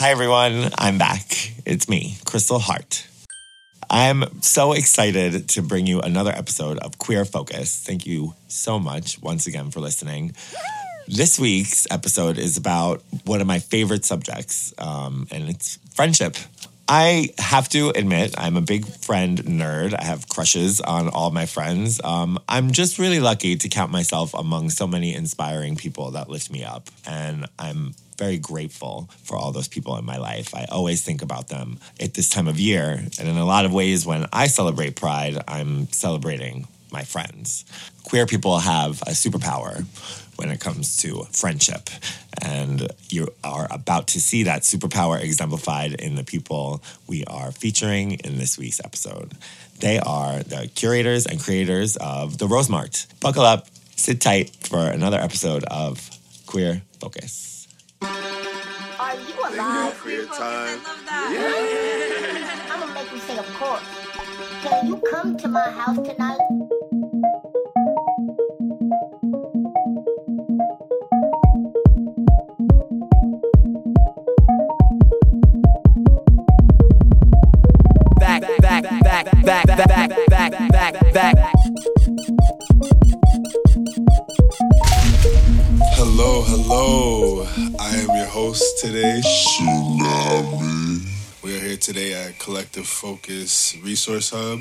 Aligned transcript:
Hi, 0.00 0.12
everyone. 0.12 0.70
I'm 0.78 0.96
back. 0.96 1.26
It's 1.66 1.86
me, 1.86 2.16
Crystal 2.24 2.58
Hart. 2.58 3.06
I'm 3.90 4.40
so 4.40 4.72
excited 4.72 5.50
to 5.50 5.60
bring 5.60 5.86
you 5.86 6.00
another 6.00 6.30
episode 6.30 6.78
of 6.78 6.96
Queer 6.96 7.26
Focus. 7.26 7.84
Thank 7.84 8.06
you 8.06 8.32
so 8.48 8.78
much 8.78 9.20
once 9.20 9.46
again 9.46 9.70
for 9.70 9.80
listening. 9.80 10.34
This 11.06 11.38
week's 11.38 11.86
episode 11.90 12.38
is 12.38 12.56
about 12.56 13.02
one 13.26 13.42
of 13.42 13.46
my 13.46 13.58
favorite 13.58 14.06
subjects, 14.06 14.72
um, 14.78 15.28
and 15.30 15.50
it's 15.50 15.78
friendship. 15.92 16.34
I 16.92 17.28
have 17.38 17.68
to 17.68 17.90
admit, 17.90 18.34
I'm 18.36 18.56
a 18.56 18.60
big 18.60 18.84
friend 18.84 19.38
nerd. 19.44 19.94
I 19.96 20.02
have 20.02 20.28
crushes 20.28 20.80
on 20.80 21.08
all 21.08 21.30
my 21.30 21.46
friends. 21.46 22.00
Um, 22.02 22.36
I'm 22.48 22.72
just 22.72 22.98
really 22.98 23.20
lucky 23.20 23.54
to 23.54 23.68
count 23.68 23.92
myself 23.92 24.34
among 24.34 24.70
so 24.70 24.88
many 24.88 25.14
inspiring 25.14 25.76
people 25.76 26.10
that 26.10 26.28
lift 26.28 26.50
me 26.50 26.64
up. 26.64 26.90
And 27.06 27.46
I'm 27.60 27.94
very 28.18 28.38
grateful 28.38 29.08
for 29.22 29.36
all 29.36 29.52
those 29.52 29.68
people 29.68 29.96
in 29.98 30.04
my 30.04 30.16
life. 30.16 30.52
I 30.52 30.64
always 30.64 31.00
think 31.00 31.22
about 31.22 31.46
them 31.46 31.78
at 32.00 32.14
this 32.14 32.28
time 32.28 32.48
of 32.48 32.58
year. 32.58 33.06
And 33.20 33.28
in 33.28 33.36
a 33.36 33.46
lot 33.46 33.64
of 33.66 33.72
ways, 33.72 34.04
when 34.04 34.26
I 34.32 34.48
celebrate 34.48 34.96
Pride, 34.96 35.38
I'm 35.46 35.86
celebrating 35.92 36.66
my 36.90 37.04
friends. 37.04 37.64
Queer 38.02 38.26
people 38.26 38.58
have 38.58 39.00
a 39.02 39.12
superpower 39.12 39.84
when 40.40 40.50
it 40.50 40.58
comes 40.58 40.96
to 40.96 41.26
friendship. 41.32 41.90
And 42.40 42.88
you 43.10 43.28
are 43.44 43.68
about 43.70 44.08
to 44.08 44.20
see 44.20 44.44
that 44.44 44.62
superpower 44.62 45.22
exemplified 45.22 45.92
in 46.00 46.14
the 46.14 46.24
people 46.24 46.82
we 47.06 47.24
are 47.26 47.52
featuring 47.52 48.12
in 48.12 48.38
this 48.38 48.56
week's 48.56 48.80
episode. 48.82 49.32
They 49.80 49.98
are 49.98 50.42
the 50.42 50.70
curators 50.74 51.26
and 51.26 51.38
creators 51.38 51.96
of 51.96 52.38
the 52.38 52.46
Rosemart. 52.46 53.06
Buckle 53.20 53.42
up, 53.42 53.66
sit 53.96 54.22
tight 54.22 54.50
for 54.62 54.78
another 54.78 55.18
episode 55.18 55.64
of 55.64 56.08
Queer 56.46 56.80
Focus. 57.00 57.68
Are 58.00 59.16
you 59.16 59.34
alive? 59.46 59.94
Queer 60.00 60.24
time. 60.24 60.80
I'm 62.72 62.80
gonna 62.80 62.94
make 62.94 63.12
you 63.12 63.18
say, 63.18 63.36
of 63.36 63.46
course. 63.56 63.82
Can 64.62 64.86
you 64.86 65.02
come 65.10 65.36
to 65.36 65.48
my 65.48 65.70
house 65.70 65.96
tonight? 65.96 66.38
Back, 79.50 79.66
back, 79.66 79.88
back, 79.88 80.70
back, 80.70 81.12
back, 81.12 81.34
back. 81.34 81.54
Hello, 85.98 86.42
hello. 86.42 87.46
I 87.80 87.96
am 87.96 88.16
your 88.16 88.26
host 88.26 88.78
today. 88.78 89.20
Tsunami. 89.24 91.02
We 91.42 91.56
are 91.56 91.60
here 91.60 91.76
today 91.76 92.14
at 92.14 92.38
Collective 92.38 92.86
Focus 92.86 93.76
Resource 93.82 94.30
Hub. 94.30 94.60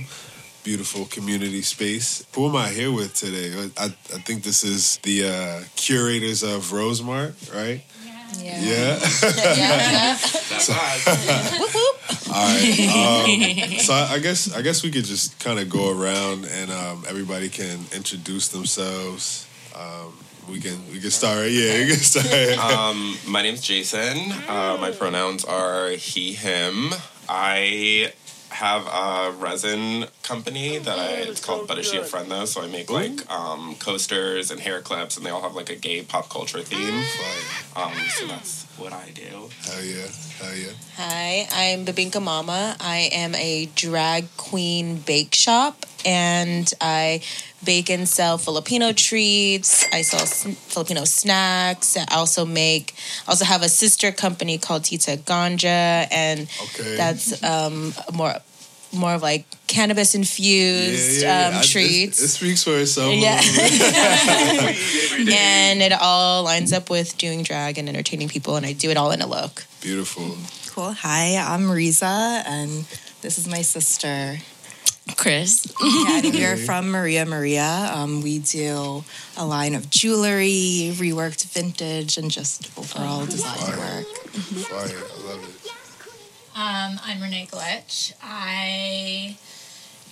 Beautiful 0.64 1.06
community 1.06 1.62
space. 1.62 2.26
Who 2.34 2.50
am 2.50 2.56
I 2.56 2.70
here 2.70 2.92
with 2.92 3.14
today? 3.14 3.70
I, 3.78 3.86
I 3.86 4.20
think 4.26 4.42
this 4.42 4.64
is 4.64 4.98
the 5.04 5.28
uh, 5.30 5.64
curators 5.76 6.42
of 6.42 6.72
Rosemart, 6.72 7.36
right? 7.54 7.84
Yeah. 8.42 8.98
All 12.30 12.36
right. 12.36 13.74
Um, 13.74 13.80
so 13.80 13.94
I, 13.94 14.14
I 14.14 14.20
guess 14.20 14.54
I 14.54 14.62
guess 14.62 14.84
we 14.84 14.92
could 14.92 15.06
just 15.06 15.40
kind 15.40 15.60
of 15.60 15.70
go 15.70 15.92
around 15.92 16.46
and 16.46 16.72
um, 16.72 17.06
everybody 17.08 17.50
can 17.50 17.80
introduce 17.94 18.50
themselves. 18.50 19.48
Um, 19.76 20.14
we 20.50 20.60
can 20.60 20.80
we 20.92 21.00
can 21.00 21.12
start. 21.12 21.50
Yeah, 21.50 21.80
we 21.80 21.88
can 21.88 21.96
start. 21.96 22.58
Um, 22.60 23.18
my 23.28 23.42
name's 23.42 23.62
Jason. 23.62 24.32
Uh, 24.48 24.78
my 24.80 24.92
pronouns 24.92 25.46
are 25.46 25.90
he, 25.90 26.34
him. 26.34 26.92
I 27.28 28.14
have 28.60 28.86
a 28.88 29.32
resin 29.38 30.06
company 30.22 30.78
that 30.80 31.00
I, 31.00 31.12
it's 31.32 31.44
called 31.44 31.66
But 31.68 31.80
Is 31.80 31.90
She 31.90 31.98
a 31.98 32.04
Friend 32.04 32.30
Though? 32.30 32.44
So 32.44 32.62
I 32.62 32.68
make 32.68 32.92
like 32.92 33.30
um, 33.32 33.76
coasters 33.80 34.52
and 34.52 34.60
hair 34.60 34.82
clips, 34.82 35.16
and 35.16 35.26
they 35.26 35.30
all 35.30 35.42
have 35.42 35.56
like 35.56 35.70
a 35.70 35.76
gay 35.76 36.02
pop 36.04 36.30
culture 36.30 36.60
theme. 36.62 37.04
Um, 37.76 37.94
so 38.18 38.28
that's 38.28 38.66
what 38.78 38.92
I 38.92 39.10
do. 39.14 39.22
Hell 39.66 39.84
yeah, 39.84 40.08
hell 40.40 40.56
yeah. 40.56 40.72
Hi, 40.98 41.48
I'm 41.54 41.86
Bibingka 41.86 42.22
Mama. 42.22 42.76
I 42.82 43.10
am 43.14 43.34
a 43.36 43.68
drag 43.76 44.26
queen 44.36 44.98
bake 45.00 45.34
shop 45.36 45.86
and 46.06 46.70
I 46.82 47.22
bake 47.64 47.90
and 47.90 48.08
sell 48.08 48.38
Filipino 48.38 48.92
treats. 48.92 49.86
I 49.94 50.02
sell 50.02 50.22
s- 50.22 50.44
Filipino 50.68 51.06
snacks. 51.06 51.96
I 51.98 52.06
also 52.16 52.46
make, 52.46 52.94
I 53.28 53.32
also 53.32 53.46
have 53.46 53.62
a 53.64 53.70
sister 53.70 54.12
company 54.12 54.58
called 54.58 54.84
Tita 54.86 55.18
Ganja 55.18 56.08
and 56.12 56.42
Okay. 56.64 56.96
that's 56.98 57.42
um, 57.44 57.94
more 58.14 58.34
more 58.92 59.14
of 59.14 59.22
like 59.22 59.46
cannabis 59.68 60.16
infused 60.16 61.24
um, 61.24 61.56
I- 61.56 61.62
treats. 61.64 62.22
It, 62.22 62.26
it 62.26 62.28
speaks 62.30 62.64
for 62.64 62.78
itself. 62.78 63.14
Yeah. 63.14 63.40
and 65.34 65.82
it 65.82 65.94
all 65.94 66.44
lines 66.44 66.74
up 66.74 66.90
with 66.90 67.18
doing 67.18 67.44
drag 67.44 67.78
and 67.78 67.88
entertaining 67.90 68.30
people, 68.30 68.56
and 68.56 68.66
I 68.66 68.74
do 68.74 68.90
it 68.90 68.98
all 68.98 69.12
in 69.12 69.22
a 69.22 69.28
look. 69.28 69.66
Beautiful. 69.82 70.38
Cool. 70.74 70.94
Hi, 70.94 71.38
I'm 71.38 71.70
Riza, 71.70 72.44
and 72.46 72.86
this 73.22 73.38
is 73.38 73.48
my 73.48 73.62
sister. 73.62 74.38
Chris. 75.18 75.66
Yeah, 75.82 76.22
and 76.24 76.34
we're 76.34 76.58
from 76.58 76.92
Maria 76.92 77.26
Maria. 77.26 77.92
Um, 77.94 78.22
we 78.22 78.40
do 78.40 79.04
a 79.38 79.46
line 79.46 79.76
of 79.76 79.90
jewelry, 79.90 80.92
reworked 80.94 81.46
vintage, 81.52 82.18
and 82.18 82.30
just 82.30 82.70
overall 82.78 83.26
design 83.26 83.78
work. 83.78 84.06
Fire. 84.06 84.88
I 84.88 85.28
love 85.28 85.44
it. 85.44 85.59
Um, 86.60 87.00
I'm 87.06 87.22
Renee 87.22 87.48
Glitch. 87.50 88.12
I 88.22 89.38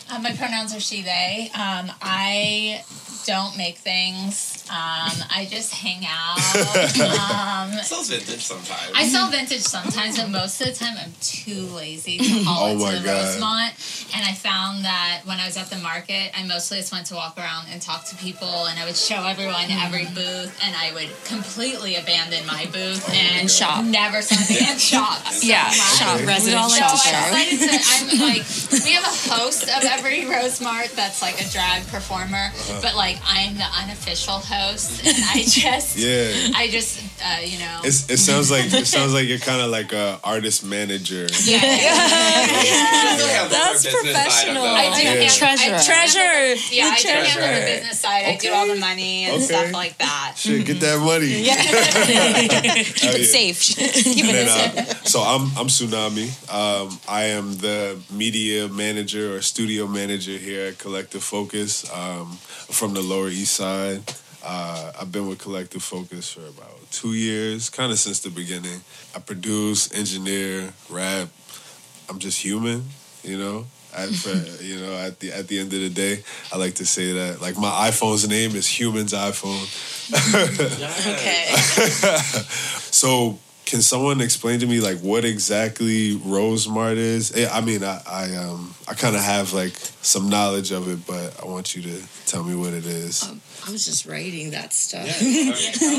uh, 0.09 0.19
my 0.19 0.31
pronouns 0.31 0.73
are 0.73 0.79
she 0.79 1.01
they. 1.01 1.51
Um, 1.53 1.91
I 2.01 2.85
don't 3.25 3.57
make 3.57 3.79
things. 3.79 4.56
Um, 4.69 5.15
I 5.31 5.47
just 5.49 5.73
hang 5.73 6.03
out. 6.05 6.37
um, 7.71 7.71
Sells 7.83 8.09
vintage 8.09 8.43
sometimes. 8.43 8.91
I 8.93 9.07
sell 9.07 9.29
vintage 9.29 9.61
sometimes, 9.61 10.17
but 10.17 10.29
most 10.29 10.59
of 10.61 10.67
the 10.67 10.73
time 10.73 10.95
I'm 10.97 11.13
too 11.21 11.61
lazy 11.75 12.17
to 12.17 12.23
haul 12.45 12.75
Oh 12.81 12.87
it 12.87 12.91
to 12.95 12.99
the 12.99 13.05
God. 13.05 13.23
Rosemont. 13.25 13.73
And 14.15 14.25
I 14.25 14.33
found 14.33 14.83
that 14.85 15.21
when 15.25 15.39
I 15.39 15.45
was 15.45 15.57
at 15.57 15.69
the 15.69 15.77
market, 15.77 16.31
I 16.37 16.43
mostly 16.45 16.77
just 16.79 16.91
went 16.91 17.05
to 17.07 17.15
walk 17.15 17.37
around 17.37 17.67
and 17.71 17.81
talk 17.81 18.05
to 18.05 18.15
people, 18.17 18.67
and 18.67 18.79
I 18.79 18.85
would 18.85 18.95
show 18.95 19.23
everyone 19.25 19.69
every 19.71 20.05
booth, 20.15 20.51
and 20.63 20.75
I 20.75 20.91
would 20.93 21.09
completely 21.25 21.95
abandon 21.95 22.45
my 22.47 22.65
booth 22.71 23.07
and 23.13 23.49
shop. 23.49 23.83
Never 23.85 24.21
something 24.21 24.57
and 24.67 24.79
shop. 24.79 25.19
so 25.27 25.45
Yeah, 25.47 25.63
much. 25.63 25.75
shop. 25.99 26.19
Resident 26.27 26.71
So 26.71 26.77
shopper. 26.79 27.35
I 27.35 27.45
decided 27.51 27.69
to. 27.71 27.75
I'm 27.87 28.19
like, 28.19 28.43
we 28.83 28.91
have 28.99 29.03
a 29.07 29.15
host 29.31 29.63
of 29.63 29.83
every 29.83 30.21
Rosemart 30.27 30.93
that's 30.95 31.21
like 31.21 31.39
a 31.39 31.47
drag 31.49 31.87
performer, 31.87 32.51
but 32.81 32.95
like 32.95 33.17
I'm 33.27 33.55
the 33.55 33.67
unofficial 33.83 34.35
host, 34.39 34.56
and 35.05 35.17
I 35.35 35.43
just, 35.45 35.97
Yeah. 35.97 36.49
I 36.55 36.67
just, 36.69 36.99
uh, 37.21 37.39
you 37.43 37.59
know, 37.59 37.81
It's, 37.83 38.09
it 38.09 38.17
sounds 38.17 38.49
like 38.49 38.71
it 38.73 38.87
sounds 38.87 39.13
like 39.13 39.27
you're 39.27 39.37
kind 39.39 39.61
of 39.61 39.69
like 39.69 39.93
a 39.93 40.19
artist 40.23 40.63
manager. 40.65 41.27
yeah, 41.45 43.47
That's 43.49 43.85
professional. 43.85 44.63
I 44.63 44.89
do 44.95 45.01
Yeah. 45.03 45.27
treasure. 45.29 45.37
Treasurer. 45.37 45.75
I- 45.77 45.83
Treasurer. 45.83 46.55
Yeah, 46.71 46.91
I 46.93 46.99
do 47.01 47.07
handle 47.07 47.59
the 47.59 47.65
business 47.71 47.99
side. 47.99 48.25
I 48.25 48.35
do 48.37 48.51
all 48.53 48.67
the 48.67 48.75
money 48.79 49.25
and 49.25 49.35
Okay. 49.35 49.45
stuff 49.45 49.71
like 49.73 49.97
that. 49.99 50.33
Shit, 50.35 50.65
get 50.65 50.79
that 50.81 50.99
money. 50.99 51.43
Yeah. 51.45 51.55
Keep 51.61 53.13
it 53.13 53.21
yeah. 53.21 53.25
safe. 53.25 53.61
Keep 53.61 54.25
And 54.25 54.37
it 54.37 54.45
then, 54.47 54.77
uh, 54.87 54.93
so 55.03 55.21
I'm 55.21 55.43
I'm 55.57 55.67
Tsunami. 55.67 56.29
Um, 56.53 56.99
I 57.07 57.23
am 57.37 57.55
the 57.57 57.97
media 58.11 58.67
manager 58.67 59.35
or 59.35 59.41
studio 59.41 59.87
manager 59.87 60.37
here 60.37 60.67
at 60.67 60.77
Collective 60.79 61.23
Focus 61.23 61.85
um, 61.93 62.37
from 62.69 62.93
the 62.93 63.01
Lower 63.01 63.29
East 63.29 63.55
Side. 63.55 64.01
Uh, 64.43 64.91
I've 64.99 65.11
been 65.11 65.27
with 65.27 65.39
Collective 65.39 65.83
Focus 65.83 66.31
for 66.31 66.41
about 66.41 66.79
two 66.91 67.13
years, 67.13 67.69
kind 67.69 67.91
of 67.91 67.99
since 67.99 68.19
the 68.21 68.29
beginning. 68.29 68.81
I 69.15 69.19
produce, 69.19 69.91
engineer, 69.93 70.73
rap. 70.89 71.29
I'm 72.09 72.19
just 72.19 72.41
human, 72.41 72.83
you 73.23 73.37
know. 73.37 73.65
At, 73.95 74.09
for, 74.21 74.63
you 74.63 74.79
know, 74.79 74.93
at 74.95 75.19
the 75.19 75.31
at 75.31 75.47
the 75.47 75.59
end 75.59 75.73
of 75.73 75.79
the 75.79 75.89
day, 75.89 76.23
I 76.53 76.57
like 76.57 76.75
to 76.75 76.85
say 76.85 77.13
that 77.13 77.41
like 77.41 77.57
my 77.57 77.89
iPhone's 77.89 78.27
name 78.27 78.55
is 78.55 78.67
Human's 78.67 79.13
iPhone. 79.13 79.65
Okay. 81.07 81.45
So, 82.91 83.37
can 83.67 83.81
someone 83.81 84.21
explain 84.21 84.61
to 84.61 84.65
me 84.65 84.79
like 84.79 84.99
what 84.99 85.25
exactly 85.25 86.15
Rosemart 86.15 86.95
is? 86.95 87.35
Eh, 87.35 87.49
I 87.51 87.59
mean, 87.61 87.83
I 87.83 88.01
I 88.09 88.35
um 88.37 88.73
I 88.87 88.93
kind 88.93 89.15
of 89.15 89.21
have 89.21 89.51
like 89.53 89.73
some 90.01 90.29
knowledge 90.29 90.71
of 90.71 90.87
it, 90.87 91.05
but 91.05 91.37
I 91.43 91.45
want 91.45 91.75
you 91.75 91.81
to 91.83 92.01
tell 92.25 92.43
me 92.43 92.55
what 92.55 92.73
it 92.73 92.85
is. 92.85 93.29
I 93.67 93.71
was 93.71 93.83
just 93.83 94.05
writing 94.05 94.51
that 94.51 94.71
stuff. 94.71 95.05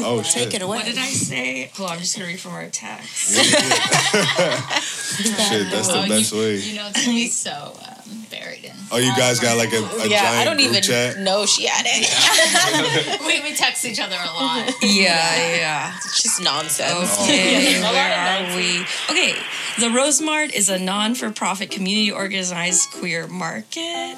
oh 0.03 0.23
shit! 0.23 0.45
Take 0.45 0.55
it 0.55 0.63
away. 0.63 0.79
What 0.79 0.87
did 0.87 0.97
I 0.97 1.09
say? 1.09 1.71
Hold 1.77 1.91
on, 1.91 1.97
I'm 1.97 2.01
just 2.01 2.17
gonna 2.17 2.29
read 2.29 2.41
from 2.41 2.53
our 2.53 2.69
text. 2.71 3.35
Shit, 5.19 5.71
that's 5.71 5.89
the 5.89 6.03
Oh, 6.05 6.09
best 6.09 6.33
you, 6.33 6.39
way. 6.39 6.57
You 6.57 6.77
know, 6.77 6.87
it's 6.89 7.05
gonna 7.05 7.17
be 7.17 7.27
so 7.29 7.73
um, 7.85 8.27
buried 8.31 8.65
in. 8.65 8.73
Oh, 8.91 8.97
you 8.97 9.15
guys 9.17 9.41
got 9.41 9.57
like 9.59 9.73
a, 9.73 9.83
a 9.85 10.07
yeah, 10.09 10.23
giant 10.23 10.39
I 10.39 10.45
don't 10.45 10.57
group 10.57 10.71
even 10.71 10.83
chat? 10.83 11.19
know 11.19 11.45
she 11.45 11.67
had 11.67 11.85
it. 11.87 13.21
we, 13.27 13.43
we 13.51 13.55
text 13.57 13.85
each 13.85 14.01
other 14.01 14.17
a 14.17 14.33
lot. 14.33 14.73
Yeah, 14.83 15.57
yeah. 15.57 15.97
It's 15.97 16.23
just 16.23 16.41
nonsense. 16.41 17.21
Okay, 17.23 17.58
where 17.59 18.15
are 18.15 18.57
we? 18.57 18.81
Okay, 19.11 19.35
the 19.79 19.91
Rose 19.91 20.21
Mart 20.21 20.55
is 20.55 20.69
a 20.69 20.79
non-for-profit 20.79 21.71
community 21.71 22.11
organized 22.11 22.91
queer 22.93 23.27
market. 23.27 24.17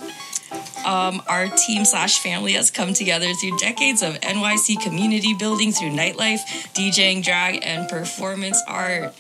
Um, 0.84 1.22
our 1.28 1.46
team 1.46 1.84
slash 1.84 2.20
family 2.20 2.52
has 2.52 2.70
come 2.70 2.92
together 2.92 3.32
through 3.34 3.58
decades 3.58 4.02
of 4.02 4.14
NYC 4.14 4.82
community 4.82 5.34
building 5.34 5.72
through 5.72 5.90
nightlife, 5.90 6.40
DJing, 6.74 7.22
drag, 7.22 7.60
and 7.62 7.88
performance 7.88 8.60
art. 8.66 9.14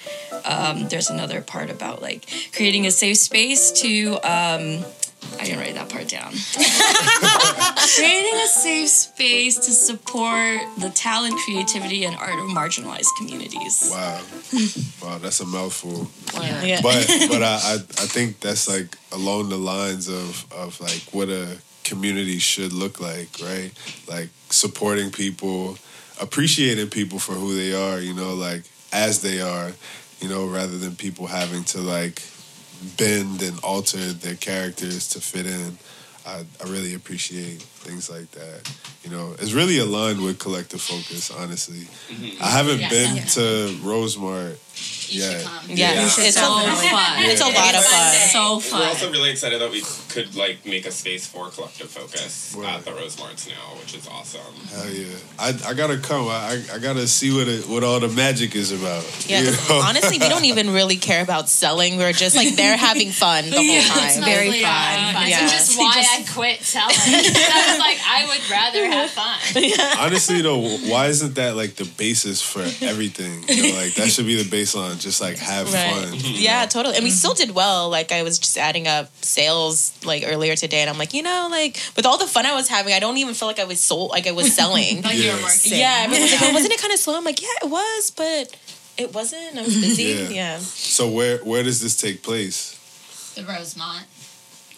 Um, 0.44 0.88
there's 0.88 1.10
another 1.10 1.40
part 1.40 1.70
about 1.70 2.02
like 2.02 2.28
creating 2.54 2.86
a 2.86 2.90
safe 2.90 3.18
space 3.18 3.70
to. 3.82 4.18
Um, 4.24 4.84
I 5.38 5.44
didn't 5.44 5.60
write 5.60 5.74
that 5.74 5.88
part 5.88 6.08
down. 6.08 6.32
creating 7.96 8.34
a 8.34 8.48
safe 8.48 8.88
space 8.88 9.56
to 9.56 9.72
support 9.72 10.60
the 10.78 10.90
talent, 10.90 11.38
creativity, 11.44 12.04
and 12.04 12.16
art 12.16 12.38
of 12.38 12.46
marginalized 12.46 13.08
communities. 13.18 13.88
Wow, 13.90 14.20
wow, 15.02 15.18
that's 15.18 15.40
a 15.40 15.46
mouthful. 15.46 16.08
Yeah. 16.40 16.80
But 16.82 17.06
but 17.28 17.42
I, 17.42 17.54
I 17.54 17.74
I 17.74 18.06
think 18.06 18.40
that's 18.40 18.68
like 18.68 18.96
along 19.12 19.48
the 19.48 19.58
lines 19.58 20.08
of 20.08 20.50
of 20.52 20.80
like 20.80 21.02
what 21.12 21.28
a 21.28 21.58
community 21.84 22.38
should 22.38 22.72
look 22.72 23.00
like, 23.00 23.28
right? 23.42 23.72
Like 24.08 24.28
supporting 24.50 25.10
people, 25.10 25.76
appreciating 26.20 26.88
people 26.88 27.18
for 27.18 27.32
who 27.32 27.54
they 27.54 27.72
are, 27.74 27.98
you 28.00 28.14
know, 28.14 28.34
like 28.34 28.62
as 28.92 29.22
they 29.22 29.40
are, 29.40 29.72
you 30.20 30.28
know, 30.28 30.46
rather 30.46 30.78
than 30.78 30.94
people 30.96 31.26
having 31.26 31.64
to 31.64 31.80
like 31.80 32.22
bend 32.96 33.42
and 33.42 33.58
alter 33.62 34.12
their 34.12 34.36
characters 34.36 35.08
to 35.10 35.20
fit 35.20 35.46
in. 35.46 35.78
I, 36.26 36.44
I 36.62 36.68
really 36.68 36.94
appreciate 36.94 37.62
things 37.62 38.10
like 38.10 38.30
that. 38.32 38.70
You 39.04 39.10
know, 39.10 39.34
it's 39.38 39.52
really 39.52 39.78
aligned 39.78 40.20
with 40.22 40.38
collective 40.38 40.80
focus, 40.82 41.30
honestly. 41.30 41.88
Mm-hmm. 42.12 42.42
I 42.42 42.48
haven't 42.48 42.80
Yes. 42.80 42.90
been 42.92 43.16
Yeah. 43.16 43.24
to 43.24 43.40
Rosemart 43.82 44.56
yet. 45.08 45.40
should. 45.40 45.70
Yeah, 45.78 45.92
Yeah. 45.94 46.04
it's, 46.06 46.18
it's 46.18 46.36
So 46.36 46.42
a, 46.42 46.60
fun. 46.62 47.22
it's 47.24 47.40
a 47.40 47.44
lot 47.48 47.74
of 47.74 47.84
fun. 47.84 48.14
So 48.30 48.60
fun. 48.60 48.80
We're 48.80 48.86
also 48.88 49.10
really 49.10 49.30
excited 49.30 49.60
that 49.60 49.70
we 49.70 49.82
could 50.10 50.36
like 50.36 50.64
make 50.66 50.84
a 50.86 50.92
space 50.92 51.26
for 51.26 51.48
collective 51.48 51.88
focus 51.90 52.54
Right. 52.56 52.74
at 52.76 52.84
the 52.84 52.92
Rose 52.92 53.18
Marts 53.18 53.48
now, 53.48 53.78
which 53.80 53.94
is 53.96 54.06
awesome. 54.08 54.40
Hell 54.70 54.88
yeah! 54.90 55.06
I, 55.38 55.48
I 55.70 55.74
gotta 55.74 55.96
come. 55.98 56.28
I, 56.28 56.62
I 56.72 56.78
gotta 56.78 57.08
see 57.08 57.34
what 57.34 57.48
it, 57.48 57.66
what 57.68 57.82
all 57.82 57.98
the 58.00 58.08
magic 58.08 58.54
is 58.54 58.70
about. 58.72 59.04
Yeah, 59.26 59.40
you 59.40 59.46
'cause 59.50 59.68
know? 59.70 59.80
honestly, 59.80 60.18
we 60.18 60.28
don't 60.28 60.44
even 60.44 60.70
really 60.72 60.96
care 60.96 61.22
about 61.22 61.48
selling. 61.48 61.96
We're 61.96 62.12
just 62.12 62.36
like 62.36 62.54
they're 62.56 62.76
having 62.76 63.10
fun 63.10 63.46
the 63.46 63.56
whole 63.56 63.64
It's 63.64 63.88
time. 63.88 64.24
Very 64.24 64.62
fun. 64.62 65.14
fun. 65.14 65.28
Yeah. 65.28 65.44
Which 65.44 65.54
is 65.54 65.76
why 65.76 66.04
I 66.10 66.24
quit 66.34 66.60
selling. 66.62 66.94
I 66.96 67.66
was 67.70 67.78
like, 67.78 67.98
I 68.06 68.26
would 68.28 68.50
rather 68.50 68.86
have 68.86 69.10
fun. 69.10 69.38
Honestly, 69.98 70.42
though, 70.42 70.60
why 70.90 71.06
isn't 71.06 71.34
that 71.36 71.56
like 71.56 71.74
the 71.76 71.84
basis 71.96 72.42
for 72.42 72.60
everything? 72.84 73.44
You 73.48 73.72
know, 73.72 73.78
like 73.78 73.94
that 73.94 74.08
should 74.08 74.26
be 74.26 74.40
the 74.42 74.48
baseline. 74.48 75.00
Just 75.00 75.20
like 75.20 75.36
have 75.38 75.72
Right. 75.72 76.06
fun. 76.08 76.18
Yeah, 76.22 76.62
mm-hmm. 76.62 76.68
totally. 76.68 76.96
And 76.96 77.04
we 77.04 77.10
mm-hmm. 77.10 77.16
still 77.16 77.34
did 77.34 77.52
well. 77.54 77.88
Like 77.90 78.12
I 78.12 78.22
was 78.22 78.38
just 78.38 78.56
adding 78.58 78.88
up 78.88 79.10
sales 79.22 79.92
like 80.04 80.24
earlier 80.26 80.56
today, 80.56 80.80
and 80.80 80.90
I'm 80.90 80.98
like, 80.98 81.14
you 81.14 81.22
know, 81.22 81.48
like 81.50 81.78
with 81.96 82.06
all 82.06 82.18
the 82.18 82.26
fun 82.26 82.46
I 82.46 82.54
was 82.54 82.68
having, 82.68 82.92
I 82.94 82.98
don't 83.00 83.16
even 83.18 83.34
feel 83.34 83.48
like 83.48 83.58
I 83.60 83.64
was 83.64 83.80
sold, 83.80 84.10
like 84.10 84.26
I 84.26 84.32
was 84.32 84.54
selling. 84.54 85.02
Like 85.10 85.16
you 85.16 85.24
Yeah. 85.24 85.36
were 85.36 85.40
marketing. 85.42 85.78
yeah, 85.78 86.02
everyone's 86.04 86.32
like, 86.32 86.42
oh, 86.42 86.52
wasn't 86.52 86.72
it 86.72 86.80
kind 86.80 86.92
of 86.92 86.98
slow? 87.00 87.16
I'm 87.16 87.24
like, 87.24 87.40
yeah, 87.40 87.48
it 87.64 87.70
was, 87.70 88.10
but 88.10 88.56
it 88.98 89.14
wasn't. 89.14 89.56
I 89.58 89.62
was 89.62 89.74
busy. 89.80 90.02
Yeah. 90.02 90.28
yeah. 90.28 90.58
So 90.58 91.08
where 91.08 91.38
where 91.38 91.62
does 91.62 91.80
this 91.80 91.96
take 91.96 92.22
place? 92.22 92.76
The 93.34 93.44
Rosemont. 93.44 94.06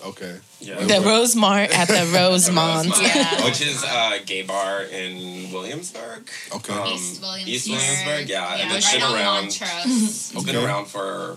Okay. 0.04 0.38
Yeah. 0.60 0.80
The 0.80 0.94
Rosemart 0.94 1.72
at 1.72 1.88
the 1.88 2.10
Rosemont. 2.14 2.88
Rosemont, 2.88 3.02
Yeah. 3.14 3.44
Which 3.44 3.60
is 3.60 3.82
a 3.84 4.18
gay 4.24 4.42
bar 4.42 4.82
in 4.82 5.52
Williamsburg. 5.52 6.28
Okay. 6.54 6.72
Um, 6.72 6.88
East 6.88 7.20
Williamsburg. 7.22 7.48
East 7.48 7.68
Williamsburg, 7.68 8.28
yeah. 8.28 8.56
Yeah, 8.56 8.62
and 8.64 8.72
it's 8.76 8.86
right 8.86 8.94
been 8.94 9.02
on 9.02 9.14
around. 9.14 9.42
Montrose. 9.44 10.32
It's 10.34 10.44
been 10.44 10.56
Okay. 10.56 10.64
around 10.64 10.86
for 10.86 11.36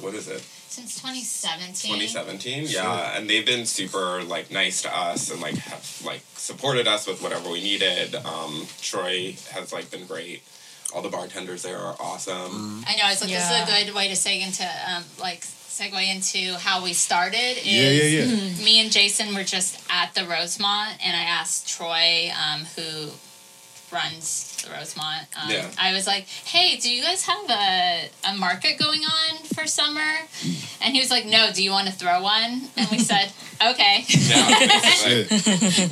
what 0.00 0.14
is 0.14 0.28
it? 0.28 0.42
Since 0.68 0.96
2017. 1.00 1.92
2017 1.92 2.64
yeah 2.66 3.16
and 3.16 3.30
they've 3.30 3.46
been 3.46 3.64
super 3.64 4.24
like 4.24 4.50
nice 4.50 4.82
to 4.82 4.90
us 4.94 5.30
and 5.30 5.40
like 5.40 5.54
have 5.54 6.02
like 6.04 6.20
supported 6.34 6.88
us 6.88 7.06
with 7.06 7.22
whatever 7.22 7.48
we 7.48 7.60
needed 7.62 8.16
um 8.16 8.66
troy 8.82 9.36
has 9.52 9.72
like 9.72 9.88
been 9.92 10.04
great 10.04 10.42
all 10.92 11.00
the 11.00 11.08
bartenders 11.08 11.62
there 11.62 11.78
are 11.78 11.94
awesome 12.00 12.82
I 12.88 12.96
know. 12.96 13.04
It's 13.06 13.20
like 13.20 13.30
Yeah. 13.30 13.38
this 13.38 13.68
is 13.68 13.82
a 13.82 13.84
good 13.86 13.94
way 13.94 14.08
to 14.08 14.14
segue 14.14 14.42
into 14.44 14.64
um, 14.92 15.04
like 15.20 15.44
segue 15.74 16.14
into 16.14 16.54
how 16.54 16.84
we 16.84 16.92
started. 16.92 17.58
Is 17.58 17.66
Yeah, 17.66 17.90
yeah, 17.90 18.24
yeah. 18.58 18.64
Me 18.64 18.80
and 18.80 18.92
Jason 18.92 19.34
were 19.34 19.42
just 19.42 19.82
at 19.90 20.14
the 20.14 20.24
Rosemont, 20.24 21.04
and 21.04 21.16
I 21.16 21.22
asked 21.22 21.68
Troy, 21.68 22.30
um, 22.30 22.60
who 22.76 23.10
runs 23.94 24.50
the 24.64 24.70
Rosemont. 24.72 25.26
Um, 25.40 25.50
Yeah. 25.50 25.70
I 25.78 25.92
was 25.92 26.06
like, 26.06 26.26
"Hey, 26.26 26.76
do 26.82 26.90
you 26.90 27.02
guys 27.02 27.22
have 27.24 27.48
a 27.48 28.08
a 28.30 28.34
market 28.36 28.78
going 28.78 29.02
on 29.04 29.38
for 29.54 29.66
summer?" 29.66 30.10
And 30.82 30.94
he 30.94 31.00
was 31.00 31.10
like, 31.10 31.26
"No. 31.26 31.52
Do 31.52 31.62
you 31.62 31.70
want 31.70 31.86
to 31.86 31.92
throw 31.94 32.20
one?" 32.22 32.52
And 32.76 32.88
we 32.90 32.98
said, 32.98 33.32
"Okay." 33.70 34.04
yeah 34.08 34.90
Shit. 35.04 35.28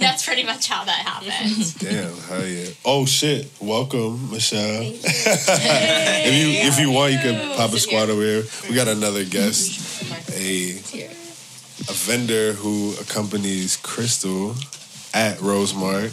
That's 0.01 0.25
pretty 0.27 0.45
much 0.45 0.69
how 0.69 0.85
that 0.85 1.01
happened. 1.07 1.75
Damn. 1.79 2.17
Hell 2.29 2.47
yeah. 2.47 2.69
Oh 2.85 3.07
shit. 3.07 3.49
Welcome, 3.61 4.31
Michelle. 4.31 4.83
if 4.83 6.33
you 6.35 6.49
if 6.69 6.79
you 6.81 6.91
want, 6.91 7.13
you 7.13 7.19
can 7.21 7.57
pop 7.57 7.73
a 7.73 7.79
squat 7.79 8.11
over 8.11 8.23
here. 8.23 8.43
We 8.69 8.75
got 8.75 8.89
another 8.89 9.25
guest, 9.25 10.03
a 10.35 10.81
a 11.89 11.93
vendor 12.09 12.53
who 12.53 12.95
accompanies 13.01 13.77
Crystal 13.77 14.55
at 15.15 15.39
Rosemart. 15.39 16.13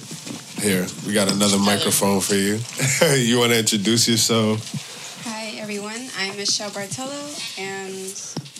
Here, 0.62 0.86
we 1.08 1.14
got 1.14 1.32
another 1.32 1.58
microphone 1.58 2.20
for 2.20 2.36
you. 2.36 2.60
you 3.16 3.40
want 3.40 3.54
to 3.54 3.60
introduce 3.60 4.10
yourself? 4.10 5.24
Hi 5.24 5.58
everyone, 5.58 6.10
I'm 6.18 6.36
Michelle 6.36 6.70
Bartolo, 6.70 7.30
and 7.58 7.96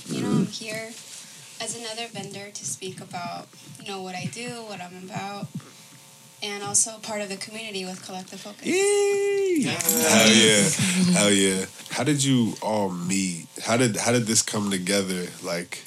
you 0.08 0.22
know 0.22 0.30
I'm 0.30 0.46
here 0.46 0.92
as 1.60 1.78
another 1.78 2.08
vendor 2.08 2.52
to 2.52 2.66
speak 2.66 3.02
about 3.02 3.50
you 3.82 3.92
know 3.92 4.02
what 4.02 4.16
I 4.16 4.30
do, 4.32 4.48
what 4.70 4.80
I'm 4.80 4.96
about, 5.10 5.48
and 6.42 6.64
also 6.64 6.92
part 7.00 7.20
of 7.20 7.28
the 7.28 7.36
community 7.36 7.84
with 7.84 8.02
Collective 8.06 8.40
Focus. 8.40 8.66
Hell 9.68 10.32
yeah, 10.32 11.20
hell 11.20 11.32
yeah. 11.32 11.66
How 11.90 12.06
did 12.06 12.24
you 12.24 12.54
all 12.62 12.92
meet? 12.92 13.48
How 13.62 13.76
did 13.76 13.98
how 13.98 14.14
did 14.14 14.26
this 14.26 14.42
come 14.42 14.72
together? 14.72 15.28
Like 15.44 15.84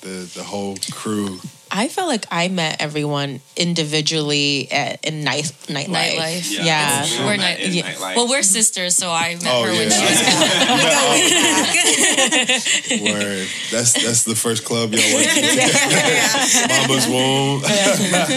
the 0.00 0.30
the 0.34 0.42
whole 0.42 0.78
crew. 0.90 1.38
I 1.70 1.88
felt 1.88 2.08
like 2.08 2.26
I 2.30 2.48
met 2.48 2.80
everyone 2.82 3.40
individually 3.56 4.68
at, 4.72 5.04
in 5.04 5.22
night 5.24 5.44
nightlife. 5.66 5.86
Nightlife. 6.16 6.50
Yeah. 6.52 6.64
Yeah. 6.64 7.04
We 7.04 7.18
all 7.18 7.26
We're 7.26 7.36
met 7.36 7.58
ni- 7.58 7.64
in 7.64 7.72
yeah. 7.72 7.82
nightlife. 7.92 8.16
Well, 8.16 8.28
we're 8.28 8.42
sisters, 8.42 8.96
so 8.96 9.10
I 9.10 9.34
met 9.34 9.46
Oh 9.46 9.62
her 9.64 9.72
yeah, 9.72 9.78
when 9.78 9.90
she 9.90 10.00
was 10.02 10.20
Word. 13.14 13.48
That's 13.70 13.92
that's 13.92 14.24
the 14.24 14.34
first 14.34 14.64
club 14.64 14.92
y'all 14.92 15.14
went 15.14 15.28
to. 15.30 15.40
Mama's 16.68 17.06
womb. 17.06 17.62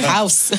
House. 0.03 0.51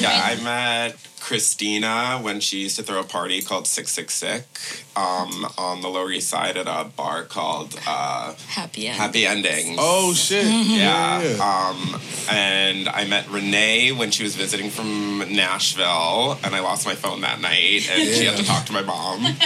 yeah 0.00 0.20
i 0.24 0.36
met 0.42 0.96
christina 1.30 2.18
when 2.22 2.40
she 2.40 2.58
used 2.58 2.74
to 2.74 2.82
throw 2.82 2.98
a 2.98 3.04
party 3.04 3.40
called 3.40 3.64
Sick 3.64 3.86
Sick 3.86 4.10
Sick 4.10 4.44
um, 4.96 5.46
on 5.56 5.80
the 5.80 5.86
lower 5.88 6.10
east 6.10 6.28
side 6.28 6.56
at 6.56 6.66
a 6.66 6.88
bar 6.96 7.22
called 7.22 7.78
uh, 7.86 8.34
happy 8.48 8.88
end. 8.88 8.96
happy 8.96 9.24
endings 9.26 9.76
Oh 9.78 10.12
shit. 10.12 10.44
Yeah. 10.44 11.22
Yeah. 11.22 11.38
Um, 11.70 12.00
and 12.30 12.88
I 12.88 13.04
met 13.06 13.28
Renee 13.30 13.92
when 13.92 14.10
she 14.10 14.24
was 14.24 14.34
visiting 14.34 14.70
from 14.70 15.18
Nashville, 15.30 16.36
and 16.42 16.52
I 16.54 16.60
lost 16.60 16.84
my 16.84 16.94
phone 16.96 17.20
that 17.20 17.40
night, 17.40 17.88
and 17.90 18.02
she 18.14 18.24
had 18.24 18.36
to 18.36 18.44
talk 18.44 18.66
to 18.66 18.72
my 18.72 18.82
mom. 18.82 19.24
and 19.26 19.36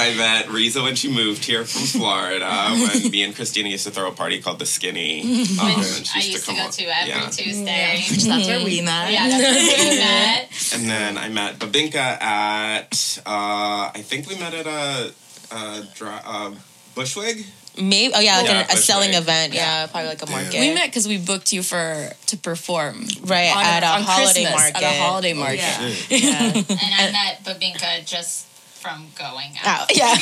I 0.00 0.14
met 0.16 0.48
Riza 0.50 0.82
when 0.82 0.96
she 0.96 1.12
moved 1.12 1.44
here 1.44 1.64
from 1.64 1.82
Florida, 1.82 2.50
when 2.72 3.10
me 3.10 3.22
and 3.22 3.34
Christina 3.34 3.68
used 3.68 3.84
to 3.86 3.90
throw 3.92 4.08
a 4.08 4.12
party 4.12 4.40
called 4.40 4.58
the 4.58 4.66
Skinny. 4.66 5.20
Um, 5.22 5.26
and 5.28 6.06
she 6.06 6.20
I 6.20 6.22
used 6.24 6.40
to 6.40 6.46
come 6.46 6.56
go 6.56 6.62
up- 6.64 6.70
to 6.72 6.84
every 6.84 7.10
yeah. 7.10 7.28
Tuesday. 7.30 8.02
That's 8.28 8.46
where 8.48 8.64
we 8.64 8.80
met. 8.90 9.12
Yeah, 9.12 9.28
that's 9.52 9.78
where 9.78 9.90
we 9.90 9.98
met. 9.98 10.72
And 10.74 10.88
then 10.88 11.18
I 11.18 11.28
met 11.28 11.58
Bibingka 11.58 11.96
at, 11.96 13.18
uh, 13.26 13.90
I 13.94 14.02
think 14.02 14.28
we 14.28 14.36
met 14.38 14.54
at 14.54 14.66
a, 14.66 15.12
a 15.54 15.82
dry, 15.94 16.20
uh, 16.24 16.50
Bushwig. 16.94 17.46
Maybe. 17.80 18.12
Oh 18.14 18.20
yeah, 18.20 18.38
like 18.38 18.46
Yeah, 18.48 18.66
a, 18.68 18.74
a 18.74 18.76
selling 18.76 19.10
Bushwick. 19.10 19.22
event. 19.22 19.54
Yeah, 19.54 19.86
probably 19.86 20.08
like 20.08 20.22
a 20.22 20.30
market. 20.30 20.58
We 20.60 20.74
met 20.74 20.86
because 20.90 21.06
we 21.06 21.18
booked 21.18 21.52
you 21.52 21.62
for 21.62 22.10
to 22.26 22.36
perform 22.36 23.06
right 23.24 23.54
on- 23.54 23.64
at 23.64 23.82
a 23.82 23.86
on 23.86 24.02
holiday 24.02 24.42
Christmas, 24.44 24.60
market. 24.60 24.82
At 24.82 24.82
a 24.82 25.00
holiday 25.00 25.32
market. 25.34 25.58
Yeah. 26.10 26.18
yeah. 26.18 26.52
And 26.84 26.92
I 26.98 27.12
met 27.12 27.44
Bibingka 27.44 28.04
just 28.04 28.46
from 28.80 29.06
going 29.18 29.52
out. 29.64 29.86
Oh, 29.90 29.94
yeah. 29.94 30.16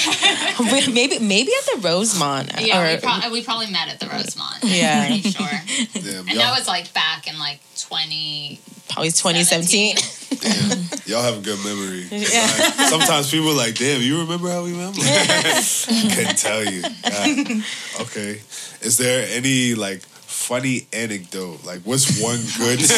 We- 0.73 0.93
maybe 0.93 1.19
maybe 1.21 1.53
at 1.59 1.81
the 1.81 1.89
Rosemont. 1.89 2.51
Yeah, 2.61 2.81
or- 2.83 2.95
we, 2.95 3.01
pro- 3.01 3.11
uh, 3.13 3.31
we 3.31 3.43
probably 3.45 3.71
met 3.71 3.89
at 3.89 4.01
the 4.01 4.07
Rosemont. 4.09 4.59
Yeah. 4.65 5.03
I'm 5.11 5.21
pretty 5.21 5.31
sure. 5.31 6.03
Damn, 6.03 6.29
And 6.29 6.39
that 6.41 6.59
was 6.59 6.67
like 6.67 6.93
back 6.95 7.29
in 7.29 7.39
like 7.39 7.61
20. 7.79 8.61
probably 8.89 9.11
2017. 9.11 9.97
Y'all 11.07 11.23
have 11.23 11.39
a 11.39 11.41
good 11.41 11.59
memory. 11.65 12.07
'Cause 12.11 12.35
I- 12.35 12.89
sometimes 12.91 13.31
people 13.31 13.51
are 13.51 13.57
like, 13.57 13.77
damn, 13.77 14.01
you 14.03 14.21
remember 14.21 14.51
how 14.51 14.65
we 14.65 14.73
met? 14.73 14.89
I'm 14.89 14.95
like, 14.95 16.17
Couldn't 16.17 16.39
tell 16.39 16.65
you. 16.65 16.83
God. 16.83 17.65
Okay. 18.03 18.41
Is 18.83 18.97
there 18.99 19.27
any 19.31 19.75
like 19.75 20.03
funny 20.49 20.87
anecdote? 20.95 21.63
Like, 21.63 21.83
what's 21.83 22.19
one 22.23 22.41
good? 22.57 22.81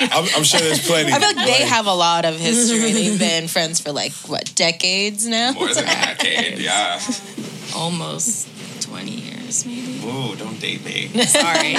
I'm, 0.00 0.24
I'm 0.34 0.44
sure 0.44 0.60
there's 0.60 0.86
plenty. 0.86 1.12
I 1.12 1.18
feel 1.18 1.36
like 1.36 1.46
they 1.46 1.66
have 1.66 1.84
a 1.86 1.92
lot 1.92 2.24
of 2.24 2.40
history. 2.40 2.92
They've 2.94 3.18
been 3.18 3.48
friends 3.48 3.80
for 3.80 3.92
like 3.92 4.12
what 4.26 4.50
decades 4.54 5.26
now. 5.26 5.52
More 5.52 5.68
than 5.68 5.84
a 5.84 5.86
decade, 5.86 6.58
yeah. 6.58 6.98
Almost 7.76 8.48
20 8.80 9.10
years, 9.10 9.66
maybe. 9.66 10.00
Ooh, 10.06 10.34
don't 10.36 10.58
date 10.58 10.82
me. 10.82 11.08
Sorry. 11.24 11.76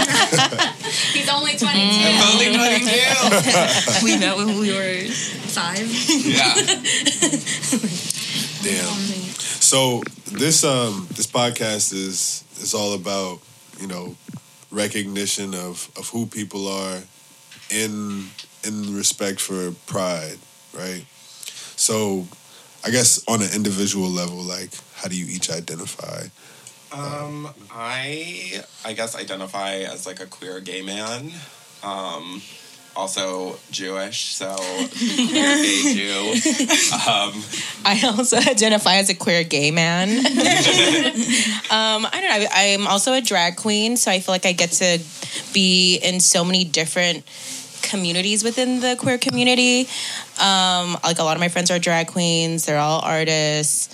He's 1.18 1.30
only 1.30 1.58
22. 1.58 1.74
I'm 1.74 2.34
only 2.34 2.54
22. 2.56 4.06
we 4.06 4.20
met 4.20 4.38
when 4.38 4.60
we 4.60 4.72
were 4.72 5.10
five. 5.50 5.90
Yeah. 6.24 6.54
Damn. 8.62 8.94
So 9.66 10.04
this 10.32 10.64
um 10.64 11.08
this 11.16 11.26
podcast 11.26 11.92
is 11.92 12.44
is 12.62 12.76
all 12.76 12.94
about 12.94 13.40
you 13.80 13.88
know 13.88 14.16
recognition 14.72 15.54
of 15.54 15.90
of 15.98 16.10
who 16.10 16.26
people 16.26 16.68
are 16.68 17.02
in 17.70 18.30
in 18.64 18.96
respect 18.96 19.40
for 19.40 19.72
pride, 19.86 20.38
right? 20.74 21.06
So 21.76 22.28
I 22.84 22.92
guess 22.92 23.24
on 23.28 23.42
an 23.42 23.50
individual 23.54 24.10
level, 24.10 24.38
like 24.38 24.72
how 24.96 25.08
do 25.08 25.16
you 25.16 25.26
each 25.26 25.50
identify? 25.50 26.26
Um, 26.92 27.48
I 27.72 28.64
I 28.84 28.94
guess 28.94 29.16
identify 29.16 29.76
as 29.78 30.06
like 30.06 30.20
a 30.20 30.26
queer 30.26 30.60
gay 30.60 30.82
man. 30.82 31.32
Um, 31.84 32.42
also 32.96 33.58
Jewish, 33.72 34.36
so 34.36 34.56
queer 34.56 34.88
gay 35.28 35.94
Jew. 35.94 36.34
Um, 36.94 37.44
I 37.86 38.02
also 38.06 38.38
identify 38.38 38.96
as 38.96 39.10
a 39.10 39.16
queer 39.16 39.44
gay 39.44 39.72
man. 39.72 40.10
um, 40.20 42.06
I 42.06 42.20
don't 42.22 42.42
know. 42.42 42.48
I'm 42.52 42.88
also 42.88 43.14
a 43.14 43.22
drag 43.22 43.56
queen, 43.56 43.98
so 43.98 44.12
I 44.12 44.20
feel 44.20 44.34
like 44.34 44.46
I 44.46 44.52
get 44.52 44.72
to 44.74 45.00
be 45.54 45.98
in 45.98 46.20
so 46.20 46.44
many 46.44 46.64
different 46.64 47.26
communities 47.82 48.44
within 48.44 48.80
the 48.80 48.96
queer 49.00 49.18
community. 49.18 49.82
Um, 50.40 50.98
like 51.04 51.20
a 51.20 51.24
lot 51.24 51.36
of 51.36 51.40
my 51.40 51.50
friends 51.50 51.72
are 51.72 51.80
drag 51.80 52.08
queens. 52.08 52.66
They're 52.66 52.80
all 52.80 53.02
artists. 53.02 53.90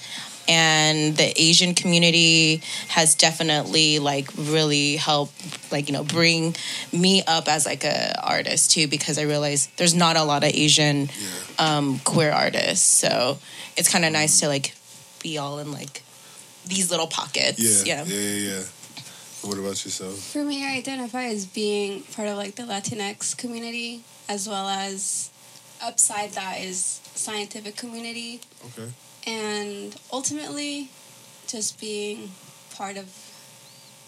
And 0.47 1.15
the 1.17 1.33
Asian 1.35 1.73
community 1.75 2.61
has 2.87 3.15
definitely 3.15 3.99
like 3.99 4.29
really 4.37 4.95
helped 4.95 5.71
like 5.71 5.87
you 5.89 5.93
know 5.93 6.03
bring 6.03 6.55
me 6.93 7.23
up 7.27 7.47
as 7.47 7.65
like 7.65 7.83
a 7.83 8.13
artist 8.23 8.71
too 8.71 8.87
because 8.87 9.17
I 9.19 9.23
realize 9.23 9.67
there's 9.77 9.93
not 9.95 10.15
a 10.15 10.23
lot 10.23 10.43
of 10.43 10.51
Asian 10.53 11.09
um, 11.59 11.99
queer 11.99 12.31
artists. 12.31 12.85
So 12.85 13.39
it's 13.75 13.89
kind 13.91 14.05
of 14.05 14.11
nice 14.13 14.39
to 14.39 14.47
like 14.47 14.73
be 15.21 15.37
all 15.37 15.59
in 15.59 15.71
like 15.71 16.01
these 16.65 16.89
little 16.91 17.07
pockets. 17.07 17.85
Yeah, 17.85 18.03
Yeah. 18.03 18.13
yeah, 18.13 18.19
yeah. 18.19 18.49
yeah. 18.57 18.63
What 19.43 19.57
about 19.57 19.83
yourself? 19.85 20.15
For 20.33 20.43
me, 20.43 20.65
I 20.65 20.77
identify 20.77 21.25
as 21.25 21.45
being 21.45 22.01
part 22.15 22.27
of 22.27 22.37
like 22.37 22.55
the 22.55 22.63
Latinx 22.63 23.37
community, 23.37 24.01
as 24.27 24.47
well 24.49 24.67
as 24.67 25.29
upside 25.81 26.31
that 26.31 26.59
is 26.59 26.99
scientific 27.15 27.75
community, 27.75 28.41
Okay. 28.67 28.89
And 29.27 29.95
ultimately, 30.11 30.89
just 31.47 31.79
being 31.79 32.31
part 32.75 32.97
of 32.97 33.05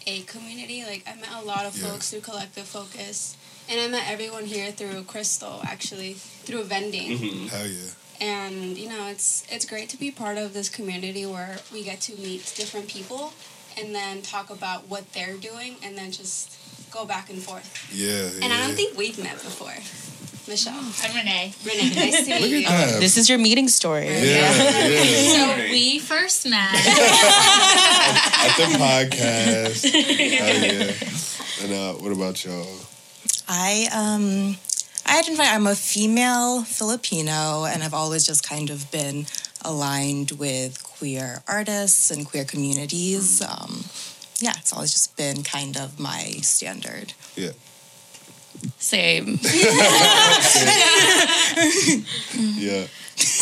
a 0.07 0.21
community. 0.23 0.83
Like 0.85 1.03
I 1.07 1.15
met 1.15 1.29
a 1.41 1.45
lot 1.45 1.65
of 1.65 1.77
Yeah. 1.77 1.89
folks 1.89 2.09
through 2.09 2.21
Collective 2.21 2.65
Focus, 2.67 3.35
and 3.69 3.79
I 3.79 3.87
met 3.87 4.09
everyone 4.09 4.45
here 4.45 4.71
through 4.71 5.03
Crystal, 5.03 5.59
actually 5.63 6.13
through 6.13 6.63
vending. 6.63 7.19
mhm. 7.19 7.49
Hell 7.49 7.67
yeah. 7.67 7.91
and 8.21 8.77
you 8.77 8.89
know 8.89 9.07
it's 9.07 9.43
it's 9.49 9.65
great 9.65 9.87
to 9.89 9.97
be 9.97 10.11
part 10.11 10.37
of 10.37 10.53
this 10.53 10.67
community 10.67 11.25
where 11.25 11.59
we 11.71 11.83
get 11.83 12.01
to 12.01 12.13
meet 12.17 12.41
different 12.57 12.87
people 12.89 13.31
and 13.77 13.95
then 13.95 14.21
talk 14.21 14.49
about 14.49 14.89
what 14.89 15.03
they're 15.13 15.37
doing 15.37 15.75
and 15.83 15.97
then 15.97 16.11
just 16.11 16.51
go 16.91 17.05
back 17.05 17.29
and 17.29 17.41
forth 17.41 17.69
Yeah. 17.93 18.07
yeah 18.11 18.43
and 18.43 18.51
i 18.51 18.57
don't 18.59 18.69
yeah. 18.71 18.75
think 18.75 18.97
we've 18.97 19.17
met 19.27 19.37
before 19.49 19.77
michelle 20.49 20.73
I'm 21.03 21.15
Renee. 21.15 21.53
renee 21.63 21.89
nice 21.95 22.25
to 22.25 22.29
meet 22.33 22.41
Look 22.41 22.49
you 22.49 22.57
at 22.65 22.69
that. 22.69 22.99
This 22.99 23.17
is 23.17 23.29
your 23.29 23.37
meeting 23.37 23.67
story. 23.69 24.07
yeah, 24.07 24.87
yeah. 24.87 25.55
So 25.65 25.71
we 25.71 25.99
first 25.99 26.49
met. 26.49 26.73
At 28.41 28.55
the 28.57 28.77
podcast. 28.77 29.83
Hell 29.91 30.57
yeah. 30.65 31.63
And 31.63 31.73
uh, 31.73 31.93
what 32.01 32.11
about 32.11 32.43
y'all? 32.43 32.65
I 33.47 33.87
um 33.93 34.57
I 35.05 35.19
identify 35.19 35.43
I'm 35.43 35.67
a 35.67 35.75
female 35.75 36.63
Filipino 36.63 37.65
and 37.65 37.83
I've 37.83 37.93
always 37.93 38.25
just 38.25 38.47
kind 38.47 38.69
of 38.69 38.89
been 38.91 39.27
aligned 39.63 40.31
with 40.31 40.83
queer 40.83 41.43
artists 41.47 42.09
and 42.11 42.25
queer 42.25 42.45
communities. 42.45 43.41
Um, 43.41 43.83
yeah, 44.39 44.53
it's 44.57 44.73
always 44.73 44.91
just 44.93 45.15
been 45.17 45.43
kind 45.43 45.77
of 45.77 45.99
my 45.99 46.23
standard. 46.41 47.13
Yeah. 47.35 47.51
Same. 48.77 49.39
Yeah. 52.57 52.85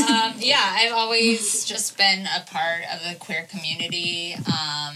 um, 0.10 0.34
yeah, 0.40 0.64
I've 0.76 0.94
always 0.94 1.66
just 1.66 1.98
been 1.98 2.26
a 2.26 2.44
part 2.50 2.82
of 2.92 3.04
the 3.08 3.16
queer 3.20 3.46
community. 3.50 4.34
Um, 4.34 4.96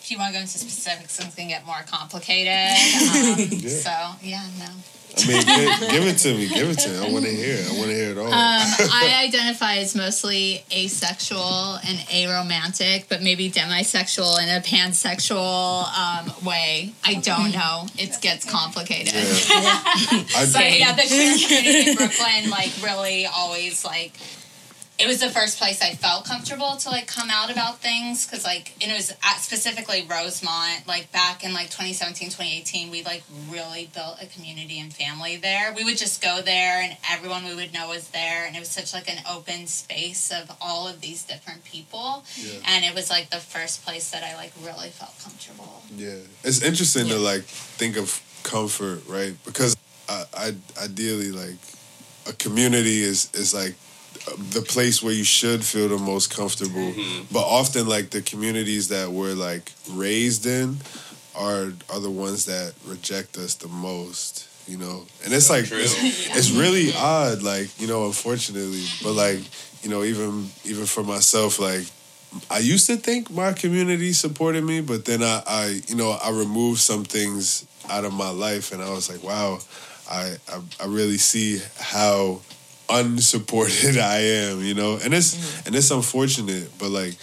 if 0.00 0.10
you 0.10 0.18
want 0.18 0.32
to 0.32 0.38
go 0.38 0.40
into 0.42 0.58
specifics, 0.58 1.16
things 1.16 1.34
can 1.34 1.48
get 1.48 1.64
more 1.64 1.82
complicated. 1.86 2.52
Um, 2.52 3.38
So, 3.68 3.90
yeah, 4.22 4.44
no. 4.58 4.66
I 5.16 5.26
mean, 5.26 5.42
gi- 5.80 5.86
give 5.90 6.04
it 6.06 6.18
to 6.18 6.34
me. 6.34 6.48
Give 6.48 6.70
it 6.70 6.78
to 6.80 6.88
me. 6.88 6.98
I 6.98 7.10
want 7.12 7.24
to 7.24 7.30
hear 7.30 7.54
it. 7.54 7.66
I 7.70 7.72
want 7.78 7.90
to 7.90 7.94
hear 7.94 8.10
it 8.10 8.18
all. 8.18 8.26
Um, 8.26 8.32
I 8.34 9.22
identify 9.26 9.76
as 9.76 9.94
mostly 9.94 10.64
asexual 10.72 11.78
and 11.86 11.98
aromantic, 12.08 13.06
but 13.08 13.22
maybe 13.22 13.50
demisexual 13.50 14.42
in 14.42 14.48
a 14.48 14.60
pansexual 14.60 15.84
um, 15.96 16.44
way. 16.44 16.92
I 17.04 17.14
don't 17.14 17.52
know. 17.52 17.86
It 17.98 18.20
gets 18.20 18.50
complicated. 18.50 19.14
I, 19.16 20.48
But 20.52 20.78
yeah, 20.78 20.92
the 20.94 21.02
queer 21.06 21.36
community 21.38 21.90
in 21.90 21.96
Brooklyn, 21.96 22.50
like, 22.50 22.72
really 22.82 23.26
always, 23.26 23.84
like, 23.84 24.12
it 25.02 25.08
was 25.08 25.20
the 25.20 25.30
first 25.30 25.58
place 25.58 25.82
I 25.82 25.94
felt 25.94 26.24
comfortable 26.24 26.76
to, 26.76 26.88
like, 26.88 27.06
come 27.06 27.28
out 27.30 27.50
about 27.50 27.80
things. 27.80 28.24
Because, 28.24 28.44
like, 28.44 28.72
and 28.80 28.90
it 28.90 28.94
was 28.94 29.10
at 29.10 29.38
specifically 29.38 30.06
Rosemont, 30.08 30.86
like, 30.86 31.10
back 31.12 31.44
in, 31.44 31.52
like, 31.52 31.70
2017, 31.70 32.28
2018, 32.28 32.90
we, 32.90 33.02
like, 33.02 33.22
really 33.50 33.90
built 33.94 34.16
a 34.22 34.26
community 34.26 34.78
and 34.78 34.92
family 34.92 35.36
there. 35.36 35.72
We 35.74 35.84
would 35.84 35.98
just 35.98 36.22
go 36.22 36.40
there, 36.42 36.80
and 36.82 36.96
everyone 37.10 37.44
we 37.44 37.54
would 37.54 37.72
know 37.72 37.88
was 37.88 38.08
there. 38.08 38.46
And 38.46 38.54
it 38.54 38.60
was 38.60 38.68
such, 38.68 38.94
like, 38.94 39.10
an 39.10 39.22
open 39.28 39.66
space 39.66 40.30
of 40.30 40.56
all 40.60 40.86
of 40.88 41.00
these 41.00 41.24
different 41.24 41.64
people. 41.64 42.24
Yeah. 42.36 42.60
And 42.66 42.84
it 42.84 42.94
was, 42.94 43.10
like, 43.10 43.30
the 43.30 43.38
first 43.38 43.84
place 43.84 44.10
that 44.10 44.22
I, 44.22 44.36
like, 44.36 44.52
really 44.62 44.90
felt 44.90 45.18
comfortable. 45.22 45.82
yeah. 45.96 46.16
It's 46.44 46.62
interesting 46.62 47.06
to 47.08 47.16
like 47.18 47.42
think 47.42 47.96
of 47.96 48.20
comfort, 48.42 49.02
right? 49.08 49.34
Because 49.44 49.76
I, 50.08 50.24
I 50.36 50.54
ideally 50.82 51.30
like 51.30 51.56
a 52.28 52.32
community 52.32 53.02
is 53.02 53.30
is 53.34 53.54
like 53.54 53.74
the 54.50 54.62
place 54.62 55.02
where 55.02 55.12
you 55.12 55.24
should 55.24 55.64
feel 55.64 55.88
the 55.88 55.98
most 55.98 56.34
comfortable. 56.34 56.92
Mm-hmm. 56.92 57.24
But 57.32 57.40
often, 57.40 57.88
like 57.88 58.10
the 58.10 58.22
communities 58.22 58.88
that 58.88 59.10
we're 59.10 59.34
like 59.34 59.72
raised 59.90 60.46
in 60.46 60.78
are 61.36 61.72
are 61.90 62.00
the 62.00 62.10
ones 62.10 62.46
that 62.46 62.74
reject 62.86 63.36
us 63.36 63.54
the 63.54 63.68
most. 63.68 64.48
You 64.68 64.78
know, 64.78 65.04
and 65.24 65.34
it's 65.34 65.50
like 65.50 65.64
it's, 65.70 66.36
it's 66.36 66.50
really 66.52 66.92
odd. 66.94 67.42
Like 67.42 67.68
you 67.80 67.88
know, 67.88 68.06
unfortunately, 68.06 68.84
but 69.02 69.12
like 69.12 69.40
you 69.82 69.90
know, 69.90 70.04
even 70.04 70.48
even 70.64 70.86
for 70.86 71.02
myself, 71.02 71.58
like 71.58 71.84
I 72.50 72.58
used 72.58 72.86
to 72.86 72.96
think 72.96 73.30
my 73.30 73.52
community 73.52 74.12
supported 74.12 74.64
me, 74.64 74.80
but 74.80 75.04
then 75.04 75.22
I, 75.22 75.42
I 75.46 75.80
you 75.88 75.96
know, 75.96 76.10
I 76.22 76.30
removed 76.30 76.80
some 76.80 77.04
things 77.04 77.66
out 77.90 78.04
of 78.04 78.12
my 78.12 78.30
life, 78.30 78.72
and 78.72 78.82
I 78.82 78.90
was 78.90 79.10
like, 79.10 79.22
wow, 79.22 79.58
I, 80.08 80.36
I, 80.48 80.60
I 80.80 80.86
really 80.86 81.18
see 81.18 81.60
how 81.78 82.40
unsupported 83.00 83.98
I 83.98 84.18
am, 84.18 84.60
you 84.62 84.74
know, 84.74 84.98
and 85.02 85.14
it's 85.14 85.34
mm. 85.34 85.66
and 85.66 85.74
it's 85.74 85.90
unfortunate, 85.90 86.70
but 86.78 86.90
like 86.90 87.14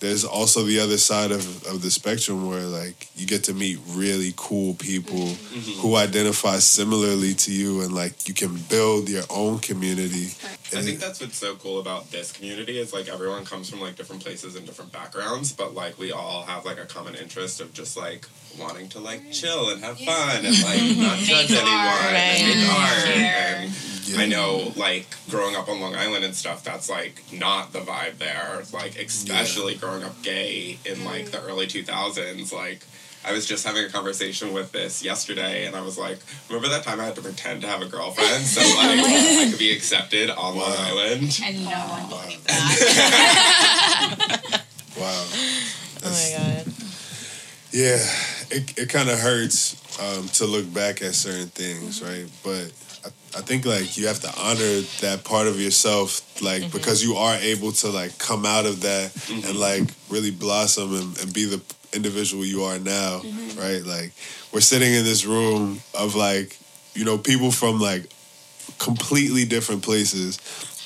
there's 0.00 0.24
also 0.24 0.62
the 0.62 0.78
other 0.80 0.96
side 0.96 1.32
of, 1.32 1.66
of 1.66 1.82
the 1.82 1.90
spectrum 1.90 2.48
where 2.48 2.62
like 2.62 3.08
you 3.16 3.26
get 3.26 3.44
to 3.44 3.54
meet 3.54 3.78
really 3.88 4.32
cool 4.36 4.74
people 4.74 5.16
mm-hmm. 5.16 5.80
who 5.80 5.96
identify 5.96 6.56
similarly 6.58 7.34
to 7.34 7.52
you 7.52 7.82
and 7.82 7.92
like 7.92 8.28
you 8.28 8.34
can 8.34 8.54
build 8.68 9.08
your 9.08 9.24
own 9.30 9.58
community. 9.58 10.26
I 10.72 10.82
think 10.82 11.00
that's 11.00 11.20
what's 11.20 11.36
so 11.36 11.56
cool 11.56 11.80
about 11.80 12.10
this 12.10 12.32
community 12.32 12.78
is 12.78 12.92
like 12.92 13.08
everyone 13.08 13.44
comes 13.44 13.70
from 13.70 13.80
like 13.80 13.96
different 13.96 14.22
places 14.22 14.54
and 14.54 14.66
different 14.66 14.92
backgrounds, 14.92 15.52
but 15.52 15.74
like 15.74 15.98
we 15.98 16.12
all 16.12 16.42
have 16.42 16.64
like 16.64 16.78
a 16.78 16.86
common 16.86 17.14
interest 17.14 17.60
of 17.60 17.72
just 17.72 17.96
like 17.96 18.26
wanting 18.58 18.88
to 18.90 19.00
like 19.00 19.32
chill 19.32 19.70
and 19.70 19.82
have 19.82 19.98
fun 19.98 20.44
and 20.44 20.62
like 20.62 20.96
not 20.96 21.18
judge 21.18 21.50
anyone 21.50 21.70
art. 21.70 22.14
and 22.14 22.60
make 22.60 22.70
art. 22.70 23.08
And 23.08 23.72
Yeah. 24.08 24.20
I 24.20 24.26
know, 24.26 24.72
like 24.76 25.06
growing 25.30 25.56
up 25.56 25.68
on 25.68 25.80
Long 25.80 25.94
Island 25.94 26.24
and 26.24 26.34
stuff, 26.34 26.64
that's 26.64 26.90
like 26.90 27.22
not 27.32 27.72
the 27.72 27.80
vibe 27.80 28.18
there. 28.18 28.62
Like 28.72 28.98
especially 28.98 29.74
growing 29.74 30.02
up 30.02 30.20
gay 30.22 30.78
in 30.84 31.04
like 31.04 31.30
the 31.30 31.40
early 31.42 31.66
two 31.66 31.84
thousands, 31.84 32.52
like. 32.52 32.84
I 33.24 33.32
was 33.32 33.46
just 33.46 33.66
having 33.66 33.84
a 33.84 33.88
conversation 33.88 34.52
with 34.54 34.70
this 34.70 35.02
yesterday, 35.02 35.66
and 35.66 35.74
I 35.74 35.80
was 35.80 35.98
like, 35.98 36.18
"Remember 36.48 36.68
that 36.68 36.84
time 36.84 37.00
I 37.00 37.04
had 37.06 37.16
to 37.16 37.20
pretend 37.20 37.62
to 37.62 37.66
have 37.66 37.82
a 37.82 37.86
girlfriend 37.86 38.44
so 38.44 38.60
like 38.76 39.00
I 39.00 39.48
could 39.50 39.58
be 39.58 39.72
accepted 39.72 40.30
on 40.30 40.56
Long 40.56 40.70
Island?" 40.72 41.40
And 41.44 41.64
no 41.64 41.70
one 41.70 42.08
believed 42.08 42.44
that. 42.46 44.62
Wow. 44.96 45.26
Oh 46.04 46.10
my 46.10 46.38
god. 46.38 46.66
Yeah, 47.72 47.98
it, 48.50 48.78
it 48.78 48.88
kind 48.88 49.10
of 49.10 49.18
hurts 49.18 49.74
um, 50.00 50.28
to 50.28 50.46
look 50.46 50.72
back 50.72 51.02
at 51.02 51.14
certain 51.14 51.48
things, 51.48 52.00
right? 52.00 52.26
But 52.44 52.72
I, 53.36 53.40
think 53.40 53.66
like 53.66 53.96
you 53.96 54.06
have 54.06 54.20
to 54.20 54.32
honor 54.38 54.80
that 55.00 55.22
part 55.24 55.46
of 55.46 55.60
yourself, 55.60 56.42
like 56.42 56.62
mm-hmm. 56.62 56.70
because 56.76 57.02
you 57.02 57.14
are 57.14 57.34
able 57.36 57.72
to 57.72 57.88
like 57.88 58.18
come 58.18 58.46
out 58.46 58.66
of 58.66 58.82
that 58.82 59.10
mm-hmm. 59.10 59.48
and 59.48 59.58
like 59.58 59.84
really 60.08 60.30
blossom 60.30 60.94
and, 60.94 61.18
and 61.20 61.32
be 61.32 61.44
the 61.44 61.60
individual 61.92 62.44
you 62.44 62.62
are 62.64 62.78
now, 62.78 63.20
mm-hmm. 63.20 63.58
right? 63.58 63.82
Like 63.84 64.12
we're 64.52 64.60
sitting 64.60 64.92
in 64.92 65.04
this 65.04 65.24
room 65.24 65.80
of 65.94 66.14
like 66.14 66.56
you 66.94 67.04
know 67.04 67.18
people 67.18 67.50
from 67.50 67.80
like 67.80 68.10
completely 68.78 69.44
different 69.44 69.82
places, 69.82 70.38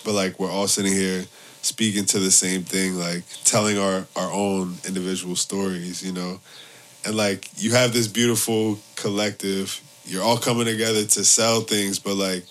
but 0.04 0.12
like 0.12 0.38
we're 0.38 0.50
all 0.50 0.68
sitting 0.68 0.92
here 0.92 1.24
speaking 1.62 2.04
to 2.06 2.18
the 2.18 2.30
same 2.30 2.62
thing, 2.62 2.96
like 2.96 3.22
telling 3.44 3.78
our 3.78 4.06
our 4.16 4.30
own 4.30 4.76
individual 4.86 5.36
stories, 5.36 6.02
you 6.04 6.12
know? 6.12 6.40
And 7.04 7.16
like 7.16 7.48
you 7.56 7.72
have 7.72 7.92
this 7.92 8.08
beautiful 8.08 8.78
collective 8.96 9.80
you're 10.04 10.22
all 10.22 10.38
coming 10.38 10.66
together 10.66 11.04
to 11.04 11.24
sell 11.24 11.60
things 11.60 11.98
but 11.98 12.14
like 12.14 12.44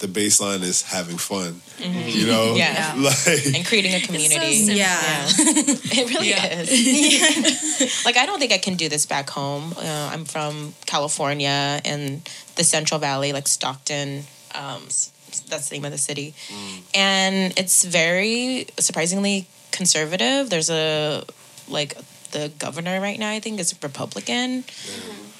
the 0.00 0.06
baseline 0.06 0.62
is 0.62 0.82
having 0.82 1.18
fun 1.18 1.60
you 1.80 2.26
know 2.26 2.54
Yeah. 2.54 2.94
like 2.98 3.54
And 3.54 3.66
creating 3.66 3.94
a 3.94 4.00
community. 4.00 4.54
simple. 4.54 4.76
Yeah. 4.76 5.28
It 5.98 6.10
really 6.14 6.30
Yeah. 6.30 6.60
is. 6.60 8.02
like 8.04 8.16
I 8.16 8.26
don't 8.26 8.38
think 8.38 8.52
I 8.52 8.58
can 8.58 8.74
do 8.76 8.88
this 8.88 9.06
back 9.06 9.30
home. 9.30 9.74
Uh, 9.76 10.10
I'm 10.12 10.24
from 10.24 10.74
California 10.86 11.80
and 11.84 12.20
the 12.56 12.64
Central 12.64 12.98
Valley, 13.00 13.32
like 13.32 13.46
Stockton. 13.48 14.24
Um, 14.54 14.82
that's 15.50 15.68
the 15.68 15.74
name 15.76 15.84
of 15.84 15.92
the 15.92 15.98
city, 15.98 16.34
and 16.94 17.52
it's 17.58 17.84
very 17.84 18.66
surprisingly 18.78 19.46
conservative. 19.70 20.48
There's 20.50 20.70
a 20.70 21.22
like 21.68 21.96
the 22.32 22.50
governor 22.58 23.00
right 23.00 23.18
now. 23.18 23.30
I 23.30 23.40
think 23.40 23.60
is 23.60 23.74
Republican. 23.82 24.64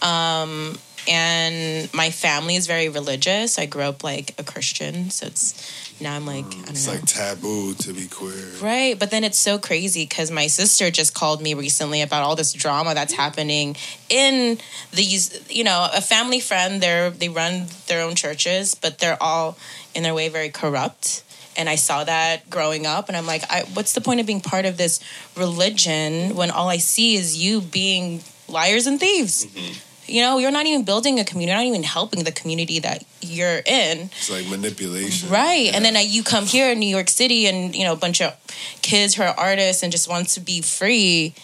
Um, 0.02 0.78
and 1.08 1.92
my 1.94 2.10
family 2.10 2.54
is 2.54 2.66
very 2.66 2.88
religious. 2.88 3.58
I 3.58 3.66
grew 3.66 3.82
up 3.82 4.04
like 4.04 4.34
a 4.38 4.44
Christian, 4.44 5.10
so 5.10 5.26
it's 5.26 5.98
now 6.00 6.14
I'm 6.14 6.26
like 6.26 6.44
I 6.44 6.50
don't 6.50 6.70
it's 6.70 6.86
know. 6.86 6.92
like 6.94 7.06
taboo 7.06 7.74
to 7.74 7.92
be 7.92 8.06
queer 8.06 8.34
Right, 8.60 8.98
but 8.98 9.10
then 9.10 9.24
it's 9.24 9.38
so 9.38 9.58
crazy 9.58 10.04
because 10.04 10.30
my 10.30 10.46
sister 10.46 10.90
just 10.90 11.14
called 11.14 11.40
me 11.40 11.54
recently 11.54 12.02
about 12.02 12.22
all 12.22 12.36
this 12.36 12.52
drama 12.52 12.94
that's 12.94 13.14
happening 13.14 13.76
in 14.08 14.58
these. 14.92 15.44
You 15.50 15.64
know, 15.64 15.88
a 15.92 16.00
family 16.00 16.40
friend. 16.40 16.80
They're 16.82 17.10
they 17.10 17.28
run 17.28 17.66
their 17.86 18.02
own 18.02 18.14
churches, 18.14 18.74
but 18.74 18.98
they're 18.98 19.20
all 19.20 19.56
in 19.94 20.02
their 20.02 20.14
way 20.14 20.28
very 20.28 20.50
corrupt. 20.50 21.24
And 21.56 21.68
I 21.68 21.74
saw 21.74 22.04
that 22.04 22.48
growing 22.48 22.86
up, 22.86 23.08
and 23.08 23.16
I'm 23.16 23.26
like, 23.26 23.42
I, 23.50 23.62
what's 23.74 23.92
the 23.94 24.00
point 24.00 24.20
of 24.20 24.26
being 24.26 24.40
part 24.40 24.64
of 24.64 24.76
this 24.76 25.00
religion 25.36 26.36
when 26.36 26.52
all 26.52 26.68
I 26.68 26.76
see 26.76 27.16
is 27.16 27.36
you 27.36 27.60
being 27.60 28.20
liars 28.46 28.86
and 28.86 29.00
thieves? 29.00 29.46
Mm-hmm. 29.46 29.87
You 30.08 30.22
know, 30.22 30.38
you're 30.38 30.50
not 30.50 30.66
even 30.66 30.84
building 30.84 31.20
a 31.20 31.24
community, 31.24 31.52
you're 31.52 31.58
not 31.58 31.66
even 31.66 31.82
helping 31.82 32.24
the 32.24 32.32
community 32.32 32.78
that 32.80 33.04
you're 33.20 33.58
in. 33.58 34.10
it's 34.16 34.30
like 34.30 34.48
manipulation 34.48 35.28
Right. 35.28 35.70
And 35.72 35.84
then 35.84 35.96
you 36.06 36.22
come 36.22 36.44
here 36.44 36.72
in 36.72 36.78
New 36.78 36.88
York 36.88 37.08
City 37.08 37.46
and, 37.46 37.74
you 37.74 37.84
know, 37.84 37.92
a 37.92 37.96
bunch 37.96 38.20
of 38.20 38.36
kids 38.82 39.14
who 39.14 39.22
are 39.22 39.34
artists 39.38 39.82
and 39.82 39.92
just 39.92 40.08
want 40.08 40.28
to 40.30 40.40
be 40.40 40.60
free 40.62 41.34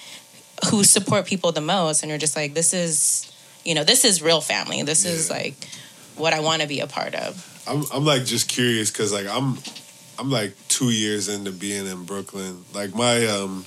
who 0.71 0.85
support 0.85 1.27
people 1.27 1.53
the 1.53 1.61
most. 1.61 2.03
And 2.03 2.11
you're 2.11 2.19
just 2.19 2.37
like, 2.37 2.55
this 2.55 2.73
is, 2.73 3.31
you 3.65 3.75
know, 3.75 3.85
this 3.85 4.05
is 4.05 4.23
real 4.23 4.41
family. 4.41 4.83
This 4.83 5.05
is 5.05 5.31
like 5.31 5.57
what 6.17 6.33
I 6.33 6.41
want 6.41 6.63
to 6.63 6.69
be 6.69 6.81
a 6.81 6.87
part 6.87 7.15
of. 7.15 7.51
I'm, 7.67 7.85
I'm 7.93 8.05
like 8.05 8.25
just 8.25 8.49
curious 8.49 8.91
because 8.91 9.13
like 9.13 9.27
i'm 9.27 9.57
i'm 10.19 10.31
like 10.31 10.55
two 10.69 10.91
years 10.91 11.29
into 11.29 11.51
being 11.51 11.87
in 11.87 12.05
brooklyn 12.05 12.65
like 12.75 12.95
my 12.95 13.27
um 13.27 13.65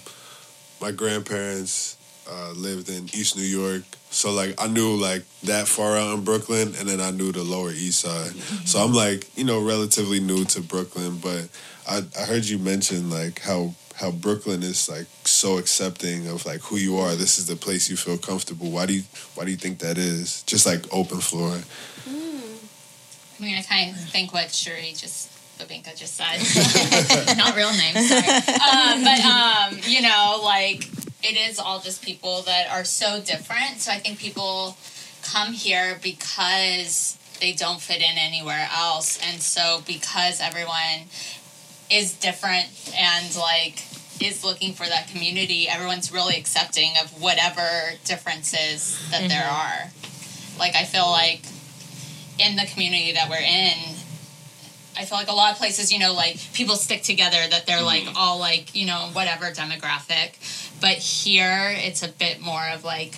my 0.80 0.92
grandparents 0.92 1.97
uh, 2.30 2.52
lived 2.56 2.90
in 2.90 3.06
east 3.14 3.36
new 3.36 3.44
york. 3.44 3.84
So 4.10 4.32
like 4.32 4.56
i 4.58 4.68
knew 4.68 4.96
like 4.96 5.24
that 5.44 5.68
far 5.68 5.98
out 5.98 6.18
in 6.18 6.24
brooklyn 6.24 6.74
and 6.80 6.88
then 6.88 7.02
i 7.02 7.12
knew 7.12 7.32
the 7.32 7.44
lower 7.44 7.72
east 7.72 8.00
side. 8.00 8.32
So 8.66 8.80
i'm 8.80 8.94
like 8.94 9.28
you 9.38 9.44
know 9.44 9.62
relatively 9.64 10.20
new 10.20 10.46
to 10.46 10.62
brooklyn 10.62 11.18
but 11.18 11.50
i, 11.88 12.02
I 12.20 12.24
heard 12.26 12.46
you 12.46 12.58
mention 12.58 13.10
like 13.10 13.42
how 13.42 13.74
how 13.96 14.12
brooklyn 14.12 14.64
is 14.64 14.88
like 14.90 15.08
so 15.26 15.58
accepting 15.58 16.28
of 16.28 16.46
like 16.46 16.62
who 16.62 16.78
you 16.78 16.98
are. 16.98 17.16
This 17.16 17.38
is 17.40 17.48
the 17.48 17.56
place 17.56 17.90
you 17.90 17.98
feel 17.98 18.18
comfortable. 18.18 18.70
Why 18.70 18.86
do 18.86 18.94
you 18.94 19.04
why 19.36 19.46
do 19.46 19.52
you 19.52 19.58
think 19.58 19.80
that 19.80 19.98
is? 19.98 20.44
Just 20.44 20.66
like 20.66 20.86
open 20.94 21.20
floor. 21.20 21.62
I 23.40 23.44
mean, 23.44 23.58
I 23.58 23.62
kind 23.62 23.92
of 23.92 23.98
think 24.10 24.34
what 24.34 24.52
Shuri 24.52 24.94
just, 24.96 25.30
Bibingka 25.60 25.96
just 25.96 26.16
said. 26.16 27.38
Not 27.38 27.56
real 27.56 27.72
names, 27.72 28.10
sorry. 28.10 28.28
Um, 28.28 29.04
but, 29.04 29.20
um, 29.24 29.80
you 29.84 30.02
know, 30.02 30.42
like, 30.44 30.90
it 31.24 31.38
is 31.38 31.60
all 31.60 31.80
just 31.80 32.04
people 32.04 32.42
that 32.44 32.70
are 32.70 32.84
so 32.84 33.22
different. 33.22 33.80
So 33.80 33.92
I 33.92 34.00
think 34.00 34.20
people 34.20 34.78
come 35.24 35.54
here 35.54 36.00
because 36.02 37.18
they 37.40 37.54
don't 37.54 37.82
fit 37.82 37.98
in 37.98 38.18
anywhere 38.18 38.70
else. 38.76 39.20
And 39.26 39.42
so 39.42 39.82
because 39.86 40.40
everyone 40.42 41.08
is 41.90 42.14
different 42.14 42.68
and, 42.98 43.36
like, 43.36 43.84
is 44.22 44.44
looking 44.44 44.74
for 44.74 44.86
that 44.86 45.08
community, 45.08 45.70
everyone's 45.70 46.12
really 46.12 46.36
accepting 46.36 46.92
of 47.02 47.22
whatever 47.22 47.94
differences 48.04 49.00
that 49.12 49.28
there 49.30 49.42
mm-hmm. 49.42 49.86
are. 49.86 49.92
Like, 50.60 50.76
I 50.76 50.86
feel 50.86 51.08
like 51.10 51.42
in 52.40 52.56
the 52.56 52.66
community 52.66 53.14
that 53.14 53.30
we're 53.30 53.38
in, 53.38 53.96
I 54.98 55.06
feel 55.06 55.18
like 55.18 55.30
a 55.30 55.34
lot 55.34 55.52
of 55.52 55.58
places, 55.58 55.94
you 55.94 56.00
know, 56.00 56.14
like 56.14 56.40
people 56.54 56.76
stick 56.76 57.04
together 57.04 57.38
that 57.50 57.68
they're 57.68 57.84
like 57.84 58.04
mm-hmm. 58.04 58.18
all 58.18 58.40
like, 58.40 58.76
you 58.76 58.88
know, 58.88 59.10
whatever 59.14 59.46
demographic. 59.46 60.34
But 60.80 60.98
here 60.98 61.74
it's 61.76 62.04
a 62.04 62.08
bit 62.08 62.42
more 62.42 62.68
of 62.74 62.84
like 62.84 63.18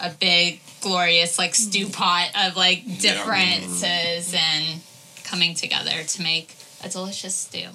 a 0.00 0.10
big, 0.10 0.60
glorious, 0.80 1.38
like 1.38 1.54
stew 1.54 1.88
pot 1.88 2.30
of 2.38 2.56
like 2.56 2.84
differences 3.00 4.34
and 4.34 4.80
coming 5.24 5.54
together 5.54 6.02
to 6.02 6.22
make 6.22 6.54
a 6.82 6.88
delicious 6.88 7.34
stew. 7.34 7.58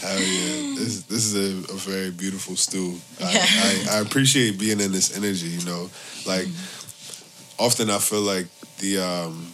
Hell 0.00 0.20
yeah. 0.20 0.74
This, 0.78 1.02
this 1.04 1.24
is 1.24 1.34
a, 1.34 1.72
a 1.72 1.76
very 1.76 2.10
beautiful 2.10 2.56
stew. 2.56 2.98
I, 3.20 3.86
I, 3.90 3.96
I 3.96 4.00
appreciate 4.00 4.58
being 4.58 4.80
in 4.80 4.92
this 4.92 5.16
energy, 5.16 5.48
you 5.48 5.64
know. 5.64 5.90
Like, 6.26 6.46
often 7.58 7.90
I 7.90 7.98
feel 7.98 8.20
like 8.20 8.46
the 8.78 8.98
um, 8.98 9.52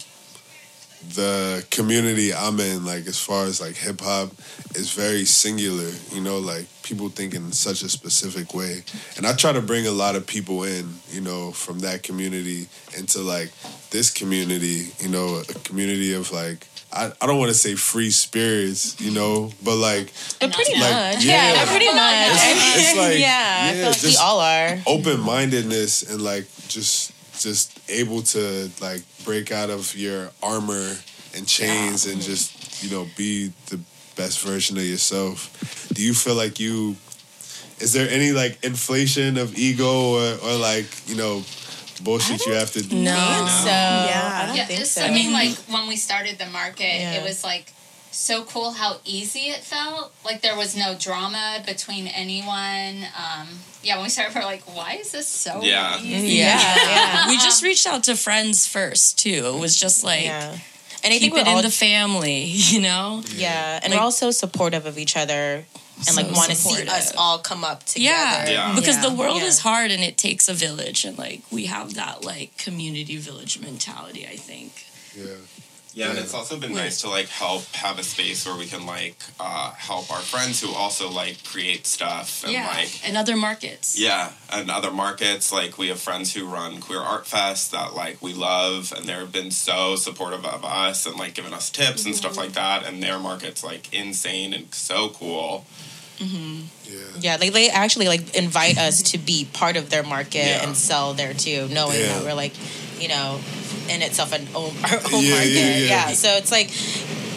the 1.14 1.64
community 1.70 2.34
I'm 2.34 2.58
in, 2.60 2.84
like 2.84 3.06
as 3.06 3.20
far 3.20 3.44
as 3.44 3.60
like 3.60 3.76
hip 3.76 4.00
hop, 4.00 4.30
is 4.74 4.92
very 4.92 5.24
singular. 5.24 5.90
You 6.12 6.20
know, 6.20 6.38
like 6.38 6.66
people 6.88 7.08
think 7.10 7.34
in 7.34 7.52
such 7.52 7.82
a 7.82 7.88
specific 7.88 8.54
way, 8.54 8.82
and 9.16 9.26
I 9.26 9.34
try 9.34 9.52
to 9.52 9.60
bring 9.60 9.86
a 9.86 9.90
lot 9.92 10.16
of 10.16 10.26
people 10.26 10.64
in, 10.64 10.94
you 11.10 11.20
know, 11.20 11.52
from 11.52 11.80
that 11.80 12.02
community 12.02 12.66
into 12.96 13.20
like 13.20 13.50
this 13.90 14.10
community. 14.10 14.88
You 15.00 15.08
know, 15.08 15.42
a 15.48 15.54
community 15.68 16.14
of 16.14 16.32
like. 16.32 16.66
I, 16.90 17.12
I 17.20 17.26
don't 17.26 17.38
want 17.38 17.50
to 17.50 17.54
say 17.54 17.74
free 17.74 18.10
spirits, 18.10 18.98
you 18.98 19.10
know, 19.10 19.50
but 19.62 19.76
like 19.76 20.10
But 20.40 20.54
pretty 20.54 20.72
Like, 20.72 20.90
much. 20.90 21.22
yeah. 21.22 21.52
Yeah, 21.52 21.66
pretty 21.66 21.84
much. 21.92 22.28
It's- 22.32 22.78
it's 22.78 22.96
like, 22.98 23.18
yeah, 23.28 23.58
I 23.60 23.66
yeah, 23.66 23.72
feel 23.74 23.86
like 23.92 24.02
we 24.02 24.08
just- 24.08 24.20
all 24.22 24.40
are. 24.40 24.78
open 24.86 25.20
mindedness 25.20 26.10
and 26.10 26.22
like 26.22 26.46
just 26.68 27.12
just 27.38 27.78
able 27.90 28.22
to 28.22 28.70
like 28.80 29.02
break 29.26 29.52
out 29.52 29.68
of 29.68 29.94
your 29.96 30.30
armor 30.42 30.96
and 31.36 31.46
chains 31.46 32.06
and 32.06 32.22
just 32.22 32.82
you 32.82 32.88
know 32.90 33.06
be 33.18 33.52
the 33.68 33.78
best 34.18 34.40
version 34.44 34.76
of 34.76 34.84
yourself. 34.84 35.88
Do 35.94 36.02
you 36.02 36.12
feel 36.12 36.34
like 36.34 36.60
you? 36.60 36.96
Is 37.80 37.92
there 37.92 38.10
any 38.10 38.32
like 38.32 38.58
inflation 38.64 39.38
of 39.38 39.56
ego 39.56 39.86
or, 40.18 40.28
or 40.44 40.54
like 40.58 40.86
you 41.08 41.16
know 41.16 41.42
bullshit 42.02 42.44
you 42.46 42.52
have 42.52 42.72
to 42.72 42.82
do? 42.82 42.96
No. 42.96 43.14
So, 43.62 43.68
Yeah. 43.70 44.40
I 44.42 44.46
don't 44.46 44.56
yeah, 44.56 44.66
think 44.66 44.84
so. 44.86 45.02
I 45.02 45.10
mean, 45.10 45.32
like 45.32 45.56
when 45.70 45.88
we 45.88 45.96
started 45.96 46.38
the 46.38 46.46
market, 46.46 46.82
Yeah. 47.00 47.14
it 47.18 47.22
was 47.22 47.42
like 47.44 47.72
so 48.10 48.42
cool 48.44 48.72
how 48.72 48.96
easy 49.04 49.50
it 49.56 49.62
felt. 49.62 50.12
Like 50.24 50.40
there 50.42 50.56
was 50.56 50.74
no 50.76 50.96
drama 50.98 51.62
between 51.66 52.06
anyone. 52.08 53.06
Um, 53.16 53.46
yeah, 53.82 53.94
when 53.96 54.04
we 54.04 54.08
started, 54.10 54.34
we 54.34 54.40
are 54.40 54.44
like, 54.44 54.64
why 54.74 54.98
is 55.00 55.12
this 55.12 55.28
so 55.28 55.62
Yeah. 55.62 55.98
easy? 56.00 56.34
yeah, 56.42 56.74
yeah. 56.88 57.28
we 57.30 57.36
just 57.36 57.62
reached 57.62 57.86
out 57.86 58.02
to 58.04 58.16
friends 58.16 58.66
first 58.66 59.18
too. 59.18 59.52
It 59.54 59.58
was 59.60 59.78
just 59.78 60.02
like 60.02 60.24
yeah. 60.24 60.58
And 61.04 61.12
I 61.12 61.18
keep 61.18 61.20
think 61.20 61.34
we're 61.34 61.40
it 61.40 61.46
all 61.48 61.58
in 61.58 61.64
the 61.64 61.70
family, 61.70 62.42
you 62.72 62.80
know. 62.80 63.22
Yeah, 63.34 63.80
and 63.82 63.90
Like- 63.92 63.98
we're 64.00 64.04
also 64.04 64.30
supportive 64.30 64.86
of 64.86 64.98
each 64.98 65.16
other 65.16 65.64
and 66.06 66.16
like 66.16 66.26
So 66.26 66.32
want 66.32 66.50
to 66.50 66.56
see 66.56 66.86
us 66.88 67.12
all 67.16 67.38
come 67.38 67.64
up 67.64 67.84
together. 67.84 68.04
Yeah, 68.04 68.48
Yeah. 68.48 68.74
because 68.74 68.96
Yeah. 68.96 69.02
the 69.08 69.14
world 69.14 69.40
Yeah. 69.42 69.48
is 69.48 69.58
hard 69.60 69.90
and 69.90 70.02
it 70.04 70.16
takes 70.16 70.48
a 70.48 70.54
village, 70.54 71.04
and 71.04 71.18
like 71.18 71.42
we 71.50 71.66
have 71.66 71.94
that 71.94 72.24
like 72.24 72.56
community 72.56 73.16
village 73.16 73.58
mentality. 73.58 74.26
I 74.26 74.36
think. 74.36 74.84
Yeah. 75.98 76.04
Yeah, 76.04 76.10
and 76.10 76.18
it's 76.20 76.32
also 76.34 76.56
been 76.60 76.74
nice 76.74 77.00
to 77.00 77.08
like 77.10 77.26
help 77.28 77.64
have 77.74 77.98
a 77.98 78.04
space 78.04 78.46
where 78.46 78.56
we 78.56 78.66
can 78.66 78.86
like 78.86 79.16
uh, 79.40 79.72
help 79.72 80.10
our 80.12 80.20
friends 80.20 80.60
who 80.62 80.72
also 80.72 81.10
like 81.10 81.42
create 81.42 81.86
stuff 81.88 82.44
and 82.44 82.52
yeah, 82.52 82.68
like 82.68 83.00
and 83.06 83.16
other 83.16 83.36
markets. 83.36 83.98
yeah, 83.98 84.30
and 84.52 84.70
other 84.70 84.92
markets. 84.92 85.52
Like 85.52 85.76
we 85.76 85.88
have 85.88 85.98
friends 86.00 86.32
who 86.34 86.46
run 86.46 86.80
Queer 86.80 87.00
Art 87.00 87.26
Fest 87.26 87.72
that 87.72 87.94
like 87.94 88.22
we 88.22 88.32
love, 88.32 88.92
and 88.96 89.06
they've 89.06 89.32
been 89.32 89.50
so 89.50 89.96
supportive 89.96 90.44
of 90.46 90.64
us 90.64 91.04
and 91.04 91.16
like 91.18 91.34
giving 91.34 91.52
us 91.52 91.68
tips 91.68 92.04
and 92.06 92.14
stuff 92.14 92.36
like 92.36 92.52
that. 92.52 92.86
And 92.86 93.02
their 93.02 93.18
market's 93.18 93.64
like 93.64 93.92
insane 93.92 94.54
and 94.54 94.72
so 94.72 95.08
cool. 95.08 95.64
Yeah, 96.20 96.98
Yeah, 97.20 97.36
like 97.40 97.52
they 97.52 97.70
actually 97.70 98.06
like 98.08 98.36
invite 98.36 98.78
us 98.78 99.02
to 99.12 99.18
be 99.18 99.48
part 99.52 99.76
of 99.76 99.90
their 99.90 100.02
market 100.02 100.46
Yeah. 100.46 100.64
and 100.66 100.76
sell 100.76 101.14
there 101.14 101.34
too, 101.34 101.68
knowing 101.70 101.98
Yeah. 102.00 102.06
that 102.18 102.24
we're 102.24 102.34
like, 102.34 102.54
you 103.00 103.08
know, 103.08 103.40
in 103.88 104.02
itself 104.02 104.32
an 104.32 104.46
own, 104.54 104.72
our 104.84 104.98
own 105.12 105.22
Yeah, 105.24 105.30
market. 105.34 105.48
yeah, 105.50 105.78
yeah. 105.78 106.06
so 106.12 106.28
it's 106.36 106.50
like. 106.52 106.70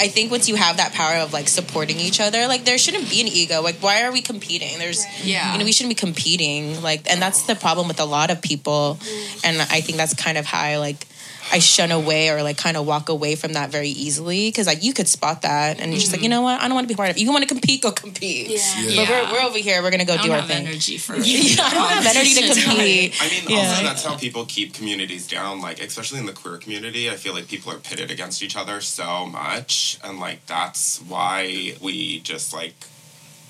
I 0.04 0.08
think 0.08 0.32
once 0.32 0.50
you 0.50 0.56
have 0.56 0.78
that 0.78 0.94
power 0.94 1.18
of 1.18 1.32
like 1.32 1.48
supporting 1.48 2.00
each 2.00 2.20
other, 2.20 2.48
like 2.48 2.64
there 2.66 2.80
shouldn't 2.80 3.08
be 3.08 3.22
an 3.22 3.28
ego. 3.28 3.62
Like, 3.62 3.76
why 3.84 4.02
are 4.02 4.12
we 4.12 4.24
competing? 4.24 4.80
There's, 4.80 5.06
Yeah. 5.24 5.54
you 5.54 5.60
know, 5.60 5.64
we 5.66 5.72
shouldn't 5.72 5.92
be 5.92 6.00
competing. 6.00 6.82
Like, 6.82 7.08
and 7.08 7.22
that's 7.22 7.44
the 7.44 7.54
problem 7.54 7.88
with 7.88 8.00
a 8.00 8.06
lot 8.06 8.32
of 8.32 8.42
people. 8.42 8.98
And 9.44 9.62
I 9.62 9.82
think 9.82 10.00
that's 10.00 10.16
kind 10.16 10.40
of 10.40 10.46
how 10.48 10.60
I 10.60 10.78
like 10.78 11.06
I 11.52 11.60
shun 11.60 11.92
away 11.92 12.30
or 12.30 12.44
like 12.44 12.58
kind 12.58 12.78
of 12.78 12.86
walk 12.86 13.10
away 13.10 13.36
from 13.36 13.54
that 13.54 13.70
very 13.70 13.90
easily 13.90 14.50
because 14.50 14.68
like 14.68 14.84
you 14.84 14.94
could 14.94 15.08
spot 15.08 15.42
that 15.42 15.80
and 15.80 15.92
you're 15.92 16.00
just 16.00 16.12
like, 16.12 16.22
you 16.22 16.26
mm-hmm. 16.26 16.32
know 16.32 16.42
what, 16.44 16.62
I 16.62 16.68
don't 16.68 16.76
want 16.76 16.88
to 16.88 16.94
be 16.94 16.98
part 16.98 17.10
of. 17.10 17.18
it. 17.18 17.22
You 17.22 17.30
want 17.32 17.44
to 17.44 17.48
compete, 17.48 17.82
go 17.82 17.92
compete. 17.92 18.50
Yeah. 18.50 18.82
Yeah. 18.82 19.06
But 19.06 19.10
we're, 19.10 19.34
we're 19.34 19.48
over 19.48 19.58
here. 19.58 19.82
We're 19.82 19.92
gonna 19.92 20.06
go 20.06 20.14
I 20.14 20.18
don't 20.18 20.32
our 20.32 20.38
have 20.40 20.48
thing. 20.48 20.68
energy 20.68 20.98
for. 20.98 21.16
Yeah, 21.22 21.64
I 21.64 21.74
don't 21.74 21.90
have 21.90 22.16
energy 22.16 22.42
to 22.42 22.62
compete. 22.62 23.16
I 23.22 23.30
mean, 23.30 23.44
Yeah. 23.48 23.58
also 23.58 23.84
that's 23.84 24.04
how 24.04 24.18
people 24.18 24.46
keep 24.46 24.74
communities 24.74 25.28
down. 25.28 25.62
Like, 25.62 25.82
especially 25.82 26.20
in 26.20 26.26
the 26.26 26.34
queer 26.34 26.58
community, 26.58 27.10
I 27.10 27.16
feel 27.16 27.34
like 27.34 27.48
people 27.48 27.72
are 27.72 27.78
pitted 27.78 28.12
against 28.12 28.42
each 28.44 28.56
other 28.56 28.82
so 28.82 29.26
much, 29.26 29.98
and 30.04 30.20
like 30.20 30.46
that's 30.46 31.00
why 31.08 31.76
we 31.82 32.20
just 32.20 32.54
like 32.54 32.76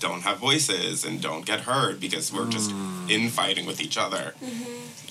don't 0.02 0.24
have 0.24 0.40
voices 0.40 1.06
and 1.06 1.22
don't 1.22 1.46
get 1.46 1.62
heard 1.62 2.00
because 2.00 2.34
we're 2.34 2.50
just 2.50 2.72
hmm. 2.72 3.10
infighting 3.10 3.66
with 3.66 3.80
each 3.80 3.98
other. 3.98 4.34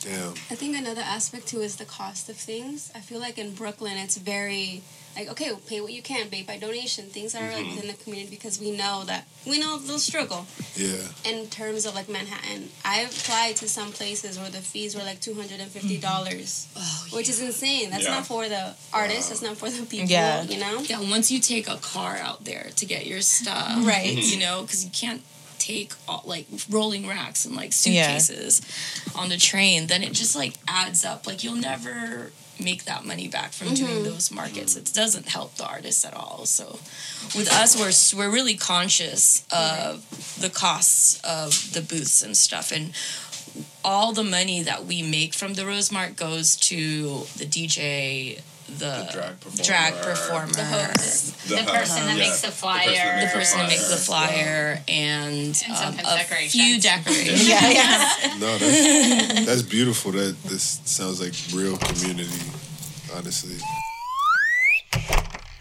Damn. 0.03 0.33
I 0.51 0.57
think 0.57 0.77
another 0.77 1.03
aspect 1.03 1.47
too 1.47 1.61
is 1.61 1.77
the 1.77 1.85
cost 1.85 2.29
of 2.29 2.37
things. 2.37 2.91
I 2.95 3.01
feel 3.01 3.21
like 3.21 3.39
in 3.39 3.55
Brooklyn 3.55 3.97
it's 3.97 4.19
very 4.19 4.83
like 5.17 5.29
okay, 5.31 5.53
pay 5.67 5.81
what 5.81 5.93
you 5.93 6.03
can, 6.03 6.29
pay 6.29 6.43
by 6.43 6.57
donation. 6.59 7.07
Things 7.07 7.35
are 7.35 7.41
like 7.41 7.65
mm-hmm. 7.65 7.77
within 7.77 7.91
the 7.91 8.03
community 8.03 8.31
because 8.31 8.61
we 8.61 8.71
know 8.71 9.05
that 9.07 9.27
we 9.47 9.59
know 9.59 9.79
the 9.79 9.99
struggle. 9.99 10.47
Yeah. 10.77 10.97
In 11.25 11.47
terms 11.49 11.87
of 11.87 11.95
like 11.95 12.09
Manhattan, 12.09 12.69
I 12.85 13.01
applied 13.01 13.57
to 13.57 13.69
some 13.69 13.93
places 13.93 14.39
where 14.39 14.51
the 14.51 14.59
fees 14.59 14.95
were 14.97 15.03
like 15.03 15.21
two 15.21 15.35
hundred 15.35 15.61
and 15.61 15.71
fifty 15.71 15.99
dollars, 15.99 16.69
mm-hmm. 16.75 16.81
oh, 17.13 17.17
which 17.17 17.29
is 17.29 17.41
insane. 17.41 17.91
That's 17.91 18.05
Yeah. 18.05 18.15
not 18.15 18.27
for 18.27 18.49
the 18.49 18.75
artists. 18.93 19.29
That's 19.29 19.43
not 19.43 19.57
for 19.57 19.71
the 19.71 19.85
people. 19.87 20.09
Yeah. 20.09 20.43
You 20.43 20.59
know. 20.59 20.81
Yeah, 20.81 21.01
once 21.01 21.31
you 21.31 21.41
take 21.41 21.69
a 21.69 21.77
car 21.77 22.17
out 22.17 22.45
there 22.45 22.69
to 22.77 22.87
get 22.87 23.07
your 23.07 23.21
stuff, 23.21 23.87
Right. 23.87 24.17
You 24.17 24.39
know, 24.39 24.63
because 24.63 24.85
you 24.85 24.91
can't 24.91 25.23
take 25.61 25.93
all, 26.09 26.23
like 26.27 26.47
rolling 26.69 27.07
racks 27.07 27.45
and 27.45 27.55
like 27.55 27.73
Yeah. 27.85 28.19
suitcases 28.19 28.63
on 29.15 29.29
the 29.29 29.37
train, 29.37 29.87
then 29.87 30.03
it 30.03 30.13
just 30.13 30.35
like 30.35 30.55
adds 30.67 31.05
up. 31.05 31.27
Like 31.27 31.45
you'll 31.45 31.57
never 31.57 32.33
make 32.59 32.85
that 32.85 33.05
money 33.05 33.29
back 33.29 33.53
from 33.53 33.75
doing 33.75 33.91
mm-hmm. 33.91 34.05
those 34.05 34.31
markets. 34.31 34.77
It 34.77 34.93
doesn't 34.93 35.29
help 35.29 35.55
the 35.57 35.67
artists 35.67 36.05
at 36.05 36.15
all. 36.15 36.45
So 36.47 36.79
with 37.37 37.51
us, 37.53 37.79
we're 37.79 38.19
we're 38.19 38.33
really 38.33 38.57
conscious 38.57 39.45
of 39.51 40.05
the 40.41 40.51
costs 40.51 41.21
of 41.23 41.73
the 41.73 41.83
booths 41.83 42.23
and 42.23 42.37
stuff 42.37 42.73
and. 42.73 42.93
All 43.83 44.13
the 44.13 44.23
money 44.23 44.63
that 44.63 44.85
we 44.85 45.03
make 45.03 45.35
from 45.35 45.55
the 45.55 45.63
Rosemart 45.63 46.15
goes 46.15 46.55
to 46.57 47.27
the 47.37 47.47
DJ, 47.47 48.41
the, 48.79 49.09
drag 49.13 49.41
performer. 49.41 49.63
drag 49.65 49.95
performer, 50.03 50.53
The 50.53 50.65
host, 50.65 51.49
the, 51.49 51.57
host, 51.59 51.69
person 51.75 52.07
that 52.07 52.17
yeah. 52.17 52.23
makes 52.25 52.41
the 52.41 52.47
The 52.49 52.53
flyer, 52.53 52.85
person 52.87 52.97
that 52.97 53.15
the 53.17 53.21
makes 53.21 53.33
person 53.35 53.59
that 53.59 53.69
makes 53.69 53.91
the 53.91 53.97
flyer. 53.97 54.29
flyer 54.77 54.83
and, 54.89 55.63
And 55.69 55.77
um, 55.77 55.99
a 55.99 56.19
decorations. 56.19 56.53
few 56.53 56.81
decorations. 56.81 57.49
Yeah, 57.49 57.71
yeah. 57.71 58.37
No, 58.41 58.57
that's, 58.59 59.47
that's 59.47 59.63
beautiful. 59.63 60.13
That 60.13 60.41
this 60.45 60.81
sounds 60.85 61.21
like 61.21 61.35
real 61.55 61.77
community. 61.77 62.31
Honestly. 63.15 63.57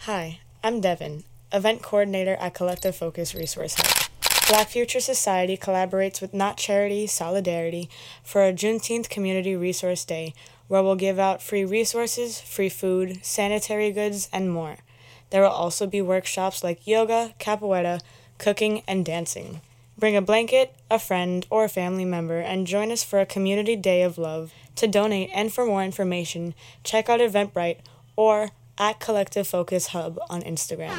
Hi, 0.02 0.38
I'm 0.64 0.80
Devin, 0.80 1.24
event 1.52 1.82
coordinator 1.82 2.36
at 2.40 2.54
Collective 2.54 2.96
Focus 2.96 3.34
Resource 3.34 3.74
Hub. 3.76 4.08
Black 4.48 4.68
Future 4.68 5.00
Society 5.00 5.56
collaborates 5.56 6.20
with 6.20 6.34
Not 6.34 6.56
Charity 6.56 7.06
Solidarity 7.06 7.88
for 8.24 8.42
a 8.44 8.52
Juneteenth 8.52 9.08
Community 9.08 9.54
Resource 9.54 10.04
Day 10.04 10.34
where 10.70 10.84
we'll 10.84 10.94
give 10.94 11.18
out 11.18 11.42
free 11.42 11.64
resources, 11.64 12.40
free 12.40 12.68
food, 12.68 13.18
sanitary 13.22 13.90
goods, 13.90 14.28
and 14.32 14.48
more. 14.48 14.76
There 15.30 15.42
will 15.42 15.48
also 15.48 15.84
be 15.84 16.00
workshops 16.00 16.62
like 16.62 16.86
yoga, 16.86 17.34
capoeira, 17.40 18.00
cooking, 18.38 18.84
and 18.86 19.04
dancing. 19.04 19.62
Bring 19.98 20.14
a 20.14 20.22
blanket, 20.22 20.72
a 20.88 21.00
friend, 21.00 21.44
or 21.50 21.64
a 21.64 21.68
family 21.68 22.04
member 22.04 22.38
and 22.38 22.68
join 22.68 22.92
us 22.92 23.02
for 23.02 23.18
a 23.18 23.26
community 23.26 23.74
day 23.74 24.02
of 24.02 24.16
love. 24.16 24.52
To 24.76 24.86
donate 24.86 25.30
and 25.34 25.52
for 25.52 25.66
more 25.66 25.82
information, 25.82 26.54
check 26.84 27.08
out 27.08 27.18
Eventbrite 27.18 27.78
or 28.14 28.50
at 28.78 29.00
Collective 29.00 29.48
Focus 29.48 29.88
Hub 29.88 30.20
on 30.30 30.40
Instagram. 30.42 30.96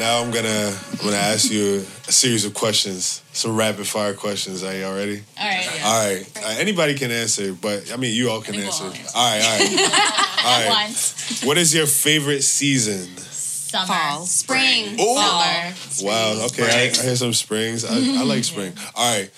Now 0.00 0.22
I'm 0.22 0.30
gonna 0.30 0.74
I'm 0.92 0.98
gonna 1.04 1.16
ask 1.16 1.52
you 1.52 1.84
a 2.08 2.12
series 2.12 2.46
of 2.46 2.54
questions, 2.54 3.22
some 3.34 3.54
rapid 3.54 3.86
fire 3.86 4.14
questions. 4.14 4.64
Are 4.64 4.74
y'all 4.74 4.96
ready? 4.96 5.22
All 5.38 5.46
right. 5.46 5.84
All 5.84 6.06
right. 6.06 6.32
Uh, 6.42 6.56
anybody 6.58 6.94
can 6.94 7.10
answer, 7.10 7.52
but 7.52 7.92
I 7.92 7.98
mean 7.98 8.14
you 8.14 8.30
all 8.30 8.40
can 8.40 8.54
answer. 8.54 8.84
all 8.84 8.90
answer. 8.90 9.12
All 9.14 9.30
right, 9.30 9.44
all 9.44 9.58
right. 9.58 10.38
all 10.44 10.60
right. 10.60 10.84
Once. 10.86 11.44
What 11.44 11.58
is 11.58 11.74
your 11.74 11.84
favorite 11.84 12.40
season? 12.40 13.14
Summer. 13.18 13.86
Fall. 13.88 14.24
Spring. 14.24 14.98
Ooh. 14.98 15.16
Summer. 15.16 16.08
Wow. 16.08 16.46
Okay, 16.46 16.64
I, 16.64 16.98
I 16.98 17.04
hear 17.04 17.16
some 17.16 17.34
springs. 17.34 17.84
I, 17.84 17.92
I 17.92 18.24
like 18.24 18.44
spring. 18.54 18.72
All 18.94 19.18
right. 19.18 19.30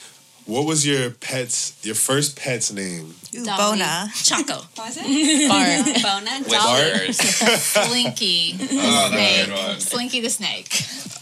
What 0.47 0.67
was 0.67 0.85
your 0.87 1.11
pet's 1.11 1.79
your 1.85 1.95
first 1.95 2.37
pet's 2.37 2.73
name? 2.73 3.15
Ooh, 3.35 3.45
Dolly. 3.45 3.79
Bona. 3.79 4.09
Choco. 4.15 4.61
Was 4.77 4.97
it? 5.01 5.49
Bart. 5.49 6.03
Bona. 6.03 6.43
Whispers. 6.45 7.17
Slinky. 7.63 8.57
oh, 8.61 9.09
Snake. 9.11 9.47
good. 9.47 9.83
Slinky 9.83 10.21
the 10.21 10.31
snake. 10.31 10.69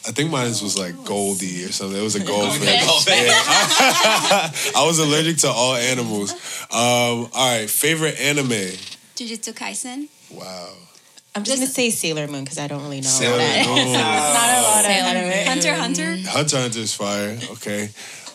I 0.08 0.12
think 0.12 0.30
mine 0.30 0.48
was 0.48 0.78
like 0.78 1.04
Goldie 1.04 1.64
or 1.66 1.72
something. 1.72 1.98
It 2.00 2.02
was 2.02 2.16
a 2.16 2.24
goldfish. 2.24 2.84
Goldfish. 2.86 3.26
Yeah. 3.28 4.50
I 4.76 4.84
was 4.86 4.98
allergic 4.98 5.36
to 5.38 5.48
all 5.48 5.74
animals. 5.74 6.32
Um, 6.72 7.28
all 7.34 7.58
right. 7.58 7.68
Favorite 7.68 8.18
anime? 8.18 8.48
Jujutsu 9.16 9.52
Kaisen. 9.52 10.08
Wow. 10.32 10.72
I'm 11.34 11.44
just 11.44 11.58
gonna 11.58 11.70
say 11.70 11.90
Sailor 11.90 12.26
Moon 12.26 12.42
because 12.42 12.58
I 12.58 12.66
don't 12.66 12.82
really 12.82 13.02
know 13.02 13.06
Sailor 13.08 13.38
that. 13.38 13.66
Moon. 13.66 13.92
Not 13.92 14.58
a 14.58 14.62
lot 14.62 14.78
of 14.80 14.84
Sailor 14.86 15.18
anime. 15.30 15.46
Hunter 15.46 15.74
Hunter. 15.74 16.28
Hunter 16.28 16.40
x 16.40 16.52
Hunter's 16.54 16.94
fire. 16.94 17.38
Okay. 17.52 17.90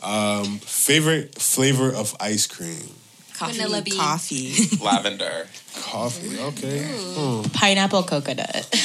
Um, 0.06 0.60
favorite 0.60 1.36
flavor 1.36 1.89
of 1.91 2.15
ice 2.20 2.46
cream? 2.48 2.89
Coffee. 3.34 3.54
Vanilla 3.58 3.82
bean. 3.82 3.98
Coffee. 3.98 4.54
Lavender. 4.84 5.48
Coffee. 5.82 6.39
Okay. 6.39 6.86
Hmm. 6.88 7.41
Pineapple 7.52 8.04
coconut. 8.04 8.70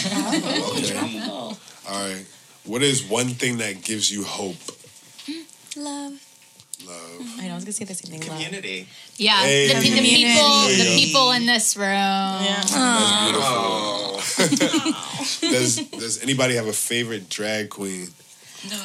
Okay. 0.80 1.20
All 1.28 1.56
right. 1.88 2.24
What 2.64 2.82
is 2.82 3.02
one 3.04 3.28
thing 3.28 3.58
that 3.58 3.82
gives 3.82 4.10
you 4.10 4.24
hope? 4.24 4.56
Love. 5.76 6.12
Love. 6.86 7.20
I 7.38 7.46
know 7.46 7.52
I 7.52 7.54
was 7.54 7.64
gonna 7.64 7.72
say 7.72 7.84
the 7.84 7.94
same 7.94 8.12
thing. 8.18 8.28
Love. 8.28 8.36
Community. 8.38 8.88
Yeah. 9.16 9.40
Hey. 9.42 9.68
The, 9.68 9.74
the 9.74 9.80
Community. 9.86 10.24
people 10.24 10.60
There 10.66 10.84
the 10.84 10.96
people 10.96 11.30
in 11.32 11.46
this 11.46 11.76
room. 11.76 11.86
That's 11.88 12.72
Oh. 12.74 14.20
beautiful. 14.40 15.50
does 15.50 15.76
Does 15.90 16.22
anybody 16.22 16.54
have 16.56 16.66
a 16.66 16.72
favorite 16.72 17.28
drag 17.28 17.70
queen? 17.70 18.08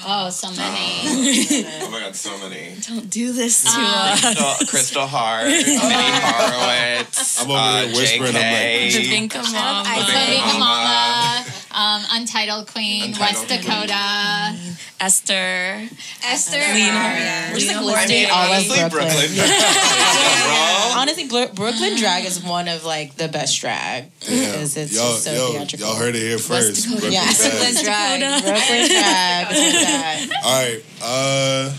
Oh, 0.07 0.29
so 0.29 0.49
many. 0.51 1.65
Oh 1.83 1.89
my 1.91 1.99
god, 1.99 2.15
so 2.15 2.37
many. 2.37 2.75
Don't 2.87 3.09
do 3.09 3.33
this 3.33 3.63
to 3.63 3.69
Uh, 3.73 4.13
us. 4.13 4.21
Crystal, 4.21 4.67
Crystal 4.67 5.07
Hart, 5.07 5.45
Minnie 5.47 5.77
Horowitz, 5.79 7.41
I'm 7.41 7.49
over 7.51 7.59
uh, 7.59 7.81
here 7.85 7.95
whispering, 7.95 8.35
I'm 8.35 8.41
JK, 8.41 8.93
The 8.93 9.03
Binka 9.11 9.43
Mama. 9.43 9.83
I 9.85 9.99
So 9.99 10.05
said 10.13 10.27
Big 10.27 10.41
Mama. 10.41 10.59
Mama, 10.59 11.45
um, 11.71 12.01
Untitled 12.21 12.67
Queen, 12.71 13.03
Untitled 13.03 13.19
West 13.19 13.47
Dakota, 13.49 14.55
Esther. 14.99 15.87
Esther. 16.23 16.57
Lena. 16.57 17.49
We're 17.51 17.59
just 17.59 17.67
like 17.67 17.81
Lena 17.81 17.91
listing 17.91 18.27
Horne. 18.29 18.31
all 18.31 18.45
of 18.45 18.51
Honestly, 18.51 18.77
Brooklyn. 18.89 19.35
Brooklyn. 19.35 19.35
Bro. 20.45 21.01
Honestly, 21.01 21.27
Brooklyn 21.53 21.95
drag 21.97 22.25
is 22.25 22.41
one 22.43 22.67
of 22.67 22.85
like 22.85 23.15
the 23.15 23.27
best 23.27 23.59
drag 23.59 24.09
because 24.21 24.77
it's 24.77 24.95
y'all, 24.95 25.11
just 25.11 25.23
so 25.25 25.33
yo, 25.33 25.51
theatrical. 25.51 25.87
y'all 25.87 25.95
heard 25.97 26.15
it 26.15 26.21
here 26.21 26.37
first. 26.37 26.87
Brooklyn 26.89 27.11
Yeah. 27.11 27.25
Drag. 27.33 27.83
drag. 27.83 28.43
Brooklyn 28.43 28.87
drag. 28.87 29.47
Brooklyn 29.47 29.71
drag. 29.83 30.29
All 30.43 30.63
right. 30.63 30.83
Uh, 31.03 31.69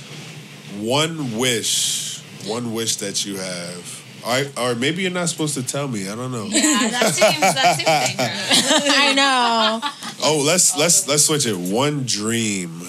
one 0.81 1.39
wish. 1.39 2.21
One 2.47 2.75
wish 2.75 2.97
that 2.97 3.25
you 3.25 3.37
have. 3.39 3.93
All 4.25 4.33
right, 4.33 4.59
or 4.59 4.75
maybe 4.75 5.03
you're 5.03 5.11
not 5.13 5.29
supposed 5.29 5.55
to 5.55 5.63
tell 5.63 5.87
me. 5.87 6.09
I 6.09 6.17
don't 6.17 6.33
know. 6.33 6.47
Yeah, 6.47 6.89
that 6.91 7.15
seems, 7.15 7.41
that 7.41 7.77
seems 7.77 7.87
dangerous. 8.19 8.97
I 8.99 9.13
know. 9.15 9.81
Oh, 10.25 10.43
let's 10.45 10.77
let's 10.77 11.07
let's 11.09 11.25
switch 11.25 11.47
it. 11.47 11.57
One 11.57 12.05
dream. 12.07 12.83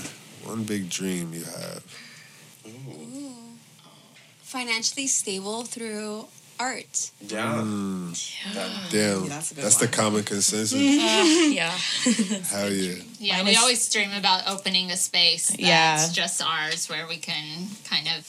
One 0.47 0.63
big 0.63 0.89
dream 0.89 1.33
you 1.33 1.43
have. 1.43 1.83
Ooh. 2.67 3.31
Financially 4.41 5.07
stable 5.07 5.63
through 5.63 6.25
art. 6.59 7.11
Yeah. 7.21 7.53
Damn, 8.89 9.27
that's 9.27 9.49
that's, 9.51 9.75
the 9.75 9.87
common 9.87 10.23
consensus. 10.23 10.73
yeah. 11.53 11.69
Hell 12.49 12.71
yeah. 12.71 12.95
Yeah, 13.19 13.35
Mine 13.37 13.45
we 13.45 13.51
is- 13.51 13.57
always 13.57 13.89
dream 13.91 14.11
about 14.17 14.47
opening 14.47 14.89
a 14.91 14.97
space 14.97 15.47
that's 15.47 15.59
Yeah. 15.59 16.07
just 16.11 16.41
ours 16.41 16.87
where 16.89 17.05
we 17.07 17.17
can 17.17 17.67
kind 17.89 18.07
of 18.17 18.25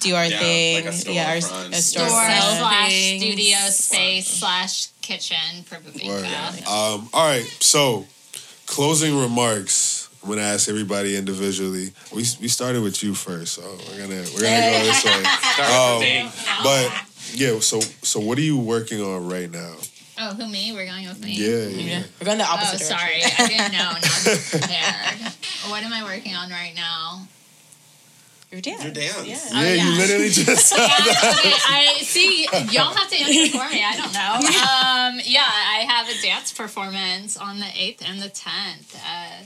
Do 0.00 0.14
our 0.14 0.26
Yeah, 0.26 0.38
thing. 0.38 0.84
like 0.86 0.94
a 0.94 1.12
yeah, 1.12 1.28
our, 1.30 1.36
storefront. 1.36 1.72
a 1.72 1.76
store 1.76 2.06
storefront. 2.06 2.58
slash 2.58 2.90
things. 2.90 3.22
studio 3.22 3.58
space 3.70 4.26
slash 4.28 4.86
kitchen 5.02 5.62
for 5.64 5.76
Word. 5.76 5.94
Bibingka. 6.24 6.66
Um, 6.66 7.08
all 7.12 7.28
right, 7.28 7.46
so 7.60 8.06
closing 8.66 9.18
remarks. 9.18 10.08
I'm 10.26 10.32
gonna 10.34 10.42
ask 10.42 10.68
everybody 10.68 11.16
individually. 11.16 11.92
We 12.12 12.24
we 12.42 12.48
started 12.48 12.82
with 12.82 13.00
you 13.04 13.14
first, 13.14 13.54
so 13.54 13.62
we're 13.62 14.00
gonna 14.00 14.24
we're 14.34 14.42
gonna 14.42 14.70
go 14.74 14.82
this 14.82 15.04
way. 15.04 15.22
Start 15.22 16.00
with 16.00 16.02
me. 16.02 16.18
Um, 16.18 16.32
but 16.64 16.90
yeah, 17.32 17.60
so 17.60 17.78
so 18.02 18.18
what 18.18 18.36
are 18.36 18.40
you 18.42 18.58
working 18.58 19.00
on 19.00 19.28
right 19.28 19.48
now? 19.48 19.74
Oh, 20.18 20.34
who 20.34 20.48
me? 20.48 20.72
We're 20.72 20.86
going 20.86 21.06
with 21.06 21.22
me. 21.22 21.30
Yeah, 21.34 21.68
yeah. 21.68 21.98
yeah. 21.98 22.02
We're 22.20 22.24
going 22.24 22.38
the 22.38 22.44
Oh, 22.44 22.54
opposite 22.54 22.80
sorry. 22.80 23.20
direction. 23.20 23.44
I 23.44 23.48
didn't 23.48 23.72
know. 23.72 23.92
Not 23.92 24.02
prepared. 24.50 25.32
what 25.70 25.82
am 25.84 25.92
I 25.92 26.02
working 26.02 26.34
on 26.34 26.50
right 26.50 26.72
now? 26.74 27.28
Your 28.50 28.60
dance. 28.60 28.82
Your 28.82 28.92
dance. 28.94 29.26
Yeah. 29.26 29.38
Oh, 29.52 29.62
Yeah, 29.62 29.72
you 29.74 29.90
yeah. 29.92 29.98
literally 29.98 30.30
just 30.30 30.72
Yeah, 30.76 30.86
that. 30.88 31.36
okay, 31.38 31.54
I 31.68 32.02
see. 32.02 32.48
Y'all 32.74 32.94
have 32.94 33.10
to 33.10 33.16
answer 33.16 33.58
for 33.58 33.68
me. 33.72 33.84
I 33.84 33.94
don't 33.96 34.12
know. 34.12 34.40
Um, 34.66 35.20
yeah, 35.24 35.44
I 35.46 35.84
have 35.88 36.08
a 36.08 36.20
dance 36.20 36.52
performance 36.52 37.36
on 37.36 37.60
the 37.60 37.68
eighth 37.76 38.02
and 38.04 38.20
the 38.20 38.28
tenth. 38.28 38.96
Uh, 38.96 39.44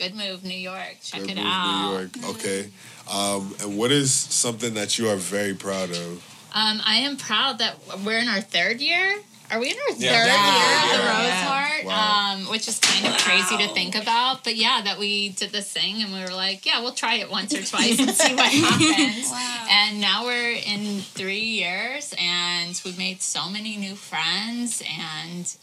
Good 0.00 0.14
Move, 0.14 0.44
New 0.44 0.56
York. 0.56 0.96
Check 1.02 1.20
Good 1.20 1.32
it 1.32 1.36
move, 1.36 1.44
out. 1.46 1.90
New 1.90 1.98
York. 1.98 2.36
Okay. 2.36 2.70
Um, 3.12 3.54
and 3.60 3.76
what 3.76 3.92
is 3.92 4.10
something 4.14 4.72
that 4.74 4.98
you 4.98 5.08
are 5.10 5.16
very 5.16 5.52
proud 5.52 5.90
of? 5.90 6.24
Um, 6.54 6.80
I 6.86 6.96
am 7.04 7.18
proud 7.18 7.58
that 7.58 7.76
we're 8.04 8.18
in 8.18 8.26
our 8.28 8.40
third 8.40 8.80
year. 8.80 9.18
Are 9.50 9.58
we 9.60 9.68
in 9.70 9.76
our 9.76 9.94
Yeah. 9.98 10.10
third 10.10 10.26
Yeah. 10.26 10.56
year 10.56 10.72
of 10.84 10.90
the 10.90 11.04
Yeah. 11.04 11.44
Rosemart? 11.44 11.84
Wow. 11.84 12.32
Um, 12.32 12.48
which 12.50 12.66
is 12.66 12.78
kind 12.78 13.06
of 13.08 13.18
crazy 13.18 13.58
to 13.58 13.68
think 13.74 13.94
about. 13.94 14.42
But 14.42 14.56
yeah, 14.56 14.80
that 14.84 14.98
we 14.98 15.28
did 15.30 15.52
this 15.52 15.68
thing 15.70 16.00
and 16.02 16.14
we 16.14 16.20
were 16.20 16.34
like, 16.34 16.64
yeah, 16.64 16.80
we'll 16.80 16.92
try 16.94 17.16
it 17.16 17.30
once 17.30 17.52
or 17.52 17.62
twice 17.62 17.98
and 17.98 18.10
see 18.14 18.34
what 18.34 18.50
happens. 18.52 19.28
Wow. 19.30 19.66
And 19.70 20.00
now 20.00 20.24
we're 20.24 20.52
in 20.52 21.00
three 21.02 21.40
years 21.40 22.14
and 22.18 22.80
we've 22.86 22.96
made 22.98 23.20
so 23.20 23.50
many 23.50 23.76
new 23.76 23.96
friends 23.96 24.82
and 24.98 25.54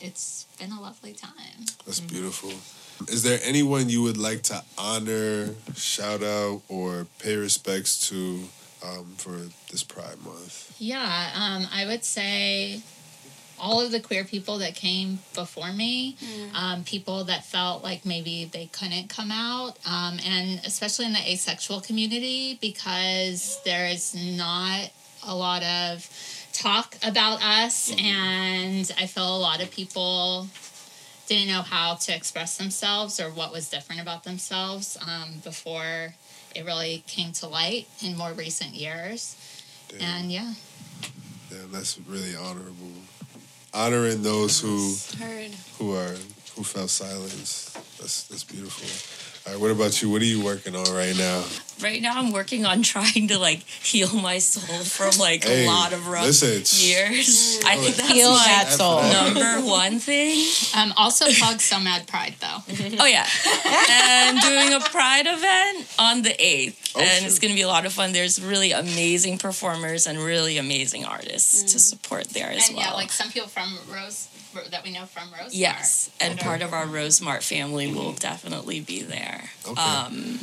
it's 0.00 0.46
been 0.58 0.72
a 0.72 0.80
lovely 0.80 1.12
time. 1.12 1.66
That's 1.86 2.00
Mm-hmm. 2.00 2.08
beautiful. 2.08 2.52
Is 3.08 3.22
there 3.22 3.38
anyone 3.42 3.88
you 3.88 4.02
would 4.02 4.16
like 4.16 4.42
to 4.42 4.62
honor, 4.78 5.50
shout 5.74 6.22
out, 6.22 6.62
or 6.68 7.06
pay 7.18 7.36
respects 7.36 8.08
to 8.08 8.44
um, 8.84 9.14
for 9.16 9.40
this 9.70 9.82
Pride 9.82 10.22
Month? 10.24 10.74
Yeah, 10.78 11.30
um, 11.34 11.66
I 11.72 11.86
would 11.86 12.04
say 12.04 12.82
all 13.58 13.80
of 13.80 13.92
the 13.92 14.00
queer 14.00 14.24
people 14.24 14.58
that 14.58 14.74
came 14.74 15.20
before 15.34 15.72
me, 15.72 16.16
um, 16.54 16.84
people 16.84 17.24
that 17.24 17.44
felt 17.44 17.82
like 17.82 18.04
maybe 18.04 18.44
they 18.44 18.66
couldn't 18.66 19.08
come 19.08 19.30
out, 19.30 19.78
um, 19.86 20.18
and 20.26 20.60
especially 20.64 21.06
in 21.06 21.12
the 21.12 21.30
asexual 21.30 21.80
community, 21.80 22.58
because 22.60 23.60
there 23.64 23.86
is 23.86 24.14
not 24.14 24.90
a 25.26 25.34
lot 25.34 25.62
of 25.62 26.08
talk 26.52 26.96
about 27.02 27.42
us, 27.42 27.92
and 27.98 28.90
I 28.98 29.06
feel 29.06 29.36
a 29.36 29.38
lot 29.38 29.62
of 29.62 29.70
people 29.70 30.48
didn't 31.26 31.48
know 31.48 31.62
how 31.62 31.94
to 31.94 32.14
express 32.14 32.58
themselves 32.58 33.18
or 33.20 33.30
what 33.30 33.52
was 33.52 33.68
different 33.70 34.00
about 34.02 34.24
themselves 34.24 34.96
um, 35.06 35.40
before 35.42 36.14
it 36.54 36.64
really 36.64 37.02
came 37.06 37.32
to 37.32 37.46
light 37.48 37.86
in 38.02 38.16
more 38.16 38.32
recent 38.32 38.74
years. 38.74 39.36
Damn, 39.88 40.00
And 40.02 40.32
yeah. 40.32 40.52
damn, 41.50 41.70
that's 41.72 41.98
really 42.08 42.36
honorable. 42.36 42.92
Honoring 43.72 44.22
those 44.22 44.60
who 44.60 44.94
Heard. 45.18 45.50
who 45.78 45.94
are 45.96 46.14
who 46.56 46.62
felt 46.62 46.90
silence. 46.90 47.72
That's 47.98 48.24
that's 48.28 48.44
beautiful. 48.44 48.86
All 49.46 49.52
right, 49.52 49.60
what 49.60 49.70
about 49.72 50.00
you? 50.00 50.10
What 50.10 50.22
are 50.22 50.26
you 50.26 50.42
working 50.44 50.76
on 50.76 50.84
right 50.94 51.16
now? 51.16 51.42
Right 51.82 52.00
now, 52.00 52.18
I'm 52.18 52.32
working 52.32 52.64
on 52.66 52.82
trying 52.94 53.28
to 53.28 53.38
like 53.38 53.60
heal 53.60 54.12
my 54.14 54.38
soul 54.38 54.78
from 54.84 55.18
like 55.20 55.44
Hey, 55.44 55.64
a 55.64 55.68
lot 55.68 55.92
of 55.92 56.06
rough 56.08 56.24
listen, 56.26 56.62
years. 56.86 57.60
I 57.66 57.76
think 57.76 57.96
that's 57.96 58.10
Heal 58.10 58.30
my 58.30 58.36
that 58.36 58.68
soul. 58.70 59.02
number 59.02 59.66
one 59.68 59.98
thing. 59.98 60.46
Um, 60.76 60.92
also 60.96 61.26
plug 61.32 61.60
some 61.60 61.84
Mad 61.84 62.06
Pride 62.06 62.34
though. 62.40 62.58
Oh 63.00 63.06
yeah, 63.06 63.26
and 63.90 64.40
doing 64.40 64.72
a 64.72 64.80
Pride 64.80 65.26
event 65.26 65.86
on 65.98 66.22
the 66.22 66.34
eighth, 66.38 66.92
Oh, 66.96 67.00
and 67.00 67.08
shit. 67.10 67.24
it's 67.24 67.38
gonna 67.38 67.54
be 67.54 67.62
a 67.62 67.68
lot 67.68 67.86
of 67.86 67.92
fun. 67.92 68.12
There's 68.12 68.40
really 68.40 68.72
amazing 68.72 69.38
performers 69.38 70.06
and 70.06 70.18
really 70.18 70.58
amazing 70.58 71.04
artists 71.04 71.72
to 71.72 71.78
support 71.78 72.28
there 72.30 72.50
as 72.50 72.68
and 72.68 72.76
well. 72.76 72.86
yeah, 72.86 72.92
like 72.94 73.10
some 73.10 73.30
people 73.30 73.48
from 73.48 73.76
Rose 73.92 74.28
that 74.70 74.84
we 74.84 74.92
know 74.92 75.04
from 75.06 75.28
Rose. 75.38 75.54
Yes, 75.54 76.10
and 76.20 76.38
part 76.38 76.62
of 76.62 76.72
our 76.72 76.86
Rosemart 76.86 77.42
family 77.42 77.92
will 77.92 78.12
definitely 78.12 78.80
be 78.80 79.02
there. 79.02 79.50
Okay. 79.66 79.80
Um, 79.82 80.38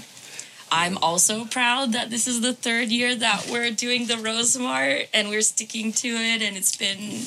I'm 0.72 0.98
also 1.00 1.46
proud 1.46 1.94
that 1.94 2.10
this 2.10 2.28
is 2.28 2.42
the 2.42 2.54
third 2.54 2.90
year 2.90 3.14
that 3.14 3.50
we're 3.52 3.72
doing 3.72 4.08
the 4.08 4.14
Rosemart 4.16 5.08
and 5.14 5.30
we're 5.30 5.42
sticking 5.42 5.92
to 5.92 6.08
it, 6.08 6.42
and 6.42 6.56
it's 6.56 6.76
been, 6.78 7.26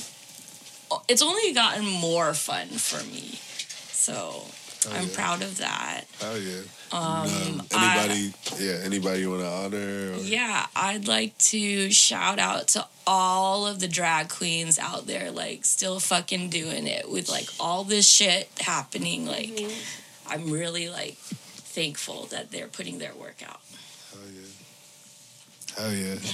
it's 1.09 1.23
only 1.23 1.53
gotten 1.53 1.85
more 1.87 2.33
fun 2.33 2.69
for 2.69 3.05
me. 3.05 3.39
So 3.93 4.45
I'm 4.93 5.09
yeah. 5.09 5.15
proud 5.15 5.43
of 5.43 5.59
that. 5.59 6.05
Oh 6.23 6.37
yeah. 6.37 6.61
Um, 6.93 7.03
Um, 7.03 7.63
I- 7.75 7.99
anybody? 7.99 8.35
yeah. 8.65 8.79
Anybody 8.85 9.21
you 9.21 9.31
want 9.31 9.43
to 9.43 9.49
honor? 9.49 10.13
Or? 10.13 10.17
Yeah, 10.23 10.67
I'd 10.77 11.09
like 11.09 11.37
to 11.39 11.91
shout 11.91 12.39
out 12.39 12.69
to 12.69 12.87
all 13.07 13.67
of 13.67 13.81
the 13.81 13.89
drag 13.89 14.29
queens 14.29 14.79
out 14.79 15.07
there, 15.07 15.31
like 15.31 15.65
still 15.65 16.01
fucking 16.01 16.51
doing 16.51 16.87
it 16.87 17.11
with 17.11 17.29
like 17.29 17.49
all 17.61 17.85
this 17.85 18.09
shit 18.09 18.49
happening. 18.61 19.27
Like, 19.27 19.51
I'm 20.29 20.51
really 20.51 20.89
like 20.89 21.17
thankful 21.75 22.27
that 22.27 22.53
they're 22.53 22.69
putting 22.69 22.99
their 22.99 23.15
work 23.15 23.43
out. 23.45 23.61
Hell 24.13 24.23
yeah. 24.33 24.47
Hell 25.77 25.93
yeah. 25.93 26.15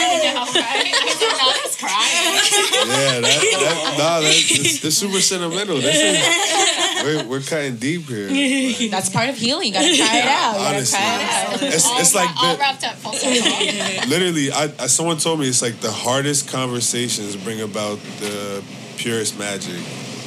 I 0.00 0.32
know, 0.32 0.40
right? 0.58 1.00
I 1.42 1.60
was 1.64 1.76
crying. 1.76 2.88
yeah, 2.88 3.20
that, 3.20 3.40
that, 3.60 3.94
nah, 3.98 4.20
that's, 4.20 4.80
that's 4.80 4.96
super 4.96 5.20
sentimental. 5.20 5.76
This 5.76 6.00
is, 6.00 7.04
we're, 7.04 7.28
we're 7.28 7.40
cutting 7.40 7.76
deep 7.76 8.02
here. 8.02 8.88
That's 8.90 9.10
part 9.10 9.28
of 9.28 9.36
healing. 9.36 9.68
You 9.68 9.72
gotta 9.74 9.96
try 9.96 10.18
it 10.18 10.24
out. 10.24 10.54
You 10.54 10.66
Honestly. 10.66 10.98
try 10.98 11.14
it 11.14 11.22
out. 11.22 11.62
It's, 11.62 11.86
all, 11.86 12.00
it's 12.00 12.14
like 12.14 12.30
all 12.42 12.54
the, 12.54 12.58
wrapped 12.58 12.84
up 12.84 12.94
full 12.96 13.12
circle. 13.12 14.08
literally, 14.08 14.50
I, 14.50 14.72
I 14.78 14.86
someone 14.86 15.18
told 15.18 15.40
me 15.40 15.48
it's 15.48 15.62
like 15.62 15.80
the 15.80 15.92
hardest 15.92 16.48
conversations 16.48 17.36
bring 17.36 17.60
about 17.60 17.98
the 18.20 18.62
purest 18.96 19.38
magic. 19.38 19.80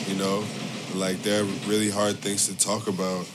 You 0.08 0.16
know, 0.16 0.44
like 0.96 1.22
they're 1.24 1.44
really 1.68 1.90
hard 1.90 2.18
things 2.18 2.48
to 2.48 2.58
talk 2.58 2.88
about, 2.88 3.26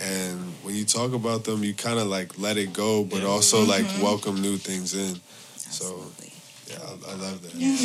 and 0.00 0.38
when 0.62 0.74
you 0.74 0.84
talk 0.84 1.12
about 1.12 1.44
them, 1.44 1.64
you 1.64 1.74
kind 1.74 1.98
of 1.98 2.06
like 2.06 2.38
let 2.38 2.56
it 2.56 2.72
go, 2.72 3.04
but 3.04 3.24
also 3.24 3.64
like 3.64 3.84
mm-hmm. 3.84 4.02
welcome 4.02 4.40
new 4.40 4.56
things 4.56 4.94
in. 4.94 5.20
So. 5.56 6.04
Yeah, 6.68 6.78
I, 6.82 7.12
I 7.12 7.14
love 7.14 7.42
that. 7.42 7.54
Are 7.54 7.58
you- 7.58 7.62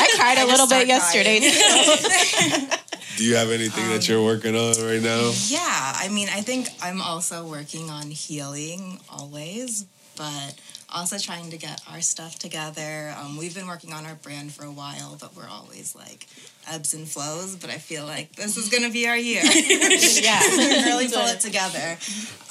I 0.00 0.08
cried 0.16 0.38
a 0.38 0.46
little 0.46 0.66
bit 0.66 0.88
yesterday. 0.88 1.40
too. 1.40 2.76
do 3.16 3.24
you 3.24 3.36
have 3.36 3.50
anything 3.50 3.88
that 3.90 4.08
you're 4.08 4.24
working 4.24 4.56
on 4.56 4.74
right 4.82 5.02
now? 5.02 5.30
Yeah, 5.48 5.58
I 5.60 6.08
mean, 6.10 6.30
I 6.30 6.40
think 6.40 6.68
I'm 6.82 7.02
also 7.02 7.46
working 7.46 7.90
on 7.90 8.10
healing 8.10 8.98
always, 9.10 9.84
but 10.16 10.54
also 10.92 11.18
trying 11.18 11.50
to 11.50 11.56
get 11.56 11.80
our 11.90 12.00
stuff 12.00 12.38
together. 12.38 13.14
Um, 13.18 13.36
we've 13.36 13.54
been 13.54 13.66
working 13.66 13.92
on 13.92 14.06
our 14.06 14.14
brand 14.14 14.52
for 14.52 14.64
a 14.64 14.70
while, 14.70 15.16
but 15.20 15.36
we're 15.36 15.48
always 15.48 15.94
like 15.94 16.26
ebbs 16.68 16.94
and 16.94 17.08
flows. 17.08 17.56
But 17.56 17.70
I 17.70 17.78
feel 17.78 18.06
like 18.06 18.36
this 18.36 18.56
is 18.56 18.68
gonna 18.68 18.90
be 18.90 19.06
our 19.06 19.16
year. 19.16 19.42
yeah, 19.44 20.40
really 20.84 21.08
pull 21.08 21.26
it 21.26 21.40
together. 21.40 21.96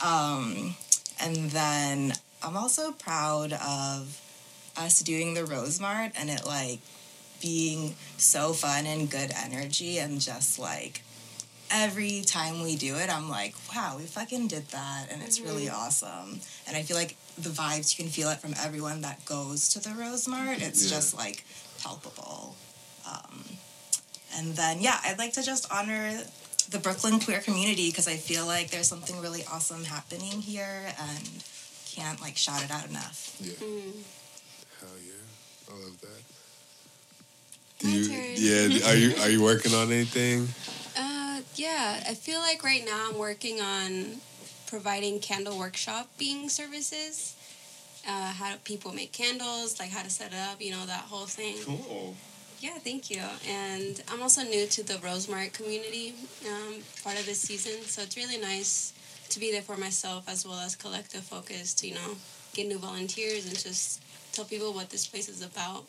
Um, 0.04 0.76
and 1.22 1.52
then 1.52 2.14
I'm 2.42 2.56
also 2.56 2.92
proud 2.92 3.54
of 3.54 4.22
us 4.78 5.00
doing 5.00 5.34
the 5.34 5.42
Rosemart 5.42 6.14
and 6.16 6.30
it 6.30 6.46
like 6.46 6.80
being 7.42 7.96
so 8.18 8.54
fun 8.54 8.86
and 8.86 9.10
good 9.10 9.32
energy 9.36 9.98
and 9.98 10.22
just 10.22 10.60
like 10.60 11.02
every 11.72 12.22
time 12.22 12.64
we 12.64 12.76
do 12.76 12.96
it, 12.96 13.10
I'm 13.10 13.30
like, 13.30 13.54
wow, 13.74 13.96
we 13.98 14.04
fucking 14.04 14.48
did 14.48 14.68
that, 14.70 15.08
and 15.12 15.22
it's 15.22 15.40
really 15.40 15.70
awesome. 15.70 16.40
And 16.68 16.76
I 16.76 16.84
feel 16.84 16.98
like 16.98 17.16
the 17.44 17.50
vibes 17.50 17.98
you 17.98 18.04
can 18.04 18.12
feel 18.12 18.30
it 18.30 18.40
from 18.40 18.54
everyone 18.60 19.02
that 19.02 19.24
goes 19.26 19.70
to 19.70 19.80
the 19.80 19.90
Rosemart. 19.90 20.62
It's 20.62 20.84
Yeah. 20.84 20.90
just 20.98 21.16
like 21.16 21.46
palpable. 21.82 22.56
Um, 23.10 23.44
and 24.36 24.56
then 24.56 24.82
yeah, 24.82 25.00
I'd 25.04 25.18
like 25.18 25.34
to 25.34 25.44
just 25.44 25.72
honor 25.72 26.24
the 26.70 26.78
Brooklyn 26.80 27.20
queer 27.20 27.40
community 27.40 27.90
because 27.90 28.08
I 28.08 28.16
feel 28.18 28.46
like 28.46 28.70
there's 28.70 28.88
something 28.88 29.20
really 29.22 29.44
awesome 29.52 29.84
happening 29.86 30.42
here 30.42 30.94
and 31.00 31.44
can't 31.92 32.22
like 32.22 32.38
shout 32.38 32.64
it 32.64 32.72
out 32.72 32.88
enough. 32.88 33.36
Yeah. 33.40 33.54
Hell 34.80 34.90
yeah. 35.04 35.72
I 35.72 35.74
love 35.84 36.00
that. 36.02 36.22
Do 37.80 37.88
My 37.88 37.94
you, 37.94 38.08
turn. 38.08 38.34
yeah, 38.36 38.90
are 38.90 38.96
you 38.96 39.16
are 39.22 39.30
you 39.30 39.42
working 39.42 39.74
on 39.74 39.92
anything? 39.92 40.48
Uh, 40.98 41.42
yeah, 41.56 42.04
I 42.08 42.14
feel 42.14 42.40
like 42.40 42.64
right 42.64 42.84
now 42.86 43.08
I'm 43.10 43.18
working 43.18 43.62
on 43.62 44.18
providing 44.70 45.20
candle 45.20 45.56
workshopping 45.56 46.50
services. 46.50 47.36
Uh, 48.08 48.32
how 48.32 48.56
people 48.64 48.94
make 48.94 49.12
candles, 49.12 49.78
like 49.80 49.90
how 49.90 50.02
to 50.02 50.10
set 50.10 50.32
it 50.32 50.40
up, 50.50 50.62
you 50.62 50.72
know, 50.72 50.86
that 50.86 51.02
whole 51.02 51.26
thing. 51.26 51.58
Cool. 51.66 52.16
Yeah, 52.62 52.78
thank 52.78 53.10
you. 53.10 53.22
And 53.48 54.02
I'm 54.12 54.22
also 54.22 54.42
new 54.44 54.68
to 54.68 54.84
the 54.84 54.96
Rosemart 54.96 55.54
community, 55.54 56.14
um, 56.48 56.76
part 57.04 57.20
of 57.20 57.26
this 57.26 57.40
season. 57.40 57.82
So 57.84 58.02
it's 58.02 58.16
really 58.16 58.38
nice 58.38 58.94
to 59.30 59.40
be 59.40 59.52
there 59.52 59.62
for 59.62 59.78
myself 59.78 60.30
as 60.30 60.46
well 60.46 60.60
as 60.60 60.76
Collective 60.76 61.24
Focus 61.24 61.74
to, 61.76 61.88
you 61.88 61.96
know, 61.96 62.16
get 62.54 62.68
new 62.68 62.78
volunteers 62.78 63.46
and 63.46 63.58
just 63.58 64.02
tell 64.32 64.46
people 64.46 64.74
what 64.74 64.90
this 64.90 65.06
place 65.06 65.30
is 65.30 65.42
about. 65.42 65.84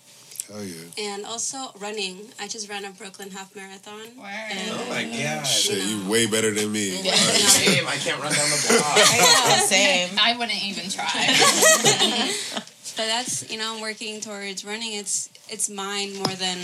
Hell 0.51 0.65
yeah. 0.65 0.75
And 1.13 1.25
also 1.25 1.59
running. 1.79 2.27
I 2.41 2.49
just 2.49 2.69
ran 2.69 2.85
a 2.85 2.91
Brooklyn 2.91 3.31
half 3.31 3.55
marathon. 3.55 4.01
And, 4.01 4.71
Oh 4.73 4.87
my 4.89 5.05
god. 5.05 5.45
Shit, 5.45 5.85
you 5.85 6.09
way 6.11 6.27
better 6.27 6.51
than 6.51 6.73
me. 6.73 6.91
Same. 7.03 7.87
I 7.87 7.97
can't 7.97 8.21
run 8.21 8.33
down 8.33 8.51
the 8.51 8.79
block. 8.79 8.97
Same. 9.67 10.11
I 10.21 10.37
wouldn't 10.37 10.63
even 10.65 10.91
try. 10.91 12.65
But 12.97 13.07
that's 13.07 13.51
you 13.51 13.57
know 13.57 13.75
I'm 13.75 13.81
working 13.81 14.21
towards 14.21 14.63
running. 14.65 14.93
It's 14.93 15.31
it's 15.49 15.71
mind 15.71 16.17
more 16.17 16.35
than 16.37 16.59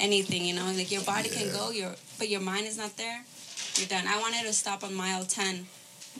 anything. 0.00 0.44
You 0.44 0.54
know, 0.54 0.64
like 0.72 0.90
your 0.90 1.02
body 1.02 1.28
can 1.28 1.52
go, 1.52 1.70
your 1.70 1.94
but 2.18 2.28
your 2.28 2.40
mind 2.40 2.66
is 2.66 2.76
not 2.76 2.96
there. 2.96 3.22
You're 3.76 3.86
done. 3.86 4.04
I 4.08 4.18
wanted 4.18 4.42
to 4.46 4.52
stop 4.52 4.82
on 4.82 4.94
mile 4.94 5.24
ten, 5.24 5.66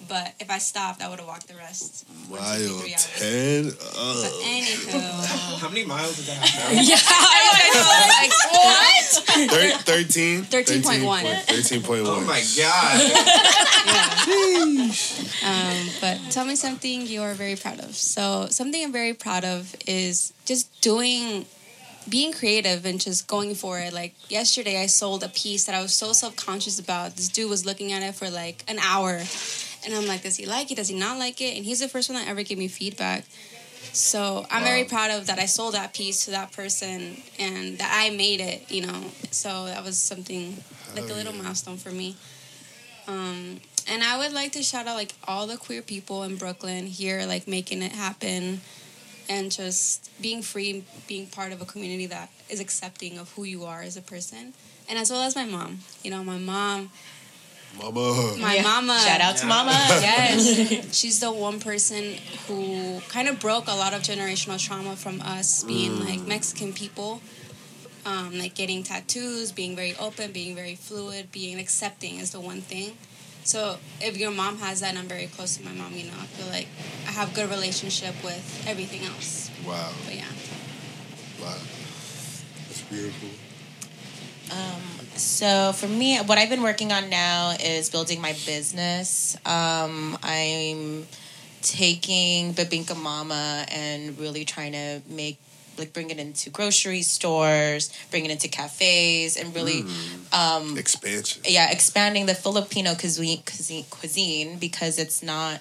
but 0.08 0.34
if 0.40 0.50
I 0.50 0.58
stopped, 0.58 1.02
I 1.02 1.08
would 1.08 1.18
have 1.18 1.28
walked 1.28 1.48
the 1.48 1.54
rest. 1.56 2.06
One, 2.28 2.40
Mile 2.40 2.58
three, 2.58 2.76
three 2.78 2.92
hours. 2.94 3.18
10? 3.18 3.64
But 3.70 4.32
anywho, 4.44 5.58
How 5.60 5.68
many 5.68 5.84
miles 5.84 6.18
is 6.18 6.26
that? 6.26 6.42
Yeah, 6.86 6.96
I 7.00 8.22
like 8.22 8.34
what? 8.52 9.06
Thir- 9.50 9.78
13? 10.04 10.44
13.1. 10.44 11.22
13.1. 11.46 12.06
Oh 12.06 12.20
my 12.22 12.42
god. 12.56 13.00
Um, 15.44 15.88
but 16.00 16.18
tell 16.30 16.44
me 16.44 16.56
something 16.56 17.06
you 17.06 17.22
are 17.22 17.34
very 17.34 17.56
proud 17.56 17.80
of. 17.80 17.94
So 17.94 18.46
something 18.50 18.82
I'm 18.82 18.92
very 18.92 19.12
proud 19.14 19.44
of 19.44 19.74
is 19.86 20.32
just 20.44 20.80
doing, 20.80 21.46
being 22.08 22.32
creative 22.32 22.84
and 22.84 23.00
just 23.00 23.26
going 23.28 23.54
for 23.54 23.78
it. 23.78 23.92
Like 23.92 24.14
yesterday, 24.30 24.80
I 24.82 24.86
sold 24.86 25.22
a 25.22 25.28
piece 25.28 25.64
that 25.66 25.74
I 25.74 25.82
was 25.82 25.94
so 25.94 26.12
self 26.12 26.34
conscious 26.36 26.78
about. 26.78 27.16
This 27.16 27.28
dude 27.28 27.48
was 27.50 27.64
looking 27.64 27.92
at 27.92 28.02
it 28.02 28.14
for 28.14 28.28
like 28.30 28.64
an 28.68 28.78
hour, 28.80 29.18
and 29.86 29.94
I'm 29.94 30.06
like, 30.06 30.22
does 30.22 30.36
he 30.36 30.46
like 30.46 30.70
it? 30.72 30.74
Does 30.74 30.88
he 30.88 30.98
not 30.98 31.18
like 31.18 31.40
it? 31.40 31.56
And 31.56 31.64
he's 31.64 31.78
the 31.78 31.88
first 31.88 32.10
one 32.10 32.18
that 32.18 32.28
ever 32.28 32.42
gave 32.42 32.58
me 32.58 32.66
feedback. 32.66 33.24
So 33.92 34.44
I'm 34.50 34.64
very 34.64 34.84
proud 34.84 35.12
of 35.12 35.28
that. 35.28 35.38
I 35.38 35.46
sold 35.46 35.74
that 35.74 35.94
piece 35.94 36.26
to 36.26 36.32
that 36.32 36.52
person, 36.52 37.22
and 37.38 37.78
that 37.78 37.90
I 37.94 38.14
made 38.14 38.40
it. 38.40 38.70
You 38.70 38.86
know, 38.86 39.04
so 39.30 39.66
that 39.66 39.82
was 39.84 39.96
something 39.96 40.56
like 40.94 41.08
a 41.08 41.14
little 41.14 41.32
milestone 41.32 41.76
for 41.76 41.90
me. 41.90 42.16
Um, 43.06 43.60
and 43.88 44.02
I 44.02 44.18
would 44.18 44.32
like 44.32 44.52
to 44.52 44.62
shout 44.62 44.86
out 44.86 44.96
like 44.96 45.14
all 45.26 45.46
the 45.46 45.56
queer 45.56 45.80
people 45.80 46.24
in 46.24 46.36
Brooklyn 46.36 46.86
here, 46.86 47.24
like 47.24 47.46
making 47.46 47.80
it 47.80 47.92
happen, 47.92 48.60
and 49.30 49.50
just 49.50 50.10
being 50.20 50.42
free, 50.42 50.84
being 51.06 51.28
part 51.28 51.52
of 51.52 51.62
a 51.62 51.64
community 51.64 52.06
that 52.06 52.28
is 52.50 52.60
accepting 52.60 53.18
of 53.18 53.32
who 53.32 53.44
you 53.44 53.64
are 53.64 53.82
as 53.82 53.96
a 53.96 54.02
person, 54.02 54.52
and 54.90 54.98
as 54.98 55.10
well 55.10 55.22
as 55.22 55.36
my 55.36 55.44
mom. 55.46 55.78
You 56.02 56.10
know, 56.10 56.24
my 56.24 56.38
mom. 56.38 56.90
Mama. 57.78 58.36
My 58.38 58.56
Yeah. 58.56 58.62
mama. 58.62 58.98
Shout 59.04 59.20
out 59.20 59.36
to 59.38 59.46
mama. 59.46 59.72
Yes. 60.00 60.94
She's 60.98 61.20
the 61.20 61.30
one 61.32 61.60
person 61.60 62.16
who 62.46 63.00
kind 63.08 63.28
of 63.28 63.38
broke 63.40 63.66
a 63.68 63.74
lot 63.74 63.92
of 63.94 64.02
generational 64.02 64.58
trauma 64.62 64.96
from 64.96 65.20
us 65.20 65.62
being 65.64 66.04
like 66.04 66.20
Mexican 66.26 66.72
people. 66.72 67.20
Um, 68.04 68.38
like 68.38 68.54
getting 68.54 68.84
tattoos, 68.84 69.50
being 69.50 69.74
very 69.74 69.96
open, 69.98 70.30
being 70.30 70.54
very 70.54 70.76
fluid, 70.76 71.32
being 71.32 71.58
accepting 71.58 72.18
is 72.20 72.30
the 72.30 72.38
one 72.38 72.60
thing. 72.60 72.96
So 73.42 73.78
if 74.00 74.16
your 74.16 74.30
mom 74.30 74.58
has 74.58 74.78
that 74.80 74.90
and 74.90 74.98
I'm 74.98 75.08
very 75.08 75.26
close 75.26 75.56
to 75.56 75.64
my 75.64 75.72
mom, 75.72 75.92
you 75.92 76.04
know, 76.04 76.12
I 76.20 76.26
feel 76.26 76.46
like 76.46 76.68
I 77.08 77.10
have 77.10 77.34
good 77.34 77.50
relationship 77.50 78.14
with 78.22 78.64
everything 78.66 79.02
else. 79.04 79.50
Wow. 79.66 79.90
But 80.04 80.14
yeah. 80.14 80.24
Wow. 81.40 81.56
That's 82.68 82.82
beautiful. 82.82 83.28
Um, 84.52 84.82
so 85.16 85.72
for 85.72 85.88
me, 85.88 86.18
what 86.18 86.38
I've 86.38 86.50
been 86.50 86.62
working 86.62 86.92
on 86.92 87.10
now 87.10 87.54
is 87.60 87.90
building 87.90 88.20
my 88.20 88.32
business. 88.46 89.36
Um, 89.46 90.18
I'm 90.22 91.06
taking 91.62 92.54
Bibingka 92.54 92.96
Mama 92.96 93.66
and 93.70 94.18
really 94.18 94.44
trying 94.44 94.72
to 94.72 95.02
make 95.08 95.38
like 95.78 95.92
bring 95.92 96.10
it 96.10 96.18
into 96.18 96.48
grocery 96.50 97.02
stores, 97.02 97.92
bring 98.10 98.24
it 98.24 98.30
into 98.30 98.48
cafes, 98.48 99.36
and 99.36 99.54
really 99.54 99.84
um, 100.32 100.78
Expansion. 100.78 101.42
yeah, 101.46 101.70
expanding 101.70 102.26
the 102.26 102.34
Filipino 102.34 102.94
cuisine, 102.94 103.42
cuisine, 103.44 103.84
cuisine 103.90 104.58
because 104.58 104.98
it's 104.98 105.22
not 105.22 105.60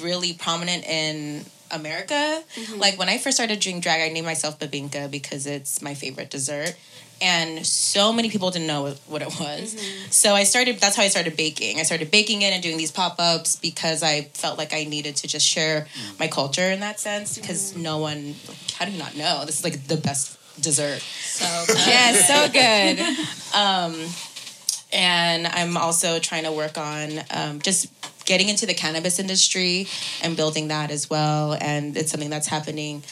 really 0.00 0.32
prominent 0.32 0.84
in 0.84 1.44
America. 1.70 2.42
Like 2.76 2.98
when 2.98 3.08
I 3.08 3.18
first 3.18 3.36
started 3.36 3.60
doing 3.60 3.80
drag, 3.80 4.00
I 4.00 4.12
named 4.12 4.26
myself 4.26 4.58
Bibingka 4.58 5.10
because 5.10 5.46
it's 5.46 5.80
my 5.80 5.94
favorite 5.94 6.30
dessert. 6.30 6.74
And 7.20 7.64
so 7.66 8.12
many 8.12 8.30
people 8.30 8.50
didn't 8.50 8.66
know 8.66 8.94
what 9.06 9.22
it 9.22 9.28
was. 9.38 9.76
So 10.10 10.34
I 10.34 10.42
started, 10.44 10.78
that's 10.80 10.96
how 10.96 11.02
I 11.02 11.08
started 11.08 11.36
baking. 11.36 11.78
I 11.78 11.82
started 11.84 12.10
baking 12.10 12.42
it 12.42 12.52
and 12.52 12.62
doing 12.62 12.76
these 12.76 12.90
pop 12.90 13.16
ups 13.18 13.56
because 13.56 14.02
I 14.02 14.22
felt 14.34 14.58
like 14.58 14.72
I 14.72 14.84
needed 14.84 15.16
to 15.16 15.28
just 15.28 15.46
share 15.46 15.86
my 16.18 16.26
culture 16.26 16.70
in 16.70 16.80
that 16.80 16.98
sense 16.98 17.38
because 17.38 17.76
no 17.76 17.98
one, 17.98 18.34
how 18.74 18.84
do 18.86 18.90
you 18.90 18.98
not 18.98 19.16
know? 19.16 19.44
This 19.44 19.58
is 19.58 19.64
like 19.64 19.86
the 19.86 19.96
best 19.96 20.38
dessert. 20.60 21.00
So, 21.00 21.64
good. 21.66 21.78
Yeah, 21.86 22.12
so 22.12 22.48
good. 22.52 23.00
um, 23.54 24.08
and 24.92 25.46
I'm 25.46 25.76
also 25.76 26.18
trying 26.18 26.44
to 26.44 26.52
work 26.52 26.76
on 26.76 27.10
um, 27.30 27.60
just 27.60 27.86
getting 28.24 28.48
into 28.48 28.66
the 28.66 28.74
cannabis 28.74 29.18
industry 29.18 29.86
and 30.22 30.36
building 30.36 30.68
that 30.68 30.90
as 30.90 31.08
well. 31.08 31.54
And 31.54 31.96
it's 31.96 32.10
something 32.10 32.30
that's 32.30 32.46
happening 32.46 33.02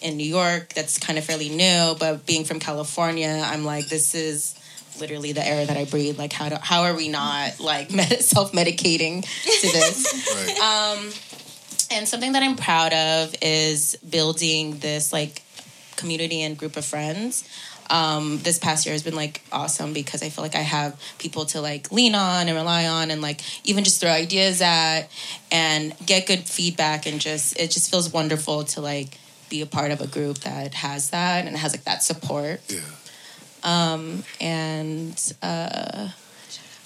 in 0.00 0.16
New 0.16 0.26
York 0.26 0.72
that's 0.74 0.98
kind 0.98 1.18
of 1.18 1.24
fairly 1.24 1.48
new. 1.48 1.96
But 1.98 2.26
being 2.26 2.44
from 2.44 2.60
California, 2.60 3.42
I'm 3.44 3.64
like, 3.64 3.88
this 3.88 4.14
is 4.14 4.54
literally 5.00 5.32
the 5.32 5.46
air 5.46 5.64
that 5.66 5.76
I 5.76 5.84
breathe. 5.84 6.18
Like, 6.18 6.32
how 6.32 6.48
do, 6.48 6.56
how 6.60 6.82
are 6.82 6.94
we 6.94 7.08
not 7.08 7.60
like 7.60 7.90
med- 7.94 8.22
self 8.22 8.52
medicating 8.52 9.22
to 9.22 9.66
this? 9.66 10.60
um, 10.60 11.10
and 11.90 12.06
something 12.06 12.32
that 12.32 12.42
I'm 12.42 12.56
proud 12.56 12.92
of 12.92 13.34
is 13.40 13.96
building 14.08 14.78
this 14.78 15.12
like 15.12 15.42
community 15.96 16.42
and 16.42 16.56
group 16.56 16.76
of 16.76 16.84
friends. 16.84 17.48
Um, 17.90 18.38
this 18.42 18.58
past 18.58 18.84
year 18.84 18.92
has 18.92 19.02
been 19.02 19.16
like 19.16 19.40
awesome 19.50 19.94
because 19.94 20.22
I 20.22 20.28
feel 20.28 20.44
like 20.44 20.54
I 20.54 20.60
have 20.60 21.00
people 21.18 21.46
to 21.46 21.62
like 21.62 21.90
lean 21.90 22.14
on 22.14 22.48
and 22.48 22.56
rely 22.56 22.86
on 22.86 23.10
and 23.10 23.22
like 23.22 23.40
even 23.66 23.82
just 23.82 23.98
throw 23.98 24.10
ideas 24.10 24.60
at 24.60 25.08
and 25.50 25.94
get 26.04 26.26
good 26.26 26.40
feedback 26.40 27.06
and 27.06 27.18
just 27.18 27.58
it 27.58 27.70
just 27.70 27.90
feels 27.90 28.12
wonderful 28.12 28.64
to 28.64 28.82
like 28.82 29.18
be 29.48 29.62
a 29.62 29.66
part 29.66 29.90
of 29.90 30.00
a 30.00 30.06
group 30.06 30.38
that 30.38 30.74
has 30.74 31.10
that 31.10 31.46
and 31.46 31.56
has 31.56 31.72
like 31.72 31.84
that 31.84 32.02
support. 32.02 32.60
Yeah. 32.68 32.80
Um, 33.64 34.22
and 34.40 35.34
uh, 35.42 36.08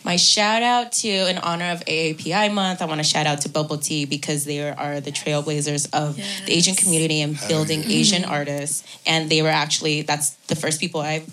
my 0.05 0.16
shout 0.16 0.62
out 0.62 0.92
to 0.92 1.09
in 1.09 1.38
honor 1.38 1.70
of 1.70 1.81
AAPI 1.85 2.53
month, 2.53 2.83
I 2.83 2.87
want 2.87 3.01
to 3.01 3.05
shout 3.05 3.27
out 3.27 3.42
to 3.42 3.48
Bubble 3.48 3.79
Tea 3.79 4.05
because 4.05 4.44
they 4.44 4.68
are 4.68 5.01
the 5.01 5.12
trailblazers 5.12 5.88
of 5.92 6.16
the 6.16 6.53
Asian 6.53 6.75
community 6.75 7.20
and 7.20 7.38
building 7.48 7.85
Asian 7.85 8.25
artists. 8.25 8.85
And 9.07 9.31
they 9.31 9.42
were 9.42 9.48
actually 9.48 10.03
that's 10.03 10.31
the 10.48 10.57
first 10.57 10.81
people 10.81 11.01
I 11.01 11.25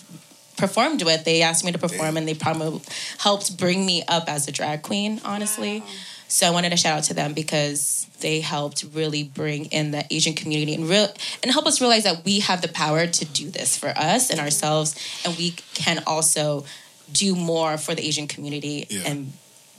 performed 0.57 1.03
with. 1.03 1.23
They 1.23 1.41
asked 1.41 1.65
me 1.65 1.71
to 1.71 1.79
perform 1.79 2.17
and 2.17 2.27
they 2.27 2.35
probably 2.35 2.81
helped 3.17 3.57
bring 3.57 3.85
me 3.85 4.03
up 4.07 4.25
as 4.27 4.47
a 4.47 4.51
drag 4.51 4.83
queen, 4.83 5.21
honestly. 5.25 5.83
So 6.29 6.47
I 6.47 6.51
wanted 6.51 6.69
to 6.69 6.77
shout 6.77 6.97
out 6.97 7.03
to 7.05 7.13
them 7.13 7.33
because 7.33 8.07
they 8.21 8.39
helped 8.39 8.85
really 8.93 9.23
bring 9.23 9.65
in 9.65 9.91
the 9.91 10.05
Asian 10.13 10.33
community 10.35 10.73
and 10.75 10.87
real 10.87 11.07
and 11.41 11.51
help 11.51 11.65
us 11.65 11.81
realize 11.81 12.03
that 12.03 12.23
we 12.23 12.39
have 12.39 12.61
the 12.61 12.67
power 12.67 13.07
to 13.07 13.25
do 13.25 13.49
this 13.49 13.75
for 13.77 13.89
us 13.89 14.29
and 14.29 14.39
ourselves, 14.39 14.95
and 15.25 15.35
we 15.37 15.55
can 15.73 16.03
also 16.05 16.65
do 17.11 17.35
more 17.35 17.77
for 17.77 17.95
the 17.95 18.05
Asian 18.05 18.27
community 18.27 18.85
and 19.05 19.33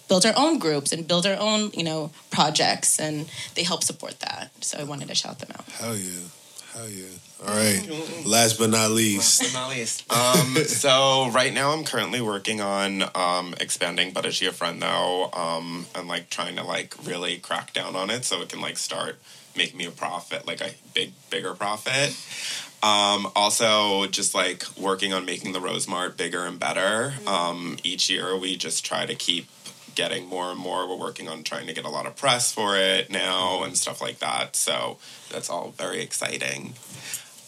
build 0.09 0.27
our 0.27 0.35
own 0.37 0.59
groups 0.59 0.91
and 0.93 1.07
build 1.07 1.25
our 1.25 1.39
own 1.39 1.71
you 1.73 1.85
know 1.85 2.11
projects, 2.31 2.99
and 2.99 3.31
they 3.55 3.63
help 3.63 3.85
support 3.85 4.19
that. 4.21 4.51
So 4.61 4.79
I 4.79 4.85
wanted 4.85 5.09
to 5.09 5.15
shout 5.15 5.39
them 5.39 5.51
out. 5.57 5.65
Hell 5.79 5.97
yeah. 5.97 6.27
Hell 6.75 6.89
yeah. 6.89 7.30
All 7.47 7.55
right. 7.55 8.27
Last 8.27 8.59
but 8.59 8.71
not 8.71 8.91
least. 8.91 9.43
Last 9.43 9.55
but 9.55 9.61
not 9.61 9.71
least. 9.71 10.13
Um, 10.13 10.57
so 10.65 11.31
right 11.31 11.53
now 11.53 11.73
I'm 11.73 11.85
currently 11.85 12.21
working 12.21 12.61
on 12.61 13.05
um, 13.15 13.55
expanding 13.61 14.13
But 14.13 14.27
Is 14.27 14.35
She 14.35 14.47
a 14.47 14.53
Friend 14.53 14.81
though, 14.81 15.31
um, 15.33 15.87
and 15.95 16.07
like 16.07 16.29
trying 16.29 16.57
to 16.57 16.65
like 16.65 16.95
really 17.05 17.39
crack 17.39 17.73
down 17.73 17.97
on 17.97 18.11
it 18.11 18.25
so 18.25 18.43
it 18.43 18.51
can 18.51 18.61
like 18.61 18.77
start 18.77 19.17
make 19.57 19.75
me 19.75 19.87
a 19.87 19.91
profit, 19.91 20.47
like 20.47 20.61
a 20.61 20.71
big 20.95 21.13
bigger 21.31 21.55
profit. 21.55 22.15
Um, 22.83 23.31
also, 23.37 24.07
just 24.07 24.35
like 24.35 24.65
working 24.79 25.13
on 25.13 25.25
making 25.25 25.53
the 25.53 25.61
Rosemart 25.61 26.17
bigger 26.17 26.47
and 26.47 26.59
better. 26.59 27.15
Um, 27.27 27.79
each 27.85 28.09
year, 28.09 28.37
we 28.37 28.57
just 28.57 28.85
try 28.85 29.07
to 29.07 29.15
keep 29.15 29.49
getting 29.95 30.27
more 30.27 30.51
and 30.51 30.59
more. 30.59 30.89
We're 30.89 30.97
working 30.97 31.29
on 31.29 31.43
trying 31.43 31.67
to 31.67 31.75
get 31.75 31.85
a 31.85 31.91
lot 31.91 32.07
of 32.07 32.17
press 32.17 32.53
for 32.53 32.77
it 32.77 33.11
now 33.11 33.63
and 33.65 33.77
stuff 33.77 34.01
like 34.01 34.19
that. 34.21 34.57
So 34.57 34.99
that's 35.31 35.51
all 35.51 35.73
very 35.77 36.01
exciting. 36.01 36.75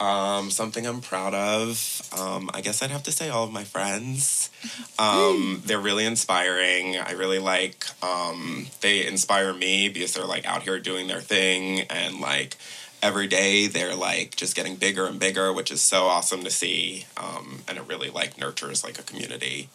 Um, 0.01 0.51
something 0.51 0.87
I'm 0.87 1.01
proud 1.01 1.35
of. 1.35 2.03
Um, 2.19 2.51
I 2.53 2.61
guess 2.61 2.83
I'd 2.83 2.91
have 2.91 3.05
to 3.05 3.13
say 3.13 3.29
all 3.29 3.45
of 3.45 3.53
my 3.53 3.65
friends. 3.65 4.51
Um, 4.99 5.63
they're 5.65 5.81
really 5.81 6.05
inspiring. 6.05 6.97
I 6.97 7.13
really 7.13 7.41
like. 7.41 7.85
Um, 8.05 8.69
they 8.81 9.05
inspire 9.05 9.53
me 9.53 9.89
because 9.89 10.15
they're 10.15 10.27
like 10.27 10.47
out 10.47 10.63
here 10.63 10.79
doing 10.79 11.09
their 11.09 11.21
thing 11.21 11.81
and 11.91 12.21
like 12.21 12.57
every 13.03 13.27
day 13.27 13.67
they're 13.67 13.97
like 13.97 14.37
just 14.37 14.55
getting 14.55 14.77
bigger 14.77 15.07
and 15.07 15.19
bigger, 15.19 15.53
which 15.53 15.73
is 15.73 15.81
so 15.81 16.05
awesome 16.05 16.45
to 16.45 16.51
see. 16.51 17.07
Um, 17.17 17.63
and 17.67 17.79
it 17.79 17.85
really 17.89 18.11
like 18.11 18.39
nurtures 18.39 18.85
like 18.85 18.99
a 18.99 19.03
community. 19.03 19.69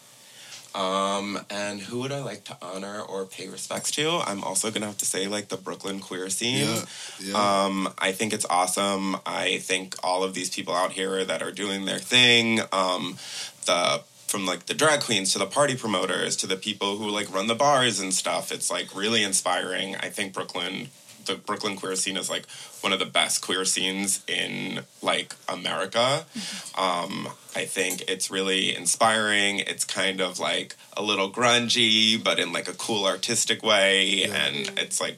Um, 0.77 1.39
and 1.49 1.79
who 1.79 1.99
would 2.01 2.11
I 2.11 2.21
like 2.21 2.43
to 2.45 2.57
honor 2.61 3.01
or 3.01 3.25
pay 3.25 3.49
respects 3.49 3.89
to? 3.91 4.21
I'm 4.27 4.43
also 4.43 4.69
gonna 4.69 4.85
have 4.85 4.99
to 4.99 5.05
say 5.05 5.27
like 5.27 5.47
the 5.47 5.57
Brooklyn 5.57 5.99
queer 5.99 6.29
scene. 6.29 6.67
Yeah, 6.67 6.85
yeah. 7.19 7.63
Um, 7.65 7.91
I 7.97 8.11
think 8.11 8.31
it's 8.31 8.45
awesome. 8.47 9.17
I 9.25 9.57
think 9.57 9.95
all 10.03 10.23
of 10.23 10.35
these 10.35 10.51
people 10.51 10.75
out 10.75 10.91
here 10.91 11.25
that 11.25 11.41
are 11.41 11.51
doing 11.51 11.85
their 11.85 11.97
thing, 11.97 12.61
um, 12.71 13.17
the 13.65 14.03
from 14.27 14.45
like 14.45 14.67
the 14.67 14.73
drag 14.75 14.99
queens 15.01 15.33
to 15.33 15.39
the 15.39 15.47
party 15.47 15.75
promoters 15.75 16.35
to 16.35 16.47
the 16.47 16.57
people 16.57 16.97
who 16.97 17.09
like 17.09 17.33
run 17.33 17.47
the 17.47 17.55
bars 17.55 17.99
and 17.99 18.13
stuff. 18.13 18.51
It's 18.51 18.69
like 18.69 18.95
really 18.95 19.23
inspiring. 19.23 19.95
I 19.95 20.09
think 20.09 20.33
Brooklyn, 20.33 20.89
the 21.27 21.35
Brooklyn 21.35 21.75
queer 21.75 21.95
scene 21.95 22.17
is 22.17 22.29
like 22.29 22.47
one 22.81 22.93
of 22.93 22.99
the 22.99 23.05
best 23.05 23.41
queer 23.41 23.65
scenes 23.65 24.23
in 24.27 24.81
like 25.01 25.35
America. 25.47 26.25
Um, 26.77 27.29
I 27.55 27.65
think 27.65 28.03
it's 28.07 28.31
really 28.31 28.75
inspiring. 28.75 29.59
It's 29.59 29.85
kind 29.85 30.21
of 30.21 30.39
like 30.39 30.75
a 30.95 31.03
little 31.03 31.31
grungy, 31.31 32.21
but 32.21 32.39
in 32.39 32.51
like 32.51 32.67
a 32.67 32.73
cool 32.73 33.05
artistic 33.05 33.63
way, 33.63 34.23
and 34.23 34.71
it's 34.77 34.99
like 34.99 35.17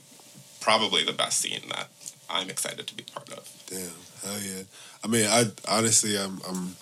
probably 0.62 1.04
the 1.04 1.14
best 1.14 1.40
scene 1.40 1.62
that 1.70 1.88
I'm 2.30 2.50
excited 2.50 2.88
to 2.88 2.96
be 2.96 3.04
part 3.04 3.30
of. 3.32 3.48
Damn, 3.68 3.80
hell 4.24 4.42
yeah. 4.42 4.64
I 5.04 5.08
mean, 5.08 5.26
I 5.26 5.46
honestly, 5.68 6.18
I'm 6.18 6.40
I'm 6.48 6.76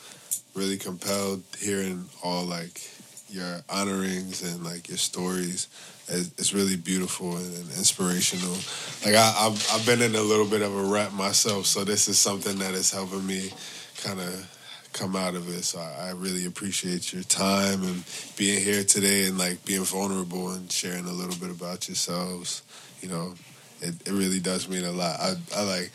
really 0.56 0.78
compelled 0.78 1.44
hearing 1.60 2.10
all 2.24 2.44
like 2.44 2.82
your 3.30 3.62
honorings 3.70 4.44
and 4.44 4.64
like 4.64 4.88
your 4.88 4.98
stories. 4.98 5.68
It's, 6.10 6.54
really 6.54 6.78
beautiful 6.78 7.36
and, 7.36 7.56
inspirational. 7.72 8.56
Like 9.06 9.16
I, 9.16 9.48
I've 9.48 9.70
I've 9.74 9.86
been 9.86 10.02
in 10.02 10.16
a 10.16 10.22
little 10.22 10.46
bit 10.46 10.62
of 10.62 10.74
a 10.74 10.84
rap 10.84 11.12
myself, 11.12 11.66
so 11.66 11.84
this 11.84 12.08
is 12.08 12.18
something 12.18 12.58
that 12.60 12.74
is 12.74 12.92
helping 12.92 13.26
me 13.28 13.52
kind 14.04 14.20
of 14.20 14.90
come 14.94 15.16
out 15.16 15.36
of 15.36 15.50
it. 15.50 15.64
So 15.64 15.80
I, 15.80 16.08
I 16.08 16.12
really 16.12 16.46
appreciate 16.46 17.14
your 17.14 17.24
time 17.24 17.84
and 17.84 18.04
being 18.38 18.64
here 18.64 18.84
today 18.84 19.28
and 19.28 19.38
like 19.38 19.64
being 19.66 19.84
vulnerable 19.84 20.52
and 20.52 20.72
sharing 20.72 21.06
a 21.06 21.12
little 21.12 21.36
bit 21.36 21.52
about 21.52 21.88
yourselves. 21.88 22.64
You 23.02 23.10
know, 23.10 23.34
it, 23.82 23.96
it 24.08 24.12
really 24.12 24.40
does 24.40 24.68
mean 24.70 24.86
a 24.86 24.92
lot. 24.92 25.20
I, 25.20 25.34
I 25.56 25.64
like 25.64 25.92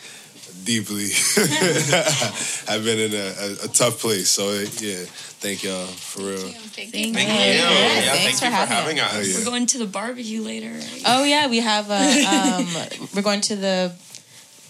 deeply 0.65 1.11
I've 2.69 2.85
been 2.85 2.99
in 2.99 3.13
a, 3.13 3.17
a, 3.17 3.65
a 3.65 3.69
tough 3.69 4.01
place. 4.01 4.31
So 4.31 4.51
yeah, 4.53 5.05
thank 5.41 5.65
y'all 5.65 5.87
for 5.87 6.23
real. 6.23 6.39
Thank, 6.39 6.95
you. 6.95 7.13
Thank 7.13 7.17
you. 7.17 7.23
Yeah, 7.23 7.55
Yeah, 7.55 8.13
thanks 8.13 8.39
thank 8.39 8.39
for 8.39 8.45
you 8.45 8.51
for 8.51 8.73
having 8.73 8.97
having 8.97 9.01
us. 9.01 9.13
Oh, 9.15 9.21
yeah. 9.21 9.39
We're 9.39 9.51
going 9.51 9.67
to 9.67 9.79
the 9.79 9.87
barbecue 9.87 10.43
later. 10.43 10.71
Right? 10.71 11.03
Oh 11.07 11.25
yeah, 11.25 11.49
we 11.49 11.59
have 11.59 11.91
a. 11.91 12.03
Um, 12.33 12.67
we're 13.15 13.23
going 13.23 13.41
to 13.43 13.57
the 13.57 13.93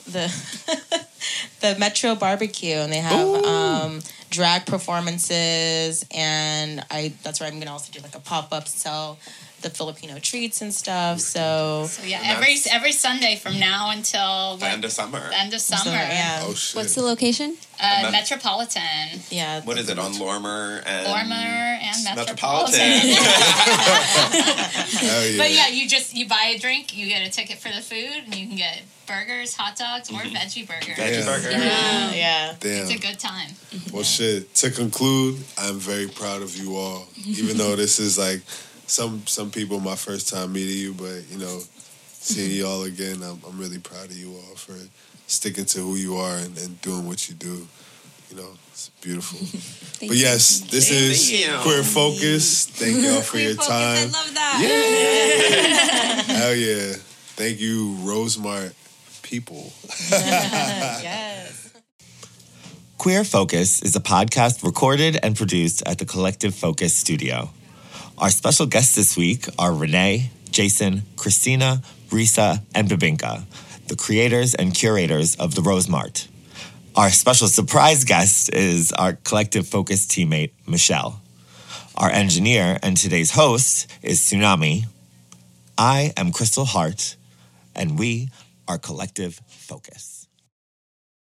the 0.06 0.26
the 1.60 1.76
Metro 1.78 2.14
Barbecue, 2.14 2.74
and 2.76 2.92
they 2.92 2.98
have 2.98 3.44
um, 3.44 4.00
drag 4.30 4.66
performances, 4.66 6.04
and 6.10 6.84
I 6.90 7.12
that's 7.22 7.40
where 7.40 7.48
I'm 7.48 7.58
gonna 7.58 7.72
also 7.72 7.92
do 7.92 8.00
like 8.00 8.14
a 8.14 8.20
pop 8.20 8.52
up 8.52 8.68
sell 8.68 9.18
the 9.62 9.70
Filipino 9.70 10.18
treats 10.18 10.60
and 10.62 10.72
stuff. 10.74 11.20
So, 11.20 11.86
So 11.88 12.02
yeah, 12.04 12.20
every 12.24 12.56
every 12.70 12.92
Sunday 12.92 13.36
from 13.36 13.58
now 13.58 13.90
until 13.90 14.56
The 14.58 14.66
end 14.66 14.84
of 14.84 14.92
summer. 14.92 15.28
the 15.28 15.38
end 15.38 15.54
of 15.54 15.60
summer. 15.60 15.90
yeah, 15.92 16.40
Oh 16.42 16.54
shit. 16.54 16.76
What's 16.76 16.94
the 16.94 17.02
location? 17.02 17.56
Uh, 17.80 18.02
Met- 18.02 18.12
Metropolitan, 18.12 19.20
yeah. 19.30 19.60
What 19.62 19.76
is 19.78 19.88
it 19.88 19.98
on 19.98 20.16
Lorimer 20.18 20.82
and 20.86 21.06
Lorimer, 21.08 21.34
and 21.34 22.04
Metropolitan? 22.04 22.78
Metropolitan. 22.78 23.92
Hell 23.92 25.26
yeah. 25.26 25.38
But 25.38 25.50
yeah, 25.50 25.68
you 25.68 25.88
just 25.88 26.14
you 26.14 26.28
buy 26.28 26.52
a 26.54 26.58
drink, 26.58 26.96
you 26.96 27.06
get 27.08 27.26
a 27.26 27.30
ticket 27.30 27.58
for 27.58 27.68
the 27.70 27.80
food, 27.80 28.24
and 28.24 28.34
you 28.34 28.46
can 28.46 28.56
get 28.56 28.82
burgers, 29.06 29.54
hot 29.56 29.76
dogs, 29.76 30.10
or 30.10 30.20
veggie 30.20 30.66
burgers. 30.66 30.96
Veggie 30.96 31.18
Yeah. 31.20 31.24
burger. 31.24 31.50
Yeah, 31.50 32.12
yeah. 32.12 32.54
Damn. 32.60 32.82
It's 32.86 32.90
a 32.94 32.98
good 32.98 33.18
time. 33.18 33.50
Well, 33.92 34.04
shit. 34.04 34.54
To 34.56 34.70
conclude, 34.70 35.38
I'm 35.58 35.78
very 35.78 36.08
proud 36.08 36.42
of 36.42 36.56
you 36.56 36.76
all. 36.76 37.06
Even 37.26 37.56
though 37.58 37.74
this 37.76 37.98
is 37.98 38.16
like 38.18 38.42
some 38.92 39.26
some 39.26 39.50
people 39.50 39.80
my 39.80 39.96
first 39.96 40.28
time 40.28 40.52
meeting 40.52 40.76
you, 40.76 40.92
but 40.92 41.24
you 41.30 41.38
know, 41.38 41.60
seeing 42.12 42.50
mm-hmm. 42.50 42.56
you 42.58 42.66
all 42.66 42.82
again, 42.82 43.22
I'm, 43.22 43.40
I'm 43.48 43.58
really 43.58 43.78
proud 43.78 44.04
of 44.04 44.16
you 44.16 44.32
all 44.32 44.54
for 44.54 44.74
sticking 45.26 45.64
to 45.64 45.78
who 45.78 45.96
you 45.96 46.16
are 46.16 46.36
and, 46.36 46.56
and 46.58 46.80
doing 46.82 47.06
what 47.06 47.28
you 47.28 47.34
do. 47.34 47.66
You 48.30 48.36
know, 48.36 48.50
it's 48.68 48.90
beautiful. 49.00 49.40
but 50.08 50.16
yes, 50.16 50.60
this 50.70 50.90
Thank 50.90 51.10
is 51.10 51.32
you. 51.32 51.54
Queer 51.60 51.82
Focus. 51.82 52.66
Thank 52.66 53.02
y'all 53.02 53.20
for 53.22 53.38
your 53.38 53.54
Focus, 53.54 53.68
time. 53.68 53.98
I 53.98 54.04
love 54.04 54.34
that. 54.34 56.24
Yeah. 56.28 56.34
Hell 56.36 56.54
yeah. 56.54 56.92
Thank 57.34 57.60
you, 57.60 57.96
Rosemart 58.00 58.74
people. 59.22 59.72
yes. 60.10 61.72
Queer 62.98 63.24
Focus 63.24 63.82
is 63.82 63.96
a 63.96 64.00
podcast 64.00 64.62
recorded 64.62 65.18
and 65.22 65.34
produced 65.34 65.82
at 65.86 65.98
the 65.98 66.04
Collective 66.04 66.54
Focus 66.54 66.94
studio. 66.94 67.50
Our 68.22 68.30
special 68.30 68.66
guests 68.66 68.94
this 68.94 69.16
week 69.16 69.46
are 69.58 69.74
Renee, 69.74 70.30
Jason, 70.48 71.02
Christina, 71.16 71.82
Riza, 72.12 72.62
and 72.72 72.88
Bibingka, 72.88 73.42
the 73.88 73.96
creators 73.96 74.54
and 74.54 74.72
curators 74.72 75.34
of 75.34 75.56
the 75.56 75.60
Rosemart. 75.60 76.28
Our 76.94 77.10
special 77.10 77.48
surprise 77.48 78.04
guest 78.04 78.54
is 78.54 78.92
our 78.92 79.14
Collective 79.14 79.66
Focus 79.66 80.06
teammate, 80.06 80.52
Michelle. 80.68 81.20
Our 81.96 82.10
engineer 82.10 82.78
and 82.80 82.96
today's 82.96 83.32
host 83.32 83.90
is 84.02 84.20
Tsunami. 84.20 84.84
I 85.76 86.12
am 86.16 86.30
Crystal 86.30 86.64
Hart, 86.64 87.16
and 87.74 87.98
we 87.98 88.30
are 88.68 88.78
Collective 88.78 89.40
Focus. 89.48 90.21